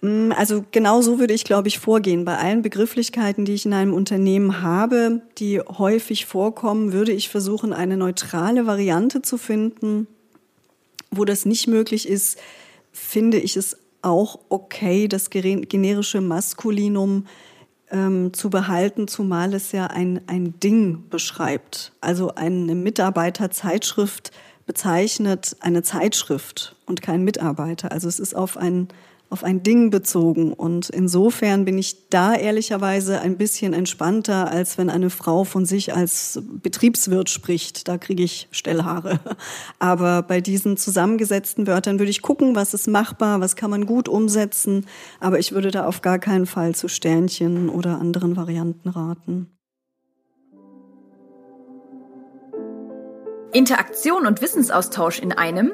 Mm, 0.03 0.31
also 0.33 0.63
genau 0.71 1.01
so 1.01 1.19
würde 1.19 1.33
ich, 1.33 1.45
glaube 1.45 1.69
ich, 1.69 1.79
vorgehen. 1.79 2.27
Bei 2.27 2.37
allen 2.37 2.61
Begrifflichkeiten, 2.61 3.47
die 3.47 3.55
ich 3.55 3.65
in 3.65 3.73
einem 3.73 3.95
Unternehmen 3.95 4.61
habe, 4.61 5.23
die 5.39 5.61
häufig 5.61 6.27
vorkommen, 6.27 6.93
würde 6.93 7.13
ich 7.13 7.31
versuchen, 7.31 7.73
eine 7.73 7.97
neutrale 7.97 8.67
Variante 8.67 9.23
zu 9.23 9.39
finden. 9.39 10.07
Wo 11.11 11.25
das 11.25 11.47
nicht 11.47 11.67
möglich 11.67 12.07
ist, 12.07 12.39
finde 12.93 13.39
ich 13.39 13.57
es 13.57 13.79
auch 14.03 14.39
okay, 14.51 15.09
das 15.09 15.31
generische 15.31 16.21
Maskulinum 16.21 17.27
ähm, 17.93 18.33
zu 18.33 18.51
behalten, 18.51 19.07
zumal 19.07 19.55
es 19.55 19.71
ja 19.73 19.87
ein, 19.87 20.23
ein 20.27 20.59
Ding 20.59 21.09
beschreibt. 21.11 21.93
Also 22.01 22.35
eine 22.35 22.75
Mitarbeiterzeitschrift 22.75 24.33
bezeichnet 24.67 25.57
eine 25.61 25.83
Zeitschrift 25.83 26.77
und 26.87 27.03
kein 27.03 27.23
Mitarbeiter. 27.23 27.93
Also 27.93 28.09
es 28.09 28.19
ist 28.19 28.35
auf 28.35 28.57
ein 28.57 28.89
auf 29.33 29.43
ein 29.43 29.63
Ding 29.63 29.91
bezogen. 29.91 30.53
Und 30.53 30.91
insofern 30.91 31.65
bin 31.65 31.79
ich 31.79 32.09
da 32.11 32.35
ehrlicherweise 32.35 33.21
ein 33.21 33.39
bisschen 33.39 33.73
entspannter, 33.73 34.51
als 34.51 34.79
wenn 34.79 34.91
eine 34.91 35.11
Frau 35.11 35.45
von 35.45 35.65
sich 35.65 35.95
als 35.95 36.41
Betriebswirt 36.63 37.31
spricht. 37.31 37.89
Da 37.89 37.99
kriege 37.99 38.23
ich 38.23 38.49
Stellhaare. 38.51 39.21
Aber 39.79 40.23
bei 40.23 40.41
diesen 40.41 40.77
zusammengesetzten 40.77 41.67
Wörtern 41.67 41.99
würde 41.99 42.11
ich 42.11 42.23
gucken, 42.23 42.55
was 42.55 42.75
ist 42.75 42.87
machbar, 42.87 43.41
was 43.41 43.57
kann 43.57 43.71
man 43.71 43.87
gut 43.87 44.09
umsetzen. 44.09 44.87
Aber 45.19 45.39
ich 45.39 45.53
würde 45.53 45.71
da 45.71 45.87
auf 45.87 46.03
gar 46.03 46.19
keinen 46.19 46.47
Fall 46.47 46.75
zu 46.75 46.89
Sternchen 46.89 47.71
oder 47.71 47.99
anderen 47.99 48.37
Varianten 48.37 48.91
raten. 48.91 49.49
Interaktion 53.55 54.27
und 54.27 54.41
Wissensaustausch 54.41 55.19
in 55.19 55.33
einem? 55.33 55.73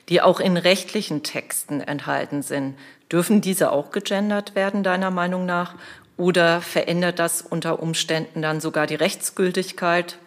die 0.09 0.21
auch 0.21 0.41
in 0.41 0.57
rechtlichen 0.57 1.23
Texten 1.23 1.79
enthalten 1.79 2.41
sind. 2.41 2.77
Dürfen 3.11 3.39
diese 3.39 3.71
auch 3.71 3.91
gegendert 3.91 4.55
werden, 4.55 4.83
deiner 4.83 5.11
Meinung 5.11 5.45
nach? 5.45 5.75
Oder 6.17 6.61
verändert 6.61 7.19
das 7.19 7.41
unter 7.41 7.81
Umständen 7.81 8.41
dann 8.41 8.59
sogar 8.59 8.87
die 8.87 8.95
Rechtsgültigkeit? 8.95 10.17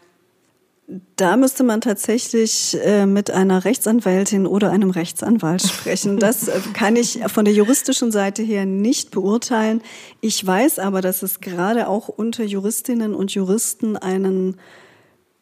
Da 1.14 1.36
müsste 1.36 1.62
man 1.62 1.80
tatsächlich 1.80 2.76
äh, 2.82 3.06
mit 3.06 3.30
einer 3.30 3.64
Rechtsanwältin 3.64 4.44
oder 4.44 4.72
einem 4.72 4.90
Rechtsanwalt 4.90 5.62
sprechen. 5.62 6.18
Das 6.18 6.48
äh, 6.48 6.60
kann 6.72 6.96
ich 6.96 7.20
von 7.28 7.44
der 7.44 7.54
juristischen 7.54 8.10
Seite 8.10 8.42
her 8.42 8.66
nicht 8.66 9.12
beurteilen. 9.12 9.82
Ich 10.20 10.44
weiß 10.44 10.80
aber, 10.80 11.00
dass 11.00 11.22
es 11.22 11.40
gerade 11.40 11.86
auch 11.86 12.08
unter 12.08 12.42
Juristinnen 12.42 13.14
und 13.14 13.32
Juristen 13.32 13.96
einen 13.96 14.56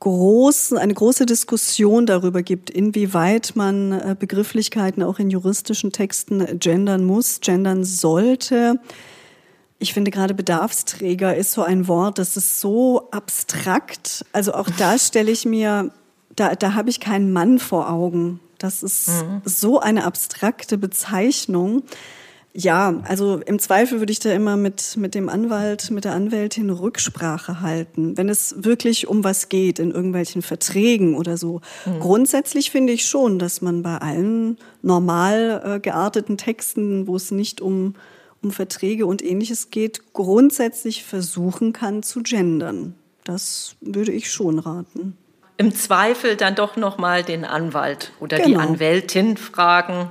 großen, 0.00 0.76
eine 0.76 0.92
große 0.92 1.24
Diskussion 1.24 2.04
darüber 2.04 2.42
gibt, 2.42 2.68
inwieweit 2.68 3.52
man 3.54 3.92
äh, 3.92 4.16
Begrifflichkeiten 4.18 5.02
auch 5.02 5.18
in 5.18 5.30
juristischen 5.30 5.92
Texten 5.92 6.58
gendern 6.58 7.04
muss, 7.04 7.40
gendern 7.40 7.84
sollte. 7.84 8.80
Ich 9.78 9.94
finde 9.94 10.10
gerade 10.10 10.34
Bedarfsträger 10.34 11.36
ist 11.36 11.52
so 11.52 11.62
ein 11.62 11.86
Wort, 11.86 12.18
das 12.18 12.36
ist 12.36 12.60
so 12.60 13.08
abstrakt. 13.10 14.24
Also 14.32 14.54
auch 14.54 14.68
da 14.78 14.98
stelle 14.98 15.30
ich 15.30 15.44
mir 15.44 15.92
da, 16.34 16.54
da 16.54 16.74
habe 16.74 16.90
ich 16.90 17.00
keinen 17.00 17.32
Mann 17.32 17.58
vor 17.58 17.90
Augen. 17.90 18.40
Das 18.58 18.82
ist 18.82 19.08
mhm. 19.08 19.42
so 19.44 19.80
eine 19.80 20.04
abstrakte 20.04 20.78
Bezeichnung. 20.78 21.82
Ja, 22.54 23.02
also 23.04 23.40
im 23.44 23.58
Zweifel 23.60 24.00
würde 24.00 24.10
ich 24.10 24.18
da 24.18 24.32
immer 24.32 24.56
mit, 24.56 24.96
mit 24.96 25.14
dem 25.14 25.28
Anwalt, 25.28 25.90
mit 25.92 26.04
der 26.04 26.14
Anwältin 26.14 26.70
Rücksprache 26.70 27.60
halten, 27.60 28.16
wenn 28.16 28.28
es 28.28 28.64
wirklich 28.64 29.06
um 29.06 29.22
was 29.22 29.48
geht, 29.48 29.78
in 29.78 29.92
irgendwelchen 29.92 30.42
Verträgen 30.42 31.14
oder 31.14 31.36
so. 31.36 31.60
Mhm. 31.86 32.00
Grundsätzlich 32.00 32.72
finde 32.72 32.92
ich 32.92 33.06
schon, 33.06 33.38
dass 33.38 33.62
man 33.62 33.82
bei 33.82 33.98
allen 33.98 34.56
normal 34.82 35.62
äh, 35.64 35.80
gearteten 35.80 36.36
Texten, 36.36 37.06
wo 37.06 37.14
es 37.16 37.30
nicht 37.30 37.60
um, 37.60 37.94
um 38.42 38.50
Verträge 38.50 39.06
und 39.06 39.22
ähnliches 39.22 39.70
geht, 39.70 40.12
grundsätzlich 40.12 41.04
versuchen 41.04 41.72
kann 41.72 42.02
zu 42.02 42.22
gendern. 42.22 42.94
Das 43.24 43.76
würde 43.80 44.12
ich 44.12 44.30
schon 44.30 44.58
raten 44.58 45.16
im 45.58 45.74
Zweifel 45.74 46.36
dann 46.36 46.54
doch 46.54 46.76
noch 46.76 46.98
mal 46.98 47.22
den 47.22 47.44
Anwalt 47.44 48.12
oder 48.20 48.38
genau. 48.38 48.48
die 48.48 48.56
Anwältin 48.56 49.36
fragen. 49.36 50.08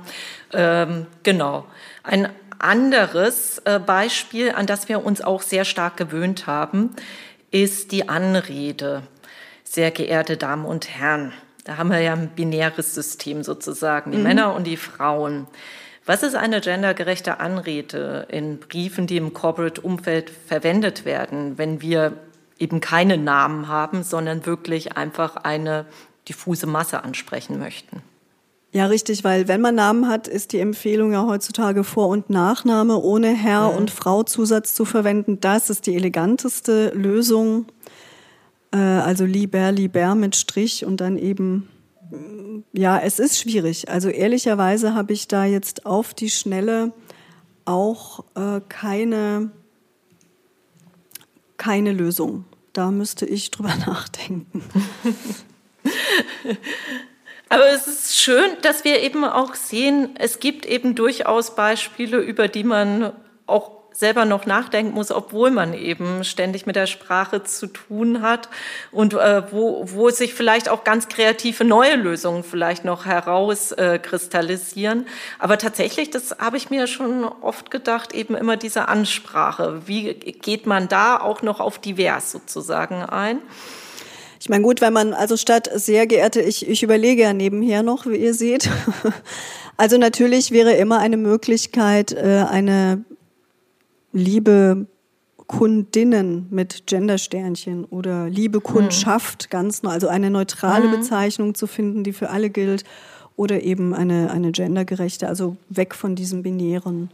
Ähm, 0.52 1.06
genau. 1.22 1.64
Ein 2.04 2.28
anderes 2.58 3.58
äh, 3.64 3.80
Beispiel, 3.80 4.52
an 4.52 4.66
das 4.66 4.88
wir 4.88 5.04
uns 5.04 5.22
auch 5.22 5.40
sehr 5.42 5.64
stark 5.64 5.96
gewöhnt 5.96 6.46
haben, 6.46 6.90
ist 7.50 7.92
die 7.92 8.10
Anrede. 8.10 9.02
Sehr 9.64 9.90
geehrte 9.90 10.36
Damen 10.36 10.66
und 10.66 10.88
Herren, 10.88 11.32
da 11.64 11.78
haben 11.78 11.90
wir 11.90 12.00
ja 12.00 12.12
ein 12.12 12.28
binäres 12.28 12.94
System 12.94 13.42
sozusagen, 13.42 14.12
die 14.12 14.18
mhm. 14.18 14.24
Männer 14.24 14.54
und 14.54 14.66
die 14.66 14.76
Frauen. 14.76 15.46
Was 16.08 16.22
ist 16.22 16.34
eine 16.34 16.62
gendergerechte 16.62 17.38
Anrede 17.38 18.26
in 18.30 18.60
Briefen, 18.60 19.06
die 19.06 19.18
im 19.18 19.34
Corporate-Umfeld 19.34 20.30
verwendet 20.30 21.04
werden, 21.04 21.58
wenn 21.58 21.82
wir 21.82 22.14
eben 22.58 22.80
keine 22.80 23.18
Namen 23.18 23.68
haben, 23.68 24.02
sondern 24.02 24.46
wirklich 24.46 24.96
einfach 24.96 25.36
eine 25.36 25.84
diffuse 26.26 26.66
Masse 26.66 27.04
ansprechen 27.04 27.58
möchten? 27.58 28.00
Ja, 28.72 28.86
richtig, 28.86 29.22
weil 29.22 29.48
wenn 29.48 29.60
man 29.60 29.74
Namen 29.74 30.08
hat, 30.08 30.28
ist 30.28 30.54
die 30.54 30.60
Empfehlung 30.60 31.12
ja 31.12 31.26
heutzutage 31.26 31.84
Vor- 31.84 32.08
und 32.08 32.30
Nachname 32.30 32.96
ohne 32.96 33.28
Herr- 33.28 33.72
mhm. 33.72 33.76
und 33.76 33.90
Frau-Zusatz 33.90 34.74
zu 34.74 34.86
verwenden. 34.86 35.40
Das 35.40 35.68
ist 35.68 35.84
die 35.84 35.94
eleganteste 35.94 36.88
Lösung. 36.94 37.66
Äh, 38.72 38.78
also 38.78 39.26
lieber, 39.26 39.72
lieber 39.72 40.14
mit 40.14 40.36
Strich 40.36 40.86
und 40.86 41.02
dann 41.02 41.18
eben, 41.18 41.68
ja, 42.72 42.98
es 42.98 43.18
ist 43.18 43.38
schwierig. 43.38 43.88
Also 43.88 44.08
ehrlicherweise 44.08 44.94
habe 44.94 45.12
ich 45.12 45.28
da 45.28 45.44
jetzt 45.44 45.86
auf 45.86 46.14
die 46.14 46.30
Schnelle 46.30 46.92
auch 47.64 48.24
äh, 48.34 48.60
keine, 48.68 49.50
keine 51.56 51.92
Lösung. 51.92 52.44
Da 52.72 52.90
müsste 52.90 53.26
ich 53.26 53.50
drüber 53.50 53.74
nachdenken. 53.86 54.62
Aber 57.50 57.66
es 57.70 57.86
ist 57.86 58.18
schön, 58.18 58.50
dass 58.62 58.84
wir 58.84 59.00
eben 59.02 59.24
auch 59.24 59.54
sehen, 59.54 60.10
es 60.18 60.38
gibt 60.38 60.66
eben 60.66 60.94
durchaus 60.94 61.54
Beispiele, 61.54 62.18
über 62.18 62.46
die 62.48 62.64
man 62.64 63.12
auch 63.46 63.77
selber 63.92 64.24
noch 64.24 64.46
nachdenken 64.46 64.92
muss, 64.92 65.10
obwohl 65.10 65.50
man 65.50 65.74
eben 65.74 66.22
ständig 66.22 66.66
mit 66.66 66.76
der 66.76 66.86
Sprache 66.86 67.42
zu 67.42 67.66
tun 67.66 68.22
hat 68.22 68.48
und 68.92 69.14
äh, 69.14 69.42
wo, 69.50 69.82
wo 69.86 70.10
sich 70.10 70.34
vielleicht 70.34 70.68
auch 70.68 70.84
ganz 70.84 71.08
kreative 71.08 71.64
neue 71.64 71.96
Lösungen 71.96 72.44
vielleicht 72.44 72.84
noch 72.84 73.06
herauskristallisieren. 73.06 75.00
Äh, 75.06 75.10
Aber 75.40 75.58
tatsächlich, 75.58 76.10
das 76.10 76.36
habe 76.38 76.56
ich 76.56 76.70
mir 76.70 76.86
schon 76.86 77.24
oft 77.24 77.70
gedacht, 77.70 78.14
eben 78.14 78.36
immer 78.36 78.56
diese 78.56 78.88
Ansprache. 78.88 79.82
Wie 79.86 80.14
geht 80.14 80.66
man 80.66 80.88
da 80.88 81.20
auch 81.20 81.42
noch 81.42 81.58
auf 81.58 81.78
divers 81.78 82.30
sozusagen 82.30 83.02
ein? 83.02 83.40
Ich 84.40 84.48
meine, 84.48 84.62
gut, 84.62 84.80
wenn 84.80 84.92
man, 84.92 85.14
also 85.14 85.36
statt 85.36 85.68
sehr 85.74 86.06
geehrte, 86.06 86.40
ich, 86.40 86.68
ich 86.68 86.84
überlege 86.84 87.22
ja 87.22 87.32
nebenher 87.32 87.82
noch, 87.82 88.06
wie 88.06 88.16
ihr 88.16 88.34
seht. 88.34 88.68
Also 89.80 89.96
natürlich 89.96 90.50
wäre 90.50 90.72
immer 90.72 90.98
eine 90.98 91.16
Möglichkeit, 91.16 92.10
äh, 92.10 92.44
eine 92.50 93.04
liebe 94.18 94.86
Kundinnen 95.46 96.46
mit 96.50 96.86
Gendersternchen 96.86 97.84
oder 97.86 98.28
liebe 98.28 98.60
Kundschaft 98.60 99.44
hm. 99.44 99.50
ganz 99.50 99.82
neu, 99.82 99.90
also 99.90 100.08
eine 100.08 100.30
neutrale 100.30 100.88
mhm. 100.88 100.96
Bezeichnung 100.96 101.54
zu 101.54 101.66
finden, 101.66 102.04
die 102.04 102.12
für 102.12 102.28
alle 102.28 102.50
gilt 102.50 102.84
oder 103.36 103.62
eben 103.62 103.94
eine, 103.94 104.30
eine 104.30 104.52
gendergerechte, 104.52 105.26
also 105.26 105.56
weg 105.70 105.94
von 105.94 106.14
diesem 106.14 106.42
binären. 106.42 107.10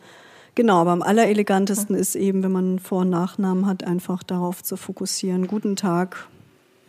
Genau, 0.57 0.81
aber 0.81 0.91
am 0.91 1.03
allerelegantesten 1.03 1.95
mhm. 1.95 2.03
ist 2.03 2.17
eben, 2.17 2.43
wenn 2.43 2.53
man 2.53 2.79
Vor- 2.81 3.03
und 3.03 3.11
Nachnamen 3.11 3.67
hat, 3.67 3.85
einfach 3.85 4.23
darauf 4.25 4.63
zu 4.63 4.77
fokussieren. 4.77 5.47
Guten 5.47 5.77
Tag, 5.77 6.27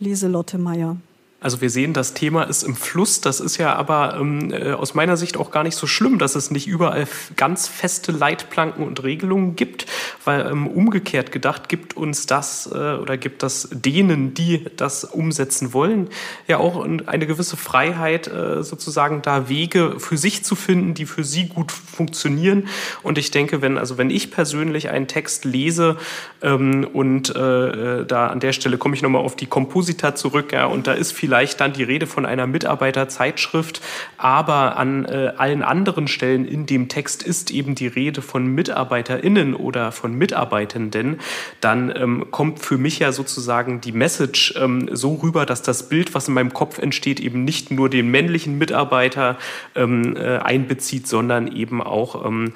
Lieselotte 0.00 0.58
Meyer. 0.58 0.96
Also 1.38 1.60
wir 1.60 1.68
sehen, 1.68 1.92
das 1.92 2.14
Thema 2.14 2.44
ist 2.44 2.62
im 2.62 2.74
Fluss. 2.74 3.20
Das 3.20 3.40
ist 3.40 3.58
ja 3.58 3.74
aber 3.74 4.16
ähm, 4.18 4.50
äh, 4.50 4.72
aus 4.72 4.94
meiner 4.94 5.18
Sicht 5.18 5.36
auch 5.36 5.50
gar 5.50 5.64
nicht 5.64 5.76
so 5.76 5.86
schlimm, 5.86 6.18
dass 6.18 6.34
es 6.34 6.50
nicht 6.50 6.66
überall 6.66 7.06
ganz 7.36 7.68
feste 7.68 8.10
Leitplanken 8.10 8.82
und 8.82 9.02
Regelungen 9.02 9.54
gibt, 9.54 9.84
weil 10.24 10.46
ähm, 10.50 10.66
umgekehrt 10.66 11.32
gedacht 11.32 11.68
gibt 11.68 11.94
uns 11.94 12.24
das 12.24 12.70
äh, 12.72 12.94
oder 12.94 13.18
gibt 13.18 13.42
das 13.42 13.68
denen, 13.70 14.32
die 14.32 14.64
das 14.76 15.04
umsetzen 15.04 15.74
wollen, 15.74 16.08
ja 16.48 16.56
auch 16.56 16.82
eine 17.06 17.26
gewisse 17.26 17.58
Freiheit, 17.58 18.28
äh, 18.28 18.62
sozusagen 18.62 19.20
da 19.20 19.50
Wege 19.50 20.00
für 20.00 20.16
sich 20.16 20.42
zu 20.42 20.54
finden, 20.54 20.94
die 20.94 21.04
für 21.04 21.22
sie 21.22 21.48
gut 21.48 21.70
funktionieren. 21.70 22.66
Und 23.02 23.18
ich 23.18 23.30
denke, 23.30 23.60
wenn 23.60 23.76
also 23.76 23.98
wenn 23.98 24.08
ich 24.08 24.30
persönlich 24.30 24.88
einen 24.88 25.06
Text 25.06 25.44
lese 25.44 25.98
ähm, 26.40 26.88
und 26.90 27.36
äh, 27.36 28.00
äh 28.00 28.06
da 28.06 28.28
an 28.28 28.40
der 28.40 28.52
Stelle 28.54 28.78
komme 28.78 28.94
ich 28.94 29.02
nochmal 29.02 29.22
auf 29.22 29.36
die 29.36 29.46
Komposita 29.46 30.14
zurück, 30.14 30.52
ja, 30.52 30.64
und 30.64 30.86
da 30.86 30.94
ist 30.94 31.12
vielleicht 31.12 31.25
vielleicht 31.26 31.60
dann 31.60 31.72
die 31.72 31.82
Rede 31.82 32.06
von 32.06 32.24
einer 32.24 32.46
Mitarbeiterzeitschrift, 32.46 33.80
aber 34.16 34.76
an 34.76 35.06
äh, 35.06 35.32
allen 35.36 35.64
anderen 35.64 36.06
Stellen 36.06 36.46
in 36.46 36.66
dem 36.66 36.86
Text 36.86 37.24
ist 37.24 37.50
eben 37.50 37.74
die 37.74 37.88
Rede 37.88 38.22
von 38.22 38.46
MitarbeiterInnen 38.46 39.56
oder 39.56 39.90
von 39.90 40.14
Mitarbeitenden, 40.14 41.18
dann 41.60 41.92
ähm, 41.96 42.26
kommt 42.30 42.60
für 42.60 42.78
mich 42.78 43.00
ja 43.00 43.10
sozusagen 43.10 43.80
die 43.80 43.90
Message 43.90 44.54
ähm, 44.56 44.88
so 44.92 45.14
rüber, 45.14 45.46
dass 45.46 45.62
das 45.62 45.88
Bild, 45.88 46.14
was 46.14 46.28
in 46.28 46.34
meinem 46.34 46.52
Kopf 46.52 46.78
entsteht, 46.78 47.18
eben 47.18 47.42
nicht 47.42 47.72
nur 47.72 47.90
den 47.90 48.08
männlichen 48.08 48.56
Mitarbeiter 48.56 49.36
ähm, 49.74 50.16
äh, 50.16 50.38
einbezieht, 50.38 51.08
sondern 51.08 51.48
eben 51.48 51.82
auch 51.82 52.24
ähm, 52.24 52.52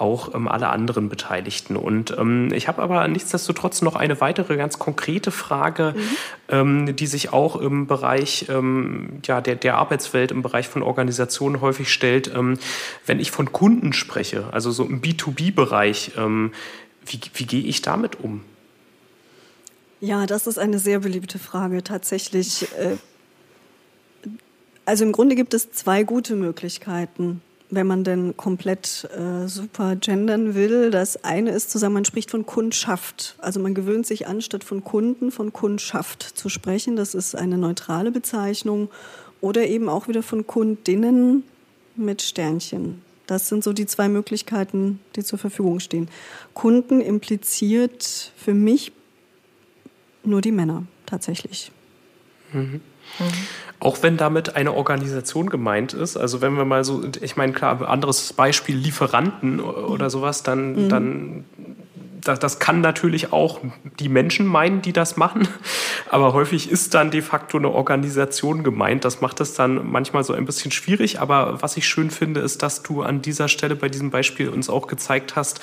auch 0.00 0.34
ähm, 0.34 0.48
alle 0.48 0.68
anderen 0.68 1.08
Beteiligten. 1.08 1.76
Und 1.76 2.16
ähm, 2.16 2.52
ich 2.52 2.68
habe 2.68 2.82
aber 2.82 3.06
nichtsdestotrotz 3.08 3.82
noch 3.82 3.96
eine 3.96 4.20
weitere 4.20 4.56
ganz 4.56 4.78
konkrete 4.78 5.30
Frage, 5.30 5.94
mhm. 5.96 6.02
ähm, 6.48 6.96
die 6.96 7.06
sich 7.06 7.32
auch 7.32 7.56
im 7.56 7.86
Bereich 7.86 8.46
ähm, 8.48 9.20
ja, 9.24 9.40
der, 9.40 9.56
der 9.56 9.76
Arbeitswelt, 9.76 10.30
im 10.30 10.42
Bereich 10.42 10.68
von 10.68 10.82
Organisationen 10.82 11.60
häufig 11.60 11.92
stellt. 11.92 12.32
Ähm, 12.34 12.58
wenn 13.06 13.20
ich 13.20 13.30
von 13.30 13.52
Kunden 13.52 13.92
spreche, 13.92 14.46
also 14.52 14.70
so 14.70 14.84
im 14.84 15.00
B2B-Bereich, 15.00 16.12
ähm, 16.16 16.52
wie, 17.06 17.20
wie 17.34 17.44
gehe 17.46 17.64
ich 17.64 17.82
damit 17.82 18.20
um? 18.20 18.44
Ja, 20.00 20.26
das 20.26 20.46
ist 20.46 20.58
eine 20.58 20.78
sehr 20.78 21.00
beliebte 21.00 21.38
Frage 21.38 21.82
tatsächlich. 21.82 22.68
Äh, 22.78 22.96
also 24.84 25.04
im 25.04 25.12
Grunde 25.12 25.34
gibt 25.34 25.54
es 25.54 25.70
zwei 25.72 26.02
gute 26.02 26.34
Möglichkeiten 26.34 27.42
wenn 27.70 27.86
man 27.86 28.04
denn 28.04 28.36
komplett 28.36 29.08
äh, 29.16 29.46
super 29.46 29.96
gendern 29.96 30.54
will. 30.54 30.90
Das 30.90 31.22
eine 31.24 31.50
ist 31.50 31.70
zusammen, 31.70 31.94
man 31.94 32.04
spricht 32.04 32.30
von 32.30 32.46
Kundschaft. 32.46 33.36
Also 33.38 33.60
man 33.60 33.74
gewöhnt 33.74 34.06
sich 34.06 34.26
an, 34.26 34.40
statt 34.40 34.64
von 34.64 34.84
Kunden 34.84 35.30
von 35.30 35.52
Kundschaft 35.52 36.22
zu 36.22 36.48
sprechen. 36.48 36.96
Das 36.96 37.14
ist 37.14 37.34
eine 37.34 37.58
neutrale 37.58 38.10
Bezeichnung. 38.10 38.88
Oder 39.40 39.66
eben 39.66 39.88
auch 39.88 40.08
wieder 40.08 40.22
von 40.22 40.46
Kundinnen 40.46 41.44
mit 41.94 42.22
Sternchen. 42.22 43.02
Das 43.26 43.48
sind 43.48 43.62
so 43.62 43.74
die 43.74 43.86
zwei 43.86 44.08
Möglichkeiten, 44.08 45.00
die 45.14 45.22
zur 45.22 45.38
Verfügung 45.38 45.80
stehen. 45.80 46.08
Kunden 46.54 47.00
impliziert 47.00 48.32
für 48.36 48.54
mich 48.54 48.92
nur 50.24 50.40
die 50.40 50.52
Männer 50.52 50.84
tatsächlich. 51.04 51.70
Mhm. 52.52 52.80
Mhm. 53.18 53.32
Auch 53.80 54.02
wenn 54.02 54.16
damit 54.16 54.56
eine 54.56 54.74
Organisation 54.74 55.50
gemeint 55.50 55.92
ist, 55.92 56.16
also 56.16 56.40
wenn 56.40 56.54
wir 56.54 56.64
mal 56.64 56.82
so, 56.82 57.04
ich 57.20 57.36
meine, 57.36 57.52
klar, 57.52 57.88
anderes 57.88 58.32
Beispiel, 58.32 58.76
Lieferanten 58.76 59.60
oder 59.60 60.10
sowas, 60.10 60.42
dann, 60.42 60.84
mhm. 60.84 60.88
dann 60.88 61.44
das, 62.20 62.38
das 62.38 62.58
kann 62.58 62.80
natürlich 62.80 63.32
auch 63.32 63.60
die 63.98 64.08
Menschen 64.08 64.46
meinen, 64.46 64.82
die 64.82 64.92
das 64.92 65.16
machen, 65.16 65.48
aber 66.10 66.32
häufig 66.32 66.70
ist 66.70 66.94
dann 66.94 67.10
de 67.10 67.22
facto 67.22 67.58
eine 67.58 67.70
Organisation 67.70 68.62
gemeint. 68.62 69.04
Das 69.04 69.20
macht 69.20 69.40
es 69.40 69.54
dann 69.54 69.90
manchmal 69.90 70.24
so 70.24 70.32
ein 70.32 70.44
bisschen 70.44 70.70
schwierig, 70.70 71.20
aber 71.20 71.62
was 71.62 71.76
ich 71.76 71.86
schön 71.86 72.10
finde, 72.10 72.40
ist, 72.40 72.62
dass 72.62 72.82
du 72.82 73.02
an 73.02 73.22
dieser 73.22 73.48
Stelle 73.48 73.76
bei 73.76 73.88
diesem 73.88 74.10
Beispiel 74.10 74.48
uns 74.48 74.68
auch 74.68 74.86
gezeigt 74.86 75.36
hast, 75.36 75.60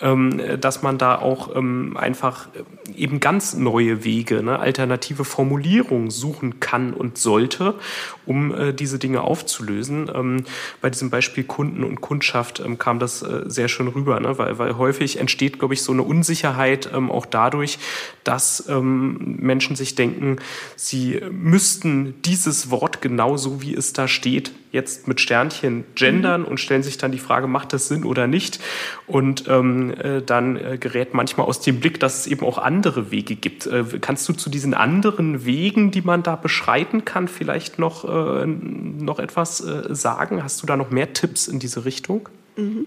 ähm, 0.00 0.40
dass 0.60 0.82
man 0.82 0.98
da 0.98 1.18
auch 1.18 1.54
ähm, 1.54 1.96
einfach 1.96 2.48
eben 2.94 3.20
ganz 3.20 3.54
neue 3.54 4.04
Wege, 4.04 4.42
ne, 4.42 4.58
alternative 4.58 5.24
Formulierungen 5.24 6.10
suchen 6.10 6.60
kann 6.60 6.94
und 6.94 7.18
sollte, 7.18 7.74
um 8.26 8.54
äh, 8.54 8.72
diese 8.72 8.98
Dinge 8.98 9.22
aufzulösen. 9.22 10.10
Ähm, 10.14 10.44
bei 10.80 10.90
diesem 10.90 11.10
Beispiel 11.10 11.44
Kunden 11.44 11.84
und 11.84 12.00
Kundschaft 12.00 12.62
kam 12.78 12.98
das 12.98 13.22
äh, 13.22 13.44
sehr 13.46 13.68
schön 13.68 13.88
rüber, 13.88 14.20
ne, 14.20 14.38
weil, 14.38 14.58
weil 14.58 14.76
häufig 14.78 15.18
entsteht, 15.18 15.58
glaube 15.58 15.74
ich, 15.74 15.82
so 15.82 15.92
eine 15.98 16.08
Unsicherheit 16.08 16.90
ähm, 16.94 17.10
auch 17.10 17.26
dadurch, 17.26 17.78
dass 18.24 18.68
ähm, 18.68 19.36
Menschen 19.38 19.76
sich 19.76 19.94
denken, 19.94 20.36
sie 20.76 21.20
müssten 21.30 22.14
dieses 22.22 22.70
Wort 22.70 23.00
genauso 23.00 23.62
wie 23.62 23.74
es 23.74 23.92
da 23.92 24.08
steht, 24.08 24.52
jetzt 24.70 25.08
mit 25.08 25.20
Sternchen 25.20 25.84
gendern 25.94 26.44
und 26.44 26.60
stellen 26.60 26.82
sich 26.82 26.98
dann 26.98 27.10
die 27.10 27.18
Frage, 27.18 27.46
macht 27.46 27.72
das 27.72 27.88
Sinn 27.88 28.04
oder 28.04 28.26
nicht? 28.26 28.60
Und 29.06 29.48
ähm, 29.48 29.94
äh, 29.94 30.22
dann 30.22 30.56
äh, 30.56 30.78
gerät 30.78 31.14
manchmal 31.14 31.46
aus 31.46 31.60
dem 31.60 31.80
Blick, 31.80 32.00
dass 32.00 32.20
es 32.20 32.26
eben 32.26 32.44
auch 32.44 32.58
andere 32.58 33.10
Wege 33.10 33.34
gibt. 33.34 33.66
Äh, 33.66 33.84
kannst 34.00 34.28
du 34.28 34.34
zu 34.34 34.50
diesen 34.50 34.74
anderen 34.74 35.44
Wegen, 35.46 35.90
die 35.90 36.02
man 36.02 36.22
da 36.22 36.36
beschreiten 36.36 37.04
kann, 37.04 37.28
vielleicht 37.28 37.78
noch, 37.78 38.04
äh, 38.04 38.46
noch 38.46 39.18
etwas 39.18 39.60
äh, 39.60 39.94
sagen? 39.94 40.42
Hast 40.42 40.62
du 40.62 40.66
da 40.66 40.76
noch 40.76 40.90
mehr 40.90 41.12
Tipps 41.12 41.48
in 41.48 41.58
diese 41.58 41.84
Richtung? 41.84 42.28
Mhm. 42.56 42.86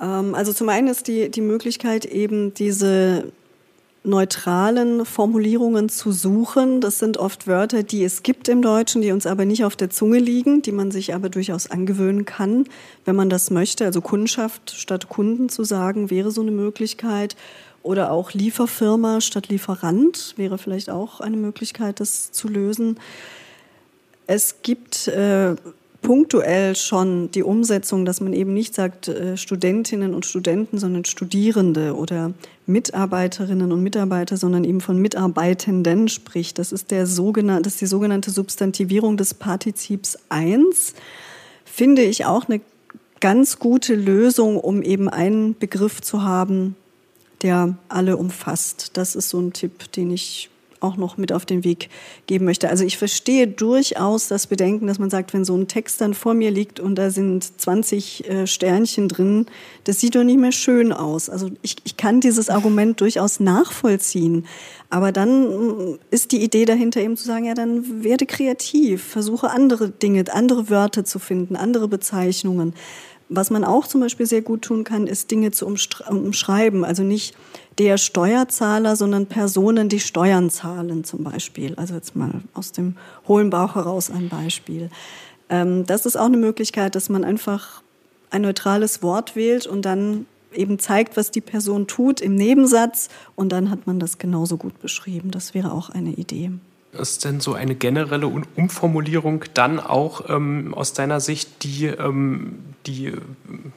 Ähm, 0.00 0.34
also 0.34 0.52
zum 0.52 0.68
einen 0.68 0.88
ist 0.88 1.08
die, 1.08 1.30
die 1.30 1.40
Möglichkeit 1.40 2.04
eben 2.04 2.54
diese 2.54 3.32
neutralen 4.06 5.04
Formulierungen 5.04 5.88
zu 5.88 6.12
suchen. 6.12 6.80
Das 6.80 7.00
sind 7.00 7.16
oft 7.16 7.46
Wörter, 7.46 7.82
die 7.82 8.04
es 8.04 8.22
gibt 8.22 8.48
im 8.48 8.62
Deutschen, 8.62 9.02
die 9.02 9.10
uns 9.10 9.26
aber 9.26 9.44
nicht 9.44 9.64
auf 9.64 9.74
der 9.74 9.90
Zunge 9.90 10.18
liegen, 10.18 10.62
die 10.62 10.72
man 10.72 10.92
sich 10.92 11.12
aber 11.12 11.28
durchaus 11.28 11.70
angewöhnen 11.70 12.24
kann, 12.24 12.66
wenn 13.04 13.16
man 13.16 13.28
das 13.28 13.50
möchte. 13.50 13.84
Also 13.84 14.00
Kundschaft 14.00 14.70
statt 14.70 15.08
Kunden 15.08 15.48
zu 15.48 15.64
sagen, 15.64 16.08
wäre 16.08 16.30
so 16.30 16.40
eine 16.40 16.52
Möglichkeit. 16.52 17.36
Oder 17.82 18.10
auch 18.10 18.32
Lieferfirma 18.32 19.20
statt 19.20 19.48
Lieferant 19.48 20.34
wäre 20.36 20.58
vielleicht 20.58 20.90
auch 20.90 21.20
eine 21.20 21.36
Möglichkeit, 21.36 22.00
das 22.00 22.32
zu 22.32 22.48
lösen. 22.48 22.98
Es 24.26 24.56
gibt 24.62 25.06
äh, 25.08 25.54
punktuell 26.06 26.76
schon 26.76 27.32
die 27.32 27.42
Umsetzung, 27.42 28.04
dass 28.04 28.20
man 28.20 28.32
eben 28.32 28.54
nicht 28.54 28.76
sagt 28.76 29.08
äh, 29.08 29.36
Studentinnen 29.36 30.14
und 30.14 30.24
Studenten, 30.24 30.78
sondern 30.78 31.04
Studierende 31.04 31.96
oder 31.96 32.32
Mitarbeiterinnen 32.64 33.72
und 33.72 33.82
Mitarbeiter, 33.82 34.36
sondern 34.36 34.62
eben 34.62 34.80
von 34.80 35.02
Mitarbeitenden 35.02 36.06
spricht. 36.06 36.60
Das 36.60 36.70
ist, 36.70 36.92
der 36.92 37.08
sogenannte, 37.08 37.62
das 37.62 37.72
ist 37.72 37.80
die 37.80 37.86
sogenannte 37.86 38.30
Substantivierung 38.30 39.16
des 39.16 39.34
Partizips 39.34 40.16
1. 40.28 40.94
Finde 41.64 42.02
ich 42.02 42.24
auch 42.24 42.48
eine 42.48 42.60
ganz 43.18 43.58
gute 43.58 43.96
Lösung, 43.96 44.60
um 44.60 44.82
eben 44.82 45.08
einen 45.08 45.58
Begriff 45.58 46.02
zu 46.02 46.22
haben, 46.22 46.76
der 47.42 47.76
alle 47.88 48.16
umfasst. 48.16 48.96
Das 48.96 49.16
ist 49.16 49.30
so 49.30 49.40
ein 49.40 49.52
Tipp, 49.52 49.90
den 49.90 50.12
ich 50.12 50.50
auch 50.86 50.96
noch 50.96 51.16
mit 51.16 51.32
auf 51.32 51.44
den 51.44 51.64
Weg 51.64 51.88
geben 52.26 52.44
möchte. 52.44 52.68
Also 52.68 52.84
ich 52.84 52.96
verstehe 52.96 53.46
durchaus 53.46 54.28
das 54.28 54.46
Bedenken, 54.46 54.86
dass 54.86 54.98
man 54.98 55.10
sagt, 55.10 55.34
wenn 55.34 55.44
so 55.44 55.56
ein 55.56 55.68
Text 55.68 56.00
dann 56.00 56.14
vor 56.14 56.34
mir 56.34 56.50
liegt 56.50 56.80
und 56.80 56.94
da 56.96 57.10
sind 57.10 57.60
20 57.60 58.28
äh, 58.28 58.46
Sternchen 58.46 59.08
drin, 59.08 59.46
das 59.84 60.00
sieht 60.00 60.14
doch 60.14 60.24
nicht 60.24 60.38
mehr 60.38 60.52
schön 60.52 60.92
aus. 60.92 61.28
Also 61.28 61.50
ich, 61.62 61.76
ich 61.84 61.96
kann 61.96 62.20
dieses 62.20 62.48
Argument 62.48 63.00
durchaus 63.00 63.40
nachvollziehen. 63.40 64.46
Aber 64.88 65.12
dann 65.12 65.42
mm, 65.42 65.98
ist 66.10 66.32
die 66.32 66.42
Idee 66.42 66.64
dahinter 66.64 67.00
eben 67.00 67.16
zu 67.16 67.24
sagen, 67.24 67.44
ja, 67.44 67.54
dann 67.54 68.04
werde 68.04 68.26
kreativ, 68.26 69.02
versuche 69.02 69.50
andere 69.50 69.90
Dinge, 69.90 70.24
andere 70.32 70.70
Wörter 70.70 71.04
zu 71.04 71.18
finden, 71.18 71.56
andere 71.56 71.88
Bezeichnungen. 71.88 72.74
Was 73.28 73.50
man 73.50 73.64
auch 73.64 73.86
zum 73.86 74.00
Beispiel 74.00 74.26
sehr 74.26 74.42
gut 74.42 74.62
tun 74.62 74.84
kann, 74.84 75.06
ist 75.06 75.30
Dinge 75.30 75.50
zu 75.50 75.66
umschreiben. 75.66 76.84
Also 76.84 77.02
nicht 77.02 77.34
der 77.78 77.98
Steuerzahler, 77.98 78.94
sondern 78.94 79.26
Personen, 79.26 79.88
die 79.88 80.00
Steuern 80.00 80.48
zahlen 80.48 81.02
zum 81.04 81.24
Beispiel. 81.24 81.74
Also 81.74 81.94
jetzt 81.94 82.14
mal 82.14 82.30
aus 82.54 82.72
dem 82.72 82.96
hohlen 83.26 83.50
Bauch 83.50 83.74
heraus 83.74 84.10
ein 84.10 84.28
Beispiel. 84.28 84.90
Ähm, 85.48 85.84
das 85.86 86.06
ist 86.06 86.16
auch 86.16 86.26
eine 86.26 86.36
Möglichkeit, 86.36 86.94
dass 86.94 87.08
man 87.08 87.24
einfach 87.24 87.82
ein 88.30 88.42
neutrales 88.42 89.02
Wort 89.02 89.36
wählt 89.36 89.66
und 89.66 89.82
dann 89.82 90.26
eben 90.52 90.78
zeigt, 90.78 91.16
was 91.16 91.30
die 91.30 91.40
Person 91.40 91.86
tut 91.86 92.20
im 92.20 92.34
Nebensatz 92.34 93.08
und 93.34 93.50
dann 93.50 93.70
hat 93.70 93.86
man 93.86 94.00
das 94.00 94.18
genauso 94.18 94.56
gut 94.56 94.80
beschrieben. 94.80 95.30
Das 95.30 95.54
wäre 95.54 95.72
auch 95.72 95.90
eine 95.90 96.10
Idee. 96.10 96.52
Ist 96.98 97.24
denn 97.24 97.40
so 97.40 97.54
eine 97.54 97.74
generelle 97.74 98.26
Umformulierung 98.26 99.44
dann 99.54 99.80
auch 99.80 100.28
ähm, 100.28 100.74
aus 100.74 100.92
deiner 100.92 101.20
Sicht 101.20 101.62
die, 101.62 101.86
ähm, 101.86 102.60
die 102.86 103.12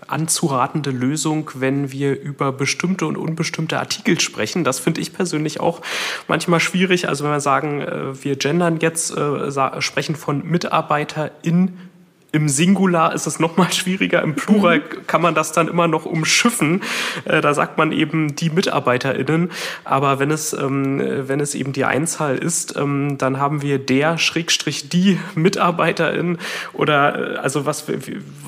anzuratende 0.08 0.92
Lösung, 0.92 1.52
wenn 1.56 1.92
wir 1.92 2.20
über 2.20 2.52
bestimmte 2.52 3.06
und 3.06 3.18
unbestimmte 3.18 3.80
Artikel 3.80 4.20
sprechen? 4.20 4.64
Das 4.64 4.80
finde 4.80 5.02
ich 5.02 5.14
persönlich 5.14 5.60
auch 5.60 5.82
manchmal 6.28 6.60
schwierig. 6.60 7.08
Also 7.08 7.24
wenn 7.24 7.32
wir 7.32 7.40
sagen, 7.40 7.82
äh, 7.82 8.24
wir 8.24 8.36
gendern 8.36 8.80
jetzt, 8.80 9.16
äh, 9.16 9.82
sprechen 9.82 10.16
von 10.16 10.46
MitarbeiterInnen, 10.46 11.89
im 12.32 12.48
Singular 12.48 13.14
ist 13.14 13.26
es 13.26 13.40
noch 13.40 13.58
mal 13.58 13.72
schwieriger. 13.72 14.22
Im 14.22 14.36
Plural 14.36 14.80
mhm. 14.80 15.08
kann 15.08 15.22
man 15.22 15.34
das 15.34 15.52
dann 15.52 15.68
immer 15.68 15.88
noch 15.88 16.06
umschiffen. 16.06 16.82
Äh, 17.26 17.42
da 17.42 17.54
sagt 17.54 17.78
man 17.78 17.92
eben 17.92 18.36
die 18.36 18.52
MitarbeiterInnen. 18.52 19.52
Aber 19.84 20.20
wenn 20.20 20.30
es, 20.30 20.54
ähm, 20.54 21.02
wenn 21.28 21.40
es 21.40 21.56
eben 21.56 21.74
die 21.74 21.86
Einzahl 21.86 22.38
ist, 22.38 22.78
ähm, 22.78 23.18
dann 23.18 23.40
haben 23.40 23.62
wir 23.62 23.80
der 23.80 24.18
Schrägstrich 24.18 24.90
die 24.90 25.18
MitarbeiterInnen. 25.36 26.38
Oder 26.74 27.36
äh, 27.36 27.38
also 27.38 27.66
was, 27.66 27.86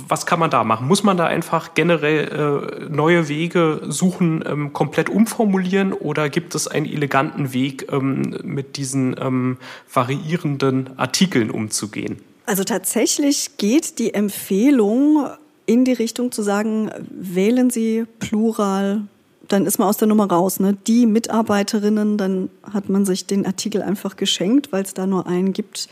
was 0.08 0.26
kann 0.28 0.40
man 0.40 0.52
da 0.52 0.64
machen? 0.64 0.88
Muss 0.88 1.04
man 1.04 1.18
da 1.18 1.26
einfach 1.26 1.74
generell 1.74 2.82
äh, 2.88 2.94
neue 2.94 3.30
Wege 3.30 3.82
suchen, 3.88 4.44
ähm, 4.48 4.74
komplett 4.74 5.10
umformulieren? 5.10 5.94
Oder 5.94 6.30
gibt 6.30 6.54
es 6.54 6.68
einen 6.68 6.86
eleganten 6.86 7.54
Weg, 7.54 7.88
mit 7.92 8.78
diesen 8.78 9.58
variierenden 9.92 10.98
Artikeln 10.98 11.50
umzugehen? 11.50 12.22
Also 12.46 12.64
tatsächlich 12.64 13.58
geht 13.58 14.00
die 14.00 14.14
Empfehlung 14.14 15.28
in 15.66 15.86
die 15.86 15.94
Richtung 15.94 16.32
zu 16.32 16.42
sagen, 16.42 16.92
wählen 17.10 17.70
Sie 17.70 18.06
Plural, 18.20 19.04
dann 19.48 19.66
ist 19.66 19.80
man 19.80 19.88
aus 19.88 19.98
der 19.98 20.08
Nummer 20.08 20.30
raus. 20.30 20.60
Ne? 20.60 20.78
Die 20.88 21.06
Mitarbeiterinnen, 21.06 22.18
dann 22.18 22.50
hat 22.64 22.90
man 22.90 23.06
sich 23.06 23.26
den 23.26 23.46
Artikel 23.46 23.82
einfach 23.82 24.16
geschenkt, 24.16 24.72
weil 24.72 24.84
es 24.84 24.94
da 24.94 25.06
nur 25.06 25.28
einen 25.28 25.54
gibt. 25.54 25.88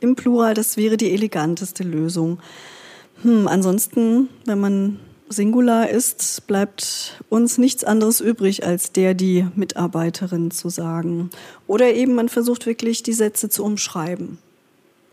Im 0.00 0.16
Plural, 0.16 0.54
das 0.54 0.76
wäre 0.76 0.96
die 0.96 1.12
eleganteste 1.12 1.82
Lösung. 1.82 2.38
Hm, 3.22 3.48
ansonsten, 3.48 4.28
wenn 4.44 4.60
man 4.60 5.00
Singular 5.28 5.88
ist, 5.88 6.46
bleibt 6.46 7.20
uns 7.28 7.58
nichts 7.58 7.82
anderes 7.82 8.20
übrig, 8.20 8.64
als 8.64 8.92
der, 8.92 9.14
die 9.14 9.46
Mitarbeiterin 9.54 10.50
zu 10.50 10.68
sagen. 10.68 11.30
Oder 11.66 11.94
eben 11.94 12.14
man 12.14 12.28
versucht 12.28 12.66
wirklich, 12.66 13.02
die 13.02 13.12
Sätze 13.12 13.48
zu 13.48 13.64
umschreiben 13.64 14.38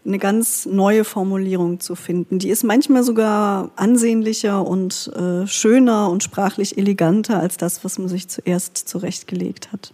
eine 0.05 0.19
ganz 0.19 0.65
neue 0.65 1.03
Formulierung 1.03 1.79
zu 1.79 1.95
finden. 1.95 2.39
Die 2.39 2.49
ist 2.49 2.63
manchmal 2.63 3.03
sogar 3.03 3.71
ansehnlicher 3.75 4.65
und 4.65 5.11
äh, 5.15 5.47
schöner 5.47 6.09
und 6.09 6.23
sprachlich 6.23 6.77
eleganter 6.77 7.39
als 7.39 7.57
das, 7.57 7.83
was 7.85 7.99
man 7.99 8.09
sich 8.09 8.27
zuerst 8.27 8.77
zurechtgelegt 8.77 9.71
hat. 9.71 9.93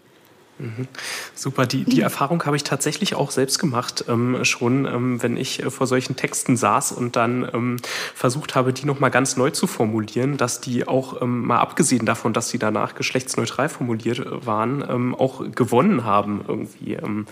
Mhm. 0.59 0.87
Super, 1.35 1.65
die, 1.65 1.85
die 1.85 2.01
Erfahrung 2.01 2.45
habe 2.45 2.57
ich 2.57 2.65
tatsächlich 2.65 3.15
auch 3.15 3.31
selbst 3.31 3.59
gemacht, 3.59 4.03
ähm, 4.09 4.43
schon, 4.43 4.85
ähm, 4.85 5.23
wenn 5.23 5.37
ich 5.37 5.63
äh, 5.63 5.69
vor 5.69 5.87
solchen 5.87 6.17
Texten 6.17 6.57
saß 6.57 6.91
und 6.91 7.15
dann 7.15 7.49
ähm, 7.53 7.77
versucht 8.13 8.55
habe, 8.55 8.73
die 8.73 8.85
nochmal 8.85 9.09
ganz 9.09 9.37
neu 9.37 9.51
zu 9.51 9.67
formulieren, 9.67 10.35
dass 10.35 10.59
die 10.59 10.85
auch, 10.85 11.21
ähm, 11.21 11.45
mal 11.45 11.59
abgesehen 11.59 12.05
davon, 12.05 12.33
dass 12.33 12.49
sie 12.49 12.59
danach 12.59 12.93
geschlechtsneutral 12.93 13.69
formuliert 13.69 14.19
äh, 14.19 14.45
waren, 14.45 14.83
ähm, 14.87 15.15
auch 15.15 15.49
gewonnen 15.49 16.03
haben 16.03 16.41
irgendwie. 16.45 16.93
Ähm, 16.93 17.25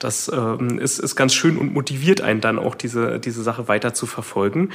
das 0.00 0.28
ist, 0.28 0.98
ist 0.98 1.16
ganz 1.16 1.34
schön 1.34 1.56
und 1.56 1.72
motiviert 1.72 2.20
einen 2.20 2.40
dann 2.40 2.58
auch, 2.58 2.74
diese, 2.74 3.20
diese 3.20 3.42
Sache 3.42 3.68
weiter 3.68 3.94
zu 3.94 4.06
verfolgen. 4.06 4.70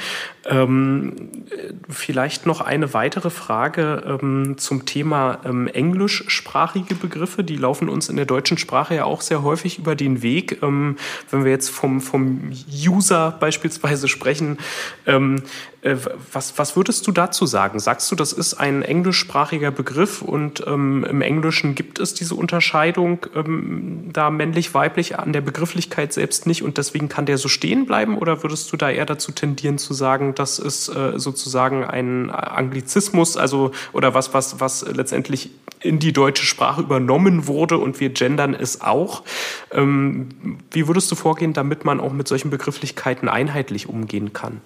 vielleicht 1.89 2.45
noch 2.45 2.62
eine 2.62 2.93
weitere 2.93 3.30
Frage 3.30 4.56
zum 4.58 4.86
Thema 4.86 5.39
englischsprachige 5.43 6.95
Begriffe, 6.95 7.43
die 7.43 7.58
laufen 7.58 7.88
uns 7.89 8.09
in 8.09 8.15
der 8.15 8.25
deutschen 8.25 8.57
Sprache 8.57 8.95
ja 8.95 9.05
auch 9.05 9.21
sehr 9.21 9.43
häufig 9.43 9.79
über 9.79 9.95
den 9.95 10.21
Weg. 10.21 10.61
Ähm, 10.61 10.97
wenn 11.31 11.43
wir 11.43 11.51
jetzt 11.51 11.69
vom, 11.69 12.01
vom 12.01 12.51
User 12.69 13.35
beispielsweise 13.39 14.07
sprechen, 14.07 14.57
ähm, 15.05 15.43
äh, 15.78 15.78
was, 15.82 16.57
was 16.57 16.75
würdest 16.75 17.07
du 17.07 17.11
dazu 17.11 17.45
sagen? 17.45 17.80
Sagst 17.80 18.11
du, 18.11 18.15
das 18.15 18.34
ist 18.34 18.55
ein 18.55 18.82
englischsprachiger 18.82 19.71
Begriff 19.71 20.21
und 20.21 20.61
ähm, 20.67 21.05
im 21.09 21.21
Englischen 21.21 21.73
gibt 21.73 21.99
es 21.99 22.13
diese 22.13 22.36
Unterscheidung 22.36 23.25
ähm, 23.34 24.09
da 24.11 24.30
männlich-weiblich 24.30 25.17
an 25.17 25.32
der 25.32 25.39
Begrifflichkeit 25.39 26.11
selbst 26.11 26.47
nicht 26.47 26.63
und 26.63 26.77
deswegen 26.77 27.07
kann 27.07 27.25
der 27.25 27.38
so 27.38 27.47
stehen 27.47 27.86
bleiben? 27.86 28.17
Oder 28.17 28.43
würdest 28.43 28.73
du 28.73 28.77
da 28.77 28.89
eher 28.89 29.05
dazu 29.05 29.32
tendieren 29.32 29.77
zu 29.77 29.93
sagen, 29.93 30.36
das 30.36 30.59
ist 30.59 30.89
äh, 30.89 31.17
sozusagen 31.17 31.86
ein 31.86 32.30
Anglizismus, 32.30 33.38
also 33.38 33.71
oder 33.93 34.13
was, 34.13 34.34
was, 34.34 34.59
was 34.59 34.86
letztendlich 34.93 35.49
in 35.80 35.99
die 35.99 36.11
deutsche 36.11 36.45
Sprache 36.45 36.82
übernommen 36.82 37.47
wurde 37.47 37.77
und 37.77 38.01
wir 38.01 38.09
gendern 38.09 38.53
es 38.53 38.82
auch? 38.82 39.23
Ähm, 39.71 40.27
wie 40.71 40.88
würdest 40.88 41.09
du 41.09 41.15
vorgehen, 41.15 41.53
damit 41.53 41.86
man 41.86 42.01
auch 42.01 42.11
mit 42.11 42.27
solchen 42.27 42.49
Begrifflichkeiten 42.49 43.30
einheitlich 43.30 43.88
umgehen 43.88 44.34
kann? 44.34 44.59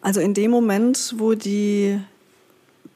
Also 0.00 0.20
in 0.20 0.34
dem 0.34 0.50
Moment, 0.50 1.14
wo 1.18 1.34
die 1.34 1.98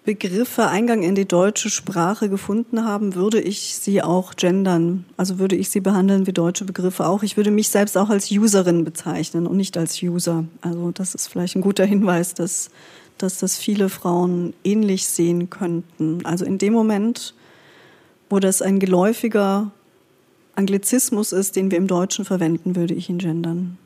Begriffe 0.05 0.69
Eingang 0.69 1.03
in 1.03 1.15
die 1.15 1.29
deutsche 1.29 1.69
Sprache 1.69 2.29
gefunden 2.29 2.85
haben, 2.85 3.15
würde 3.15 3.41
ich 3.41 3.77
sie 3.77 4.03
auch 4.03 4.35
gendern. 4.35 5.05
Also 5.17 5.39
würde 5.39 5.57
ich 5.57 5.71
sie 5.71 5.81
behandeln 5.81 6.27
wie 6.27 6.33
deutsche 6.33 6.65
Begriffe 6.65 7.07
auch. 7.07 7.23
Ich 7.23 7.37
würde 7.37 7.51
mich 7.51 7.69
selbst 7.69 7.99
auch 7.99 8.09
als 8.09 8.31
Userin 8.31 8.85
bezeichnen 8.85 9.47
und 9.47 9.57
nicht 9.57 9.77
als 9.77 10.03
User. 10.03 10.45
Also 10.63 10.91
das 10.93 11.15
ist 11.15 11.29
vielleicht 11.29 11.57
ein 11.57 11.61
guter 11.61 11.85
Hinweis, 11.85 12.35
dass 12.35 12.71
dass 13.23 13.39
das 13.39 13.59
viele 13.59 13.89
Frauen 13.89 14.55
ähnlich 14.65 15.07
sehen 15.07 15.51
könnten. 15.51 16.25
Also 16.25 16.45
in 16.45 16.59
dem 16.59 16.73
Moment, 16.73 17.35
wo 18.29 18.39
das 18.39 18.63
ein 18.63 18.79
geläufiger 18.79 19.71
Anglizismus 20.55 21.33
ist, 21.33 21.57
den 21.57 21.71
wir 21.71 21.79
im 21.79 21.87
Deutschen 21.87 22.25
verwenden, 22.25 22.77
würde 22.77 22.95
ich 22.95 23.09
ihn 23.09 23.19
gendern. 23.19 23.79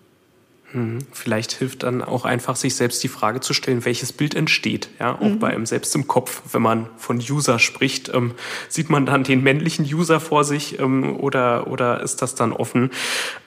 Mhm. 0.75 0.99
Vielleicht 1.13 1.53
hilft 1.53 1.85
dann 1.85 2.03
auch 2.03 2.25
einfach, 2.25 2.57
sich 2.57 2.75
selbst 2.75 3.03
die 3.03 3.09
Frage 3.09 3.41
zu 3.41 3.55
stellen, 3.55 3.85
welches 3.85 4.13
Bild 4.13 4.35
entsteht. 4.35 4.91
Ja, 4.99 5.15
auch 5.15 5.21
mhm. 5.21 5.39
bei 5.39 5.49
einem 5.49 5.67
selbst 5.67 5.95
im 5.95 6.07
Kopf. 6.07 6.43
Wenn 6.53 6.63
man 6.63 6.89
von 6.97 7.19
User 7.19 7.59
spricht, 7.59 8.13
ähm, 8.13 8.35
sieht 8.69 8.91
man 8.91 9.07
dann 9.07 9.25
den 9.25 9.43
männlichen 9.43 9.85
User 9.85 10.21
vor 10.21 10.45
sich 10.45 10.79
ähm, 10.81 11.17
oder, 11.17 11.69
oder 11.69 12.01
ist 12.03 12.23
das 12.23 12.35
dann 12.35 12.53
offen? 12.53 12.91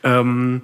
Ähm, 0.04 0.62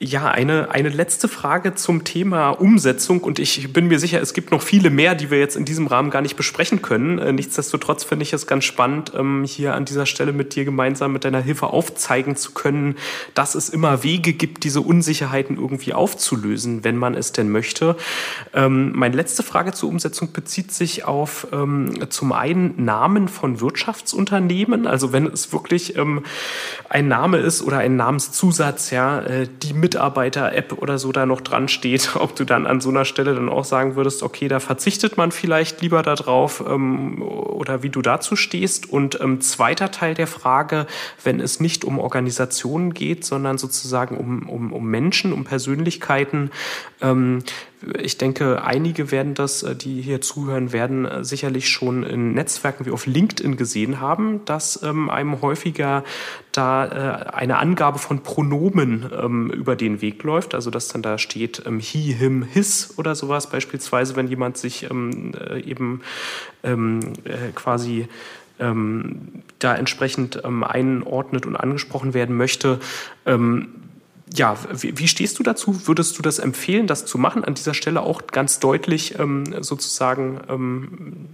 ja, 0.00 0.30
eine, 0.30 0.70
eine 0.70 0.90
letzte 0.90 1.26
Frage 1.26 1.74
zum 1.74 2.04
Thema 2.04 2.50
Umsetzung 2.50 3.20
und 3.20 3.40
ich 3.40 3.72
bin 3.72 3.88
mir 3.88 3.98
sicher, 3.98 4.20
es 4.22 4.32
gibt 4.32 4.52
noch 4.52 4.62
viele 4.62 4.90
mehr, 4.90 5.16
die 5.16 5.32
wir 5.32 5.40
jetzt 5.40 5.56
in 5.56 5.64
diesem 5.64 5.88
Rahmen 5.88 6.10
gar 6.10 6.22
nicht 6.22 6.36
besprechen 6.36 6.82
können. 6.82 7.18
Äh, 7.18 7.32
nichtsdestotrotz 7.32 8.04
finde 8.04 8.22
ich 8.22 8.32
es 8.32 8.46
ganz 8.46 8.64
spannend, 8.64 9.12
ähm, 9.16 9.42
hier 9.44 9.74
an 9.74 9.84
dieser 9.84 10.06
Stelle 10.06 10.32
mit 10.32 10.54
dir 10.54 10.64
gemeinsam 10.64 11.12
mit 11.12 11.24
deiner 11.24 11.40
Hilfe 11.40 11.68
aufzeigen 11.68 12.36
zu 12.36 12.52
können, 12.52 12.94
dass 13.34 13.56
es 13.56 13.68
immer 13.70 14.04
Wege 14.04 14.34
gibt, 14.34 14.62
diese 14.62 14.82
Unsicherheiten 14.82 15.56
irgendwie 15.56 15.94
aufzulösen, 15.94 16.84
wenn 16.84 16.96
man 16.96 17.14
es 17.14 17.32
denn 17.32 17.50
möchte. 17.50 17.96
Ähm, 18.54 18.92
meine 18.94 19.16
letzte 19.16 19.42
Frage 19.42 19.72
zur 19.72 19.88
Umsetzung 19.88 20.32
bezieht 20.32 20.70
sich 20.70 21.06
auf 21.06 21.48
ähm, 21.50 22.08
zum 22.08 22.30
einen 22.30 22.84
Namen 22.84 23.26
von 23.26 23.60
Wirtschaftsunternehmen, 23.60 24.86
also 24.86 25.12
wenn 25.12 25.26
es 25.26 25.52
wirklich 25.52 25.96
ein 26.88 27.08
Name 27.08 27.38
ist 27.38 27.62
oder 27.62 27.78
ein 27.78 27.96
Namenszusatz, 27.96 28.90
ja, 28.90 29.20
äh, 29.20 29.48
die 29.62 29.72
mit 29.72 29.87
Mitarbeiter-App 29.88 30.74
oder 30.74 30.98
so 30.98 31.12
da 31.12 31.24
noch 31.24 31.40
dran 31.40 31.68
steht, 31.68 32.16
ob 32.20 32.36
du 32.36 32.44
dann 32.44 32.66
an 32.66 32.80
so 32.80 32.90
einer 32.90 33.04
Stelle 33.04 33.34
dann 33.34 33.48
auch 33.48 33.64
sagen 33.64 33.96
würdest, 33.96 34.22
okay, 34.22 34.48
da 34.48 34.60
verzichtet 34.60 35.16
man 35.16 35.32
vielleicht 35.32 35.80
lieber 35.80 36.02
darauf 36.02 36.62
ähm, 36.66 37.22
oder 37.22 37.82
wie 37.82 37.88
du 37.88 38.02
dazu 38.02 38.36
stehst. 38.36 38.90
Und 38.90 39.20
ähm, 39.20 39.40
zweiter 39.40 39.90
Teil 39.90 40.14
der 40.14 40.26
Frage, 40.26 40.86
wenn 41.24 41.40
es 41.40 41.60
nicht 41.60 41.84
um 41.84 41.98
Organisationen 41.98 42.92
geht, 42.92 43.24
sondern 43.24 43.56
sozusagen 43.56 44.16
um, 44.16 44.48
um, 44.48 44.72
um 44.72 44.84
Menschen, 44.84 45.32
um 45.32 45.44
Persönlichkeiten, 45.44 46.50
ähm, 47.00 47.42
ich 48.00 48.18
denke, 48.18 48.64
einige 48.64 49.10
werden 49.10 49.34
das, 49.34 49.62
äh, 49.62 49.76
die 49.76 50.00
hier 50.02 50.20
zuhören, 50.20 50.72
werden 50.72 51.04
äh, 51.04 51.24
sicherlich 51.24 51.68
schon 51.68 52.02
in 52.02 52.32
Netzwerken 52.32 52.86
wie 52.86 52.90
auf 52.90 53.06
LinkedIn 53.06 53.56
gesehen 53.56 54.00
haben, 54.00 54.44
dass 54.44 54.82
ähm, 54.82 55.08
einem 55.08 55.40
häufiger 55.40 56.04
da 56.52 56.86
äh, 56.86 57.30
eine 57.30 57.58
Angabe 57.58 57.98
von 57.98 58.22
Pronomen 58.22 59.10
ähm, 59.16 59.50
über 59.50 59.76
den 59.76 60.00
Weg 60.00 60.22
läuft. 60.24 60.54
Also 60.54 60.70
dass 60.70 60.88
dann 60.88 61.02
da 61.02 61.18
steht 61.18 61.62
ähm, 61.66 61.78
he, 61.78 62.12
him, 62.12 62.42
his 62.42 62.94
oder 62.98 63.14
sowas. 63.14 63.48
Beispielsweise, 63.48 64.16
wenn 64.16 64.28
jemand 64.28 64.56
sich 64.56 64.90
ähm, 64.90 65.32
äh, 65.34 65.60
eben 65.60 66.00
ähm, 66.64 67.00
äh, 67.24 67.52
quasi 67.54 68.08
ähm, 68.58 69.44
da 69.60 69.76
entsprechend 69.76 70.44
einordnet 70.44 71.46
und 71.46 71.54
angesprochen 71.54 72.12
werden 72.12 72.36
möchte 72.36 72.80
ja, 74.34 74.56
wie, 74.72 74.98
wie, 74.98 75.08
stehst 75.08 75.38
du 75.38 75.42
dazu? 75.42 75.86
Würdest 75.86 76.18
du 76.18 76.22
das 76.22 76.38
empfehlen, 76.38 76.86
das 76.86 77.06
zu 77.06 77.18
machen? 77.18 77.44
An 77.44 77.54
dieser 77.54 77.74
Stelle 77.74 78.02
auch 78.02 78.26
ganz 78.26 78.60
deutlich 78.60 79.18
ähm, 79.18 79.62
sozusagen, 79.62 80.40
ähm, 80.48 81.26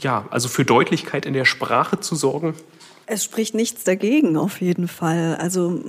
ja, 0.00 0.26
also 0.30 0.48
für 0.48 0.64
Deutlichkeit 0.64 1.26
in 1.26 1.32
der 1.32 1.44
Sprache 1.44 2.00
zu 2.00 2.14
sorgen? 2.14 2.54
Es 3.06 3.24
spricht 3.24 3.54
nichts 3.54 3.84
dagegen, 3.84 4.36
auf 4.36 4.60
jeden 4.60 4.86
Fall. 4.86 5.36
Also 5.40 5.82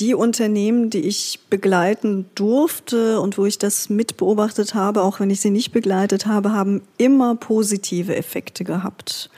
die 0.00 0.14
Unternehmen, 0.14 0.90
die 0.90 1.00
ich 1.00 1.40
begleiten 1.50 2.26
durfte 2.34 3.20
und 3.20 3.38
wo 3.38 3.44
ich 3.44 3.58
das 3.58 3.90
mitbeobachtet 3.90 4.74
habe, 4.74 5.02
auch 5.02 5.20
wenn 5.20 5.30
ich 5.30 5.40
sie 5.40 5.50
nicht 5.50 5.72
begleitet 5.72 6.26
habe, 6.26 6.52
haben 6.52 6.82
immer 6.96 7.36
positive 7.36 8.16
Effekte 8.16 8.64
gehabt. 8.64 9.30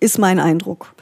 Ist 0.00 0.18
mein 0.18 0.40
Eindruck. 0.40 0.94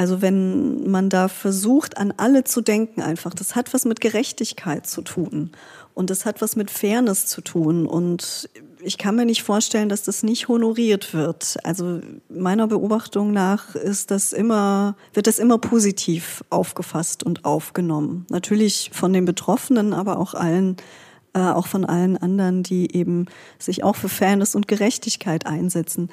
Also 0.00 0.22
wenn 0.22 0.90
man 0.90 1.10
da 1.10 1.28
versucht, 1.28 1.98
an 1.98 2.14
alle 2.16 2.42
zu 2.44 2.62
denken 2.62 3.02
einfach, 3.02 3.34
das 3.34 3.54
hat 3.54 3.74
was 3.74 3.84
mit 3.84 4.00
Gerechtigkeit 4.00 4.86
zu 4.86 5.02
tun 5.02 5.50
und 5.92 6.08
das 6.08 6.24
hat 6.24 6.40
was 6.40 6.56
mit 6.56 6.70
Fairness 6.70 7.26
zu 7.26 7.42
tun 7.42 7.84
und 7.84 8.48
ich 8.80 8.96
kann 8.96 9.14
mir 9.14 9.26
nicht 9.26 9.42
vorstellen, 9.42 9.90
dass 9.90 10.02
das 10.02 10.22
nicht 10.22 10.48
honoriert 10.48 11.12
wird. 11.12 11.58
Also 11.64 12.00
meiner 12.30 12.66
Beobachtung 12.66 13.34
nach 13.34 13.74
ist 13.74 14.10
das 14.10 14.32
immer, 14.32 14.96
wird 15.12 15.26
das 15.26 15.38
immer 15.38 15.58
positiv 15.58 16.42
aufgefasst 16.48 17.22
und 17.22 17.44
aufgenommen. 17.44 18.24
Natürlich 18.30 18.92
von 18.94 19.12
den 19.12 19.26
Betroffenen, 19.26 19.92
aber 19.92 20.18
auch 20.18 20.32
allen 20.32 20.78
äh, 21.32 21.40
auch 21.40 21.66
von 21.66 21.84
allen 21.84 22.16
anderen, 22.16 22.62
die 22.62 22.94
eben 22.94 23.26
sich 23.58 23.84
auch 23.84 23.96
für 23.96 24.08
Fairness 24.08 24.54
und 24.54 24.68
Gerechtigkeit 24.68 25.46
einsetzen. 25.46 26.10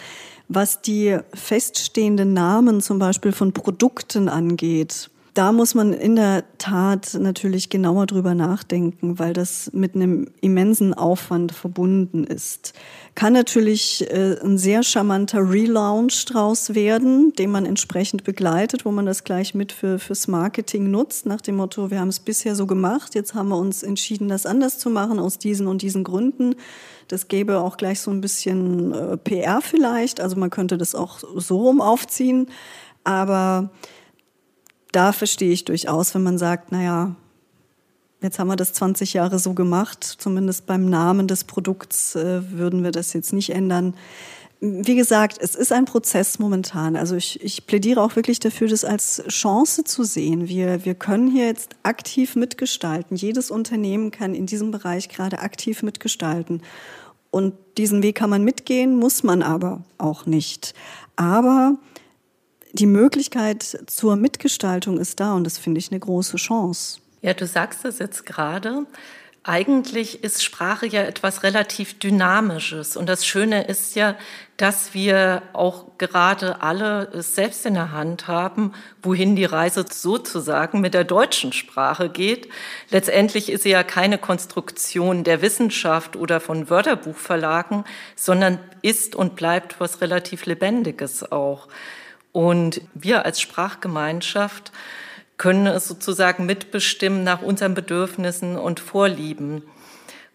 Was 0.47 0.81
die 0.81 1.17
feststehenden 1.33 2.33
Namen 2.33 2.81
zum 2.81 2.99
Beispiel 2.99 3.31
von 3.31 3.51
Produkten 3.51 4.29
angeht, 4.29 5.09
da 5.37 5.51
muss 5.51 5.75
man 5.75 5.93
in 5.93 6.15
der 6.15 6.45
Tat 6.57 7.13
natürlich 7.13 7.69
genauer 7.69 8.07
drüber 8.07 8.33
nachdenken, 8.33 9.19
weil 9.19 9.33
das 9.33 9.69
mit 9.71 9.93
einem 9.93 10.29
immensen 10.41 10.95
Aufwand 10.95 11.51
verbunden 11.51 12.23
ist. 12.23 12.73
Kann 13.13 13.33
natürlich 13.33 14.09
äh, 14.09 14.39
ein 14.43 14.57
sehr 14.57 14.81
charmanter 14.81 15.47
Relaunch 15.47 16.25
draus 16.25 16.73
werden, 16.73 17.33
den 17.33 17.51
man 17.51 17.67
entsprechend 17.67 18.23
begleitet, 18.23 18.83
wo 18.83 18.89
man 18.89 19.05
das 19.05 19.23
gleich 19.23 19.53
mit 19.53 19.71
für, 19.71 19.99
fürs 19.99 20.27
Marketing 20.27 20.89
nutzt, 20.89 21.27
nach 21.27 21.41
dem 21.41 21.57
Motto, 21.57 21.91
wir 21.91 21.99
haben 21.99 22.07
es 22.07 22.19
bisher 22.19 22.55
so 22.55 22.65
gemacht, 22.65 23.13
jetzt 23.13 23.35
haben 23.35 23.49
wir 23.49 23.57
uns 23.57 23.83
entschieden, 23.83 24.29
das 24.29 24.47
anders 24.47 24.79
zu 24.79 24.89
machen, 24.89 25.19
aus 25.19 25.37
diesen 25.37 25.67
und 25.67 25.83
diesen 25.83 26.03
Gründen. 26.03 26.55
Das 27.09 27.27
gäbe 27.27 27.59
auch 27.59 27.77
gleich 27.77 27.99
so 28.01 28.09
ein 28.09 28.21
bisschen 28.21 28.91
äh, 28.91 29.17
PR 29.17 29.61
vielleicht, 29.61 30.19
also 30.19 30.35
man 30.35 30.49
könnte 30.49 30.79
das 30.79 30.95
auch 30.95 31.19
so 31.35 31.57
rum 31.57 31.79
aufziehen, 31.79 32.47
aber 33.03 33.69
da 34.91 35.11
verstehe 35.11 35.51
ich 35.51 35.65
durchaus, 35.65 36.15
wenn 36.15 36.23
man 36.23 36.37
sagt, 36.37 36.71
naja, 36.71 37.15
jetzt 38.21 38.39
haben 38.39 38.47
wir 38.47 38.55
das 38.55 38.73
20 38.73 39.13
Jahre 39.13 39.39
so 39.39 39.53
gemacht, 39.53 40.03
zumindest 40.03 40.65
beim 40.65 40.89
Namen 40.89 41.27
des 41.27 41.43
Produkts 41.43 42.15
äh, 42.15 42.51
würden 42.51 42.83
wir 42.83 42.91
das 42.91 43.13
jetzt 43.13 43.33
nicht 43.33 43.51
ändern. 43.51 43.95
Wie 44.59 44.95
gesagt, 44.95 45.37
es 45.39 45.53
ist 45.53 45.71
ein 45.71 45.85
Prozess 45.85 46.39
momentan. 46.39 46.95
Also 46.95 47.15
ich, 47.15 47.43
ich 47.43 47.67
plädiere 47.67 48.01
auch 48.01 48.15
wirklich 48.15 48.39
dafür, 48.39 48.67
das 48.67 48.83
als 48.83 49.23
Chance 49.27 49.83
zu 49.83 50.03
sehen. 50.03 50.47
Wir, 50.47 50.83
wir 50.83 50.95
können 50.95 51.29
hier 51.29 51.45
jetzt 51.45 51.75
aktiv 51.83 52.35
mitgestalten. 52.35 53.15
Jedes 53.15 53.51
Unternehmen 53.51 54.09
kann 54.09 54.33
in 54.33 54.47
diesem 54.47 54.71
Bereich 54.71 55.09
gerade 55.09 55.39
aktiv 55.39 55.83
mitgestalten. 55.83 56.63
Und 57.29 57.53
diesen 57.77 58.01
Weg 58.01 58.15
kann 58.15 58.31
man 58.31 58.43
mitgehen, 58.43 58.95
muss 58.95 59.21
man 59.21 59.43
aber 59.43 59.83
auch 59.99 60.25
nicht. 60.25 60.73
Aber 61.17 61.77
die 62.79 62.85
Möglichkeit 62.85 63.83
zur 63.87 64.15
Mitgestaltung 64.15 64.99
ist 64.99 65.19
da 65.19 65.33
und 65.33 65.43
das 65.43 65.57
finde 65.57 65.79
ich 65.79 65.91
eine 65.91 65.99
große 65.99 66.37
Chance. 66.37 66.99
Ja, 67.21 67.33
du 67.33 67.45
sagst 67.45 67.85
es 67.85 67.99
jetzt 67.99 68.25
gerade. 68.25 68.85
Eigentlich 69.43 70.25
ist 70.25 70.43
Sprache 70.43 70.87
ja 70.87 71.03
etwas 71.03 71.41
relativ 71.43 71.99
Dynamisches. 71.99 72.97
Und 72.97 73.07
das 73.07 73.25
Schöne 73.25 73.63
ist 73.63 73.95
ja, 73.95 74.15
dass 74.57 74.93
wir 74.93 75.41
auch 75.53 75.97
gerade 75.97 76.61
alle 76.61 77.09
es 77.13 77.33
selbst 77.33 77.65
in 77.65 77.75
der 77.75 77.93
Hand 77.93 78.27
haben, 78.27 78.73
wohin 79.01 79.37
die 79.37 79.45
Reise 79.45 79.85
sozusagen 79.89 80.81
mit 80.81 80.93
der 80.93 81.05
deutschen 81.05 81.53
Sprache 81.53 82.09
geht. 82.09 82.49
Letztendlich 82.89 83.49
ist 83.49 83.63
sie 83.63 83.69
ja 83.69 83.83
keine 83.83 84.17
Konstruktion 84.17 85.23
der 85.23 85.41
Wissenschaft 85.41 86.17
oder 86.17 86.41
von 86.41 86.69
Wörterbuchverlagen, 86.69 87.85
sondern 88.17 88.59
ist 88.81 89.15
und 89.15 89.37
bleibt 89.37 89.79
was 89.79 90.01
relativ 90.01 90.45
Lebendiges 90.45 91.31
auch. 91.31 91.69
Und 92.37 92.81
wir 92.93 93.25
als 93.25 93.41
Sprachgemeinschaft 93.41 94.71
können 95.37 95.65
es 95.65 95.87
sozusagen 95.87 96.45
mitbestimmen 96.45 97.23
nach 97.23 97.41
unseren 97.41 97.73
Bedürfnissen 97.73 98.57
und 98.57 98.79
Vorlieben. 98.79 99.63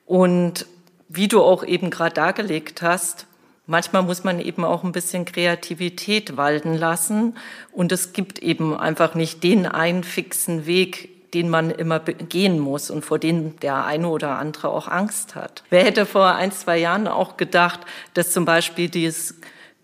Und 0.05 0.67
wie 1.09 1.29
du 1.29 1.41
auch 1.41 1.63
eben 1.63 1.91
gerade 1.91 2.15
dargelegt 2.15 2.83
hast, 2.83 3.29
manchmal 3.67 4.03
muss 4.03 4.25
man 4.25 4.41
eben 4.41 4.65
auch 4.65 4.83
ein 4.83 4.91
bisschen 4.91 5.27
Kreativität 5.27 6.37
walten 6.37 6.75
lassen. 6.75 7.37
Und 7.71 7.93
es 7.93 8.13
gibt 8.13 8.41
eben 8.41 8.77
einfach 8.77 9.15
nicht 9.15 9.45
den 9.45 9.65
einen 9.65 10.03
fixen 10.03 10.67
Weg, 10.67 11.31
den 11.35 11.49
man 11.49 11.71
immer 11.71 12.01
gehen 12.01 12.59
muss 12.59 12.91
und 12.91 13.05
vor 13.05 13.21
dem 13.21 13.61
der 13.61 13.85
eine 13.85 14.09
oder 14.09 14.41
andere 14.41 14.71
auch 14.71 14.89
Angst 14.89 15.37
hat. 15.37 15.63
Wer 15.71 15.85
hätte 15.85 16.05
vor 16.05 16.35
ein, 16.35 16.51
zwei 16.51 16.79
Jahren 16.79 17.07
auch 17.07 17.37
gedacht, 17.37 17.79
dass 18.15 18.33
zum 18.33 18.45
Beispiel 18.45 18.89
dieses 18.89 19.37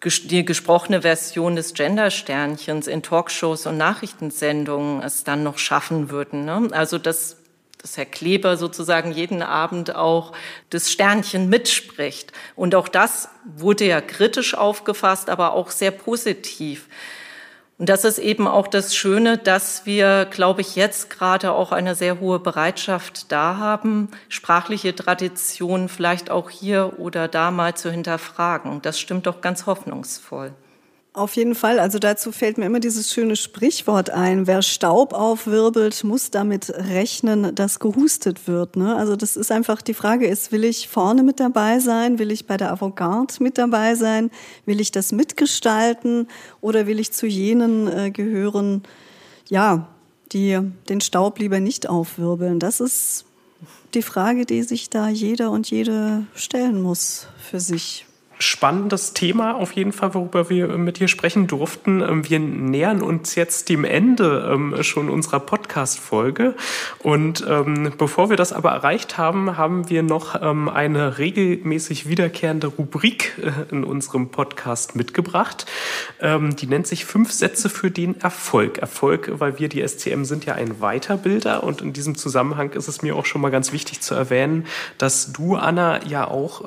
die 0.04 0.44
gesprochene 0.44 1.02
Version 1.02 1.56
des 1.56 1.74
Gender-Sternchens 1.74 2.86
in 2.86 3.02
Talkshows 3.02 3.66
und 3.66 3.76
Nachrichtensendungen 3.76 5.02
es 5.02 5.24
dann 5.24 5.42
noch 5.42 5.58
schaffen 5.58 6.10
würden. 6.10 6.44
Ne? 6.44 6.68
Also 6.70 6.98
dass, 6.98 7.36
dass 7.82 7.96
Herr 7.96 8.06
Kleber 8.06 8.56
sozusagen 8.56 9.12
jeden 9.12 9.42
Abend 9.42 9.94
auch 9.94 10.32
das 10.70 10.92
Sternchen 10.92 11.48
mitspricht. 11.48 12.32
Und 12.54 12.74
auch 12.74 12.88
das 12.88 13.28
wurde 13.44 13.86
ja 13.86 14.00
kritisch 14.00 14.54
aufgefasst, 14.54 15.30
aber 15.30 15.52
auch 15.52 15.70
sehr 15.70 15.90
positiv. 15.90 16.86
Und 17.78 17.88
das 17.88 18.04
ist 18.04 18.18
eben 18.18 18.48
auch 18.48 18.66
das 18.66 18.96
Schöne, 18.96 19.38
dass 19.38 19.86
wir, 19.86 20.26
glaube 20.28 20.62
ich, 20.62 20.74
jetzt 20.74 21.10
gerade 21.10 21.52
auch 21.52 21.70
eine 21.70 21.94
sehr 21.94 22.18
hohe 22.18 22.40
Bereitschaft 22.40 23.30
da 23.30 23.56
haben, 23.56 24.08
sprachliche 24.28 24.96
Traditionen 24.96 25.88
vielleicht 25.88 26.28
auch 26.28 26.50
hier 26.50 26.98
oder 26.98 27.28
da 27.28 27.52
mal 27.52 27.74
zu 27.76 27.90
hinterfragen. 27.92 28.82
Das 28.82 28.98
stimmt 28.98 29.28
doch 29.28 29.40
ganz 29.40 29.66
hoffnungsvoll. 29.66 30.52
Auf 31.18 31.34
jeden 31.34 31.56
Fall. 31.56 31.80
Also 31.80 31.98
dazu 31.98 32.30
fällt 32.30 32.58
mir 32.58 32.66
immer 32.66 32.78
dieses 32.78 33.12
schöne 33.12 33.34
Sprichwort 33.34 34.08
ein. 34.08 34.46
Wer 34.46 34.62
Staub 34.62 35.12
aufwirbelt, 35.12 36.04
muss 36.04 36.30
damit 36.30 36.70
rechnen, 36.70 37.56
dass 37.56 37.80
gehustet 37.80 38.46
wird. 38.46 38.76
Ne? 38.76 38.94
Also 38.94 39.16
das 39.16 39.36
ist 39.36 39.50
einfach, 39.50 39.82
die 39.82 39.94
Frage 39.94 40.28
ist, 40.28 40.52
will 40.52 40.62
ich 40.62 40.86
vorne 40.86 41.24
mit 41.24 41.40
dabei 41.40 41.80
sein? 41.80 42.20
Will 42.20 42.30
ich 42.30 42.46
bei 42.46 42.56
der 42.56 42.70
Avantgarde 42.70 43.34
mit 43.40 43.58
dabei 43.58 43.96
sein? 43.96 44.30
Will 44.64 44.80
ich 44.80 44.92
das 44.92 45.10
mitgestalten? 45.10 46.28
Oder 46.60 46.86
will 46.86 47.00
ich 47.00 47.10
zu 47.10 47.26
jenen 47.26 47.88
äh, 47.88 48.12
gehören, 48.12 48.84
ja, 49.48 49.88
die 50.30 50.60
den 50.88 51.00
Staub 51.00 51.40
lieber 51.40 51.58
nicht 51.58 51.88
aufwirbeln? 51.88 52.60
Das 52.60 52.78
ist 52.78 53.24
die 53.94 54.02
Frage, 54.02 54.46
die 54.46 54.62
sich 54.62 54.88
da 54.88 55.08
jeder 55.08 55.50
und 55.50 55.68
jede 55.68 56.26
stellen 56.36 56.80
muss 56.80 57.26
für 57.40 57.58
sich 57.58 58.06
spannendes 58.38 59.12
Thema 59.12 59.56
auf 59.56 59.72
jeden 59.72 59.92
Fall, 59.92 60.14
worüber 60.14 60.48
wir 60.48 60.68
mit 60.68 60.98
dir 60.98 61.08
sprechen 61.08 61.46
durften. 61.46 62.00
Ähm, 62.00 62.28
wir 62.28 62.38
nähern 62.38 63.02
uns 63.02 63.34
jetzt 63.34 63.68
dem 63.68 63.84
Ende 63.84 64.50
ähm, 64.52 64.82
schon 64.82 65.08
unserer 65.08 65.40
Podcast-Folge. 65.40 66.54
Und 67.00 67.44
ähm, 67.48 67.92
bevor 67.98 68.30
wir 68.30 68.36
das 68.36 68.52
aber 68.52 68.70
erreicht 68.70 69.18
haben, 69.18 69.56
haben 69.56 69.88
wir 69.88 70.02
noch 70.02 70.34
eine 70.34 71.18
regelmäßig 71.18 72.08
wiederkehrende 72.08 72.68
Rubrik 72.68 73.34
äh, 73.42 73.72
in 73.72 73.84
unserem 73.84 74.30
Podcast 74.30 74.96
mitgebracht. 74.96 75.66
Die 76.20 76.66
nennt 76.66 76.86
sich 76.86 77.04
Fünf 77.04 77.32
Sätze 77.32 77.68
für 77.68 77.90
den 77.90 78.20
Erfolg. 78.20 78.78
Erfolg, 78.78 79.30
weil 79.38 79.58
wir 79.58 79.68
die 79.68 79.86
SCM 79.86 80.24
sind 80.24 80.44
ja 80.44 80.54
ein 80.54 80.80
Weiterbilder. 80.80 81.62
Und 81.62 81.80
in 81.80 81.92
diesem 81.92 82.16
Zusammenhang 82.16 82.70
ist 82.72 82.88
es 82.88 83.02
mir 83.02 83.16
auch 83.16 83.26
schon 83.26 83.40
mal 83.40 83.50
ganz 83.50 83.72
wichtig 83.72 84.00
zu 84.00 84.14
erwähnen, 84.14 84.66
dass 84.98 85.32
du, 85.32 85.56
Anna, 85.56 86.04
ja 86.06 86.26
auch 86.28 86.66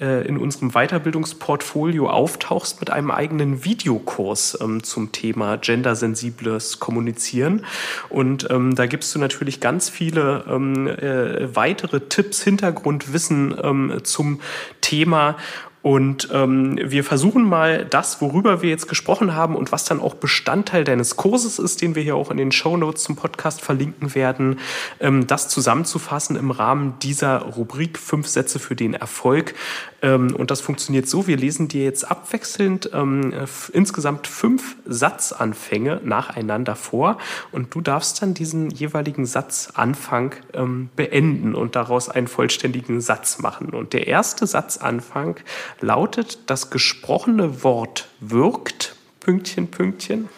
äh, 0.00 0.26
in 0.26 0.38
unserem 0.38 0.74
Weiterbildungsportfolio 0.80 2.08
auftauchst 2.08 2.80
mit 2.80 2.90
einem 2.90 3.10
eigenen 3.10 3.64
Videokurs 3.64 4.58
ähm, 4.60 4.82
zum 4.82 5.12
Thema 5.12 5.56
gendersensibles 5.56 6.80
Kommunizieren. 6.80 7.66
Und 8.08 8.48
ähm, 8.50 8.74
da 8.74 8.86
gibst 8.86 9.14
du 9.14 9.18
natürlich 9.18 9.60
ganz 9.60 9.88
viele 9.90 10.44
ähm, 10.48 10.86
äh, 10.86 11.54
weitere 11.54 12.00
Tipps, 12.00 12.42
Hintergrundwissen 12.42 13.54
ähm, 13.62 14.00
zum 14.04 14.40
Thema 14.80 15.36
und 15.82 16.28
ähm, 16.32 16.78
wir 16.82 17.04
versuchen 17.04 17.42
mal 17.44 17.86
das, 17.86 18.20
worüber 18.20 18.60
wir 18.60 18.68
jetzt 18.68 18.86
gesprochen 18.86 19.34
haben 19.34 19.56
und 19.56 19.72
was 19.72 19.86
dann 19.86 20.00
auch 20.00 20.14
Bestandteil 20.14 20.84
deines 20.84 21.16
Kurses 21.16 21.58
ist, 21.58 21.80
den 21.80 21.94
wir 21.94 22.02
hier 22.02 22.16
auch 22.16 22.30
in 22.30 22.36
den 22.36 22.52
Show 22.52 22.76
Notes 22.76 23.02
zum 23.02 23.16
Podcast 23.16 23.62
verlinken 23.62 24.14
werden, 24.14 24.60
ähm, 25.00 25.26
das 25.26 25.48
zusammenzufassen 25.48 26.36
im 26.36 26.50
Rahmen 26.50 26.98
dieser 27.00 27.38
Rubrik 27.38 27.98
Fünf 27.98 28.26
Sätze 28.26 28.58
für 28.58 28.76
den 28.76 28.92
Erfolg. 28.92 29.54
Ähm, 30.02 30.34
und 30.34 30.50
das 30.50 30.60
funktioniert 30.60 31.08
so, 31.08 31.26
wir 31.26 31.36
lesen 31.36 31.68
dir 31.68 31.84
jetzt 31.84 32.10
abwechselnd 32.10 32.90
ähm, 32.92 33.32
insgesamt 33.72 34.26
fünf 34.26 34.76
Satzanfänge 34.86 36.00
nacheinander 36.04 36.76
vor 36.76 37.18
und 37.52 37.74
du 37.74 37.80
darfst 37.80 38.22
dann 38.22 38.34
diesen 38.34 38.70
jeweiligen 38.70 39.26
Satzanfang 39.26 40.34
ähm, 40.54 40.90
beenden 40.96 41.54
und 41.54 41.76
daraus 41.76 42.08
einen 42.08 42.28
vollständigen 42.28 43.00
Satz 43.00 43.38
machen. 43.38 43.70
Und 43.70 43.92
der 43.92 44.06
erste 44.06 44.46
Satzanfang 44.46 45.36
lautet, 45.80 46.38
das 46.46 46.70
gesprochene 46.70 47.62
Wort 47.62 48.08
wirkt, 48.20 48.96
Pünktchen, 49.20 49.68
Pünktchen. 49.68 50.28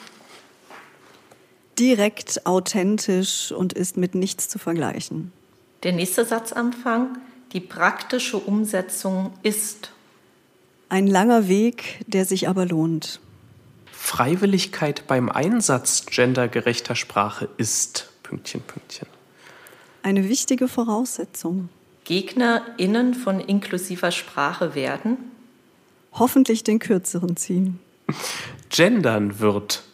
Direkt, 1.79 2.47
authentisch 2.47 3.53
und 3.53 3.73
ist 3.73 3.97
mit 3.97 4.15
nichts 4.15 4.49
zu 4.49 4.59
vergleichen. 4.59 5.33
Der 5.85 5.93
nächste 5.93 6.25
Satzanfang, 6.25 7.19
die 7.53 7.61
praktische 7.61 8.39
Umsetzung 8.39 9.33
ist. 9.43 9.91
Ein 10.89 11.07
langer 11.07 11.49
Weg, 11.49 12.01
der 12.07 12.25
sich 12.25 12.49
aber 12.49 12.67
lohnt. 12.67 13.21
Freiwilligkeit 13.93 15.07
beim 15.07 15.29
Einsatz 15.29 16.07
gendergerechter 16.07 16.97
Sprache 16.97 17.49
ist. 17.57 18.11
Pünktchen, 18.23 18.63
Pünktchen. 18.63 19.07
Eine 20.03 20.29
wichtige 20.29 20.69
Voraussetzung. 20.69 21.69
GegnerInnen 22.05 23.15
von 23.15 23.39
inklusiver 23.39 24.11
Sprache 24.11 24.75
werden? 24.75 25.19
Hoffentlich 26.13 26.65
den 26.65 26.79
kürzeren 26.79 27.37
ziehen. 27.37 27.79
Gendern 28.69 29.39
wird 29.39 29.85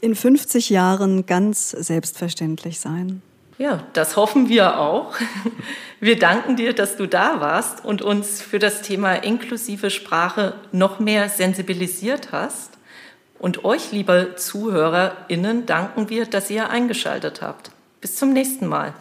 in 0.00 0.14
50 0.14 0.70
Jahren 0.70 1.26
ganz 1.26 1.70
selbstverständlich 1.70 2.78
sein. 2.78 3.22
Ja, 3.58 3.84
das 3.92 4.16
hoffen 4.16 4.48
wir 4.48 4.78
auch. 4.78 5.14
Wir 6.00 6.18
danken 6.18 6.54
dir, 6.56 6.74
dass 6.74 6.96
du 6.96 7.06
da 7.06 7.40
warst 7.40 7.84
und 7.84 8.02
uns 8.02 8.40
für 8.40 8.60
das 8.60 8.82
Thema 8.82 9.14
inklusive 9.14 9.90
Sprache 9.90 10.54
noch 10.70 11.00
mehr 11.00 11.28
sensibilisiert 11.28 12.30
hast. 12.30 12.78
Und 13.38 13.64
euch, 13.64 13.92
liebe 13.92 14.34
ZuhörerInnen, 14.36 15.66
danken 15.66 16.08
wir, 16.08 16.26
dass 16.26 16.50
ihr 16.50 16.70
eingeschaltet 16.70 17.42
habt. 17.42 17.70
Bis 18.00 18.16
zum 18.16 18.32
nächsten 18.32 18.66
Mal. 18.66 18.94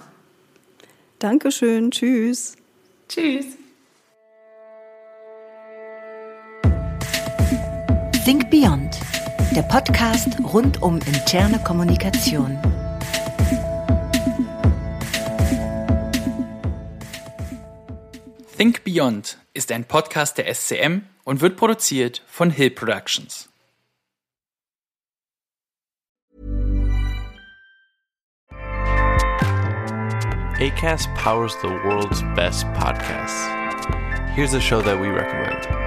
Dankeschön. 1.19 1.91
Tschüss. 1.91 2.55
Tschüss. 3.09 3.45
Think 8.25 8.49
Beyond, 8.49 8.99
der 9.55 9.61
Podcast 9.63 10.27
rund 10.53 10.81
um 10.81 10.99
interne 11.07 11.59
Kommunikation. 11.63 12.59
Think 18.57 18.83
Beyond 18.83 19.37
ist 19.53 19.71
ein 19.71 19.85
Podcast 19.85 20.39
der 20.39 20.51
SCM 20.51 21.03
und 21.23 21.41
wird 21.41 21.57
produziert 21.57 22.23
von 22.25 22.49
Hill 22.49 22.71
Productions. 22.71 23.49
ACAST 30.59 31.07
powers 31.13 31.55
the 31.61 31.67
world's 31.67 32.23
best 32.35 32.65
podcasts. 32.73 33.47
Here's 34.33 34.55
a 34.55 34.59
show 34.59 34.81
that 34.81 34.99
we 34.99 35.09
recommend. 35.09 35.86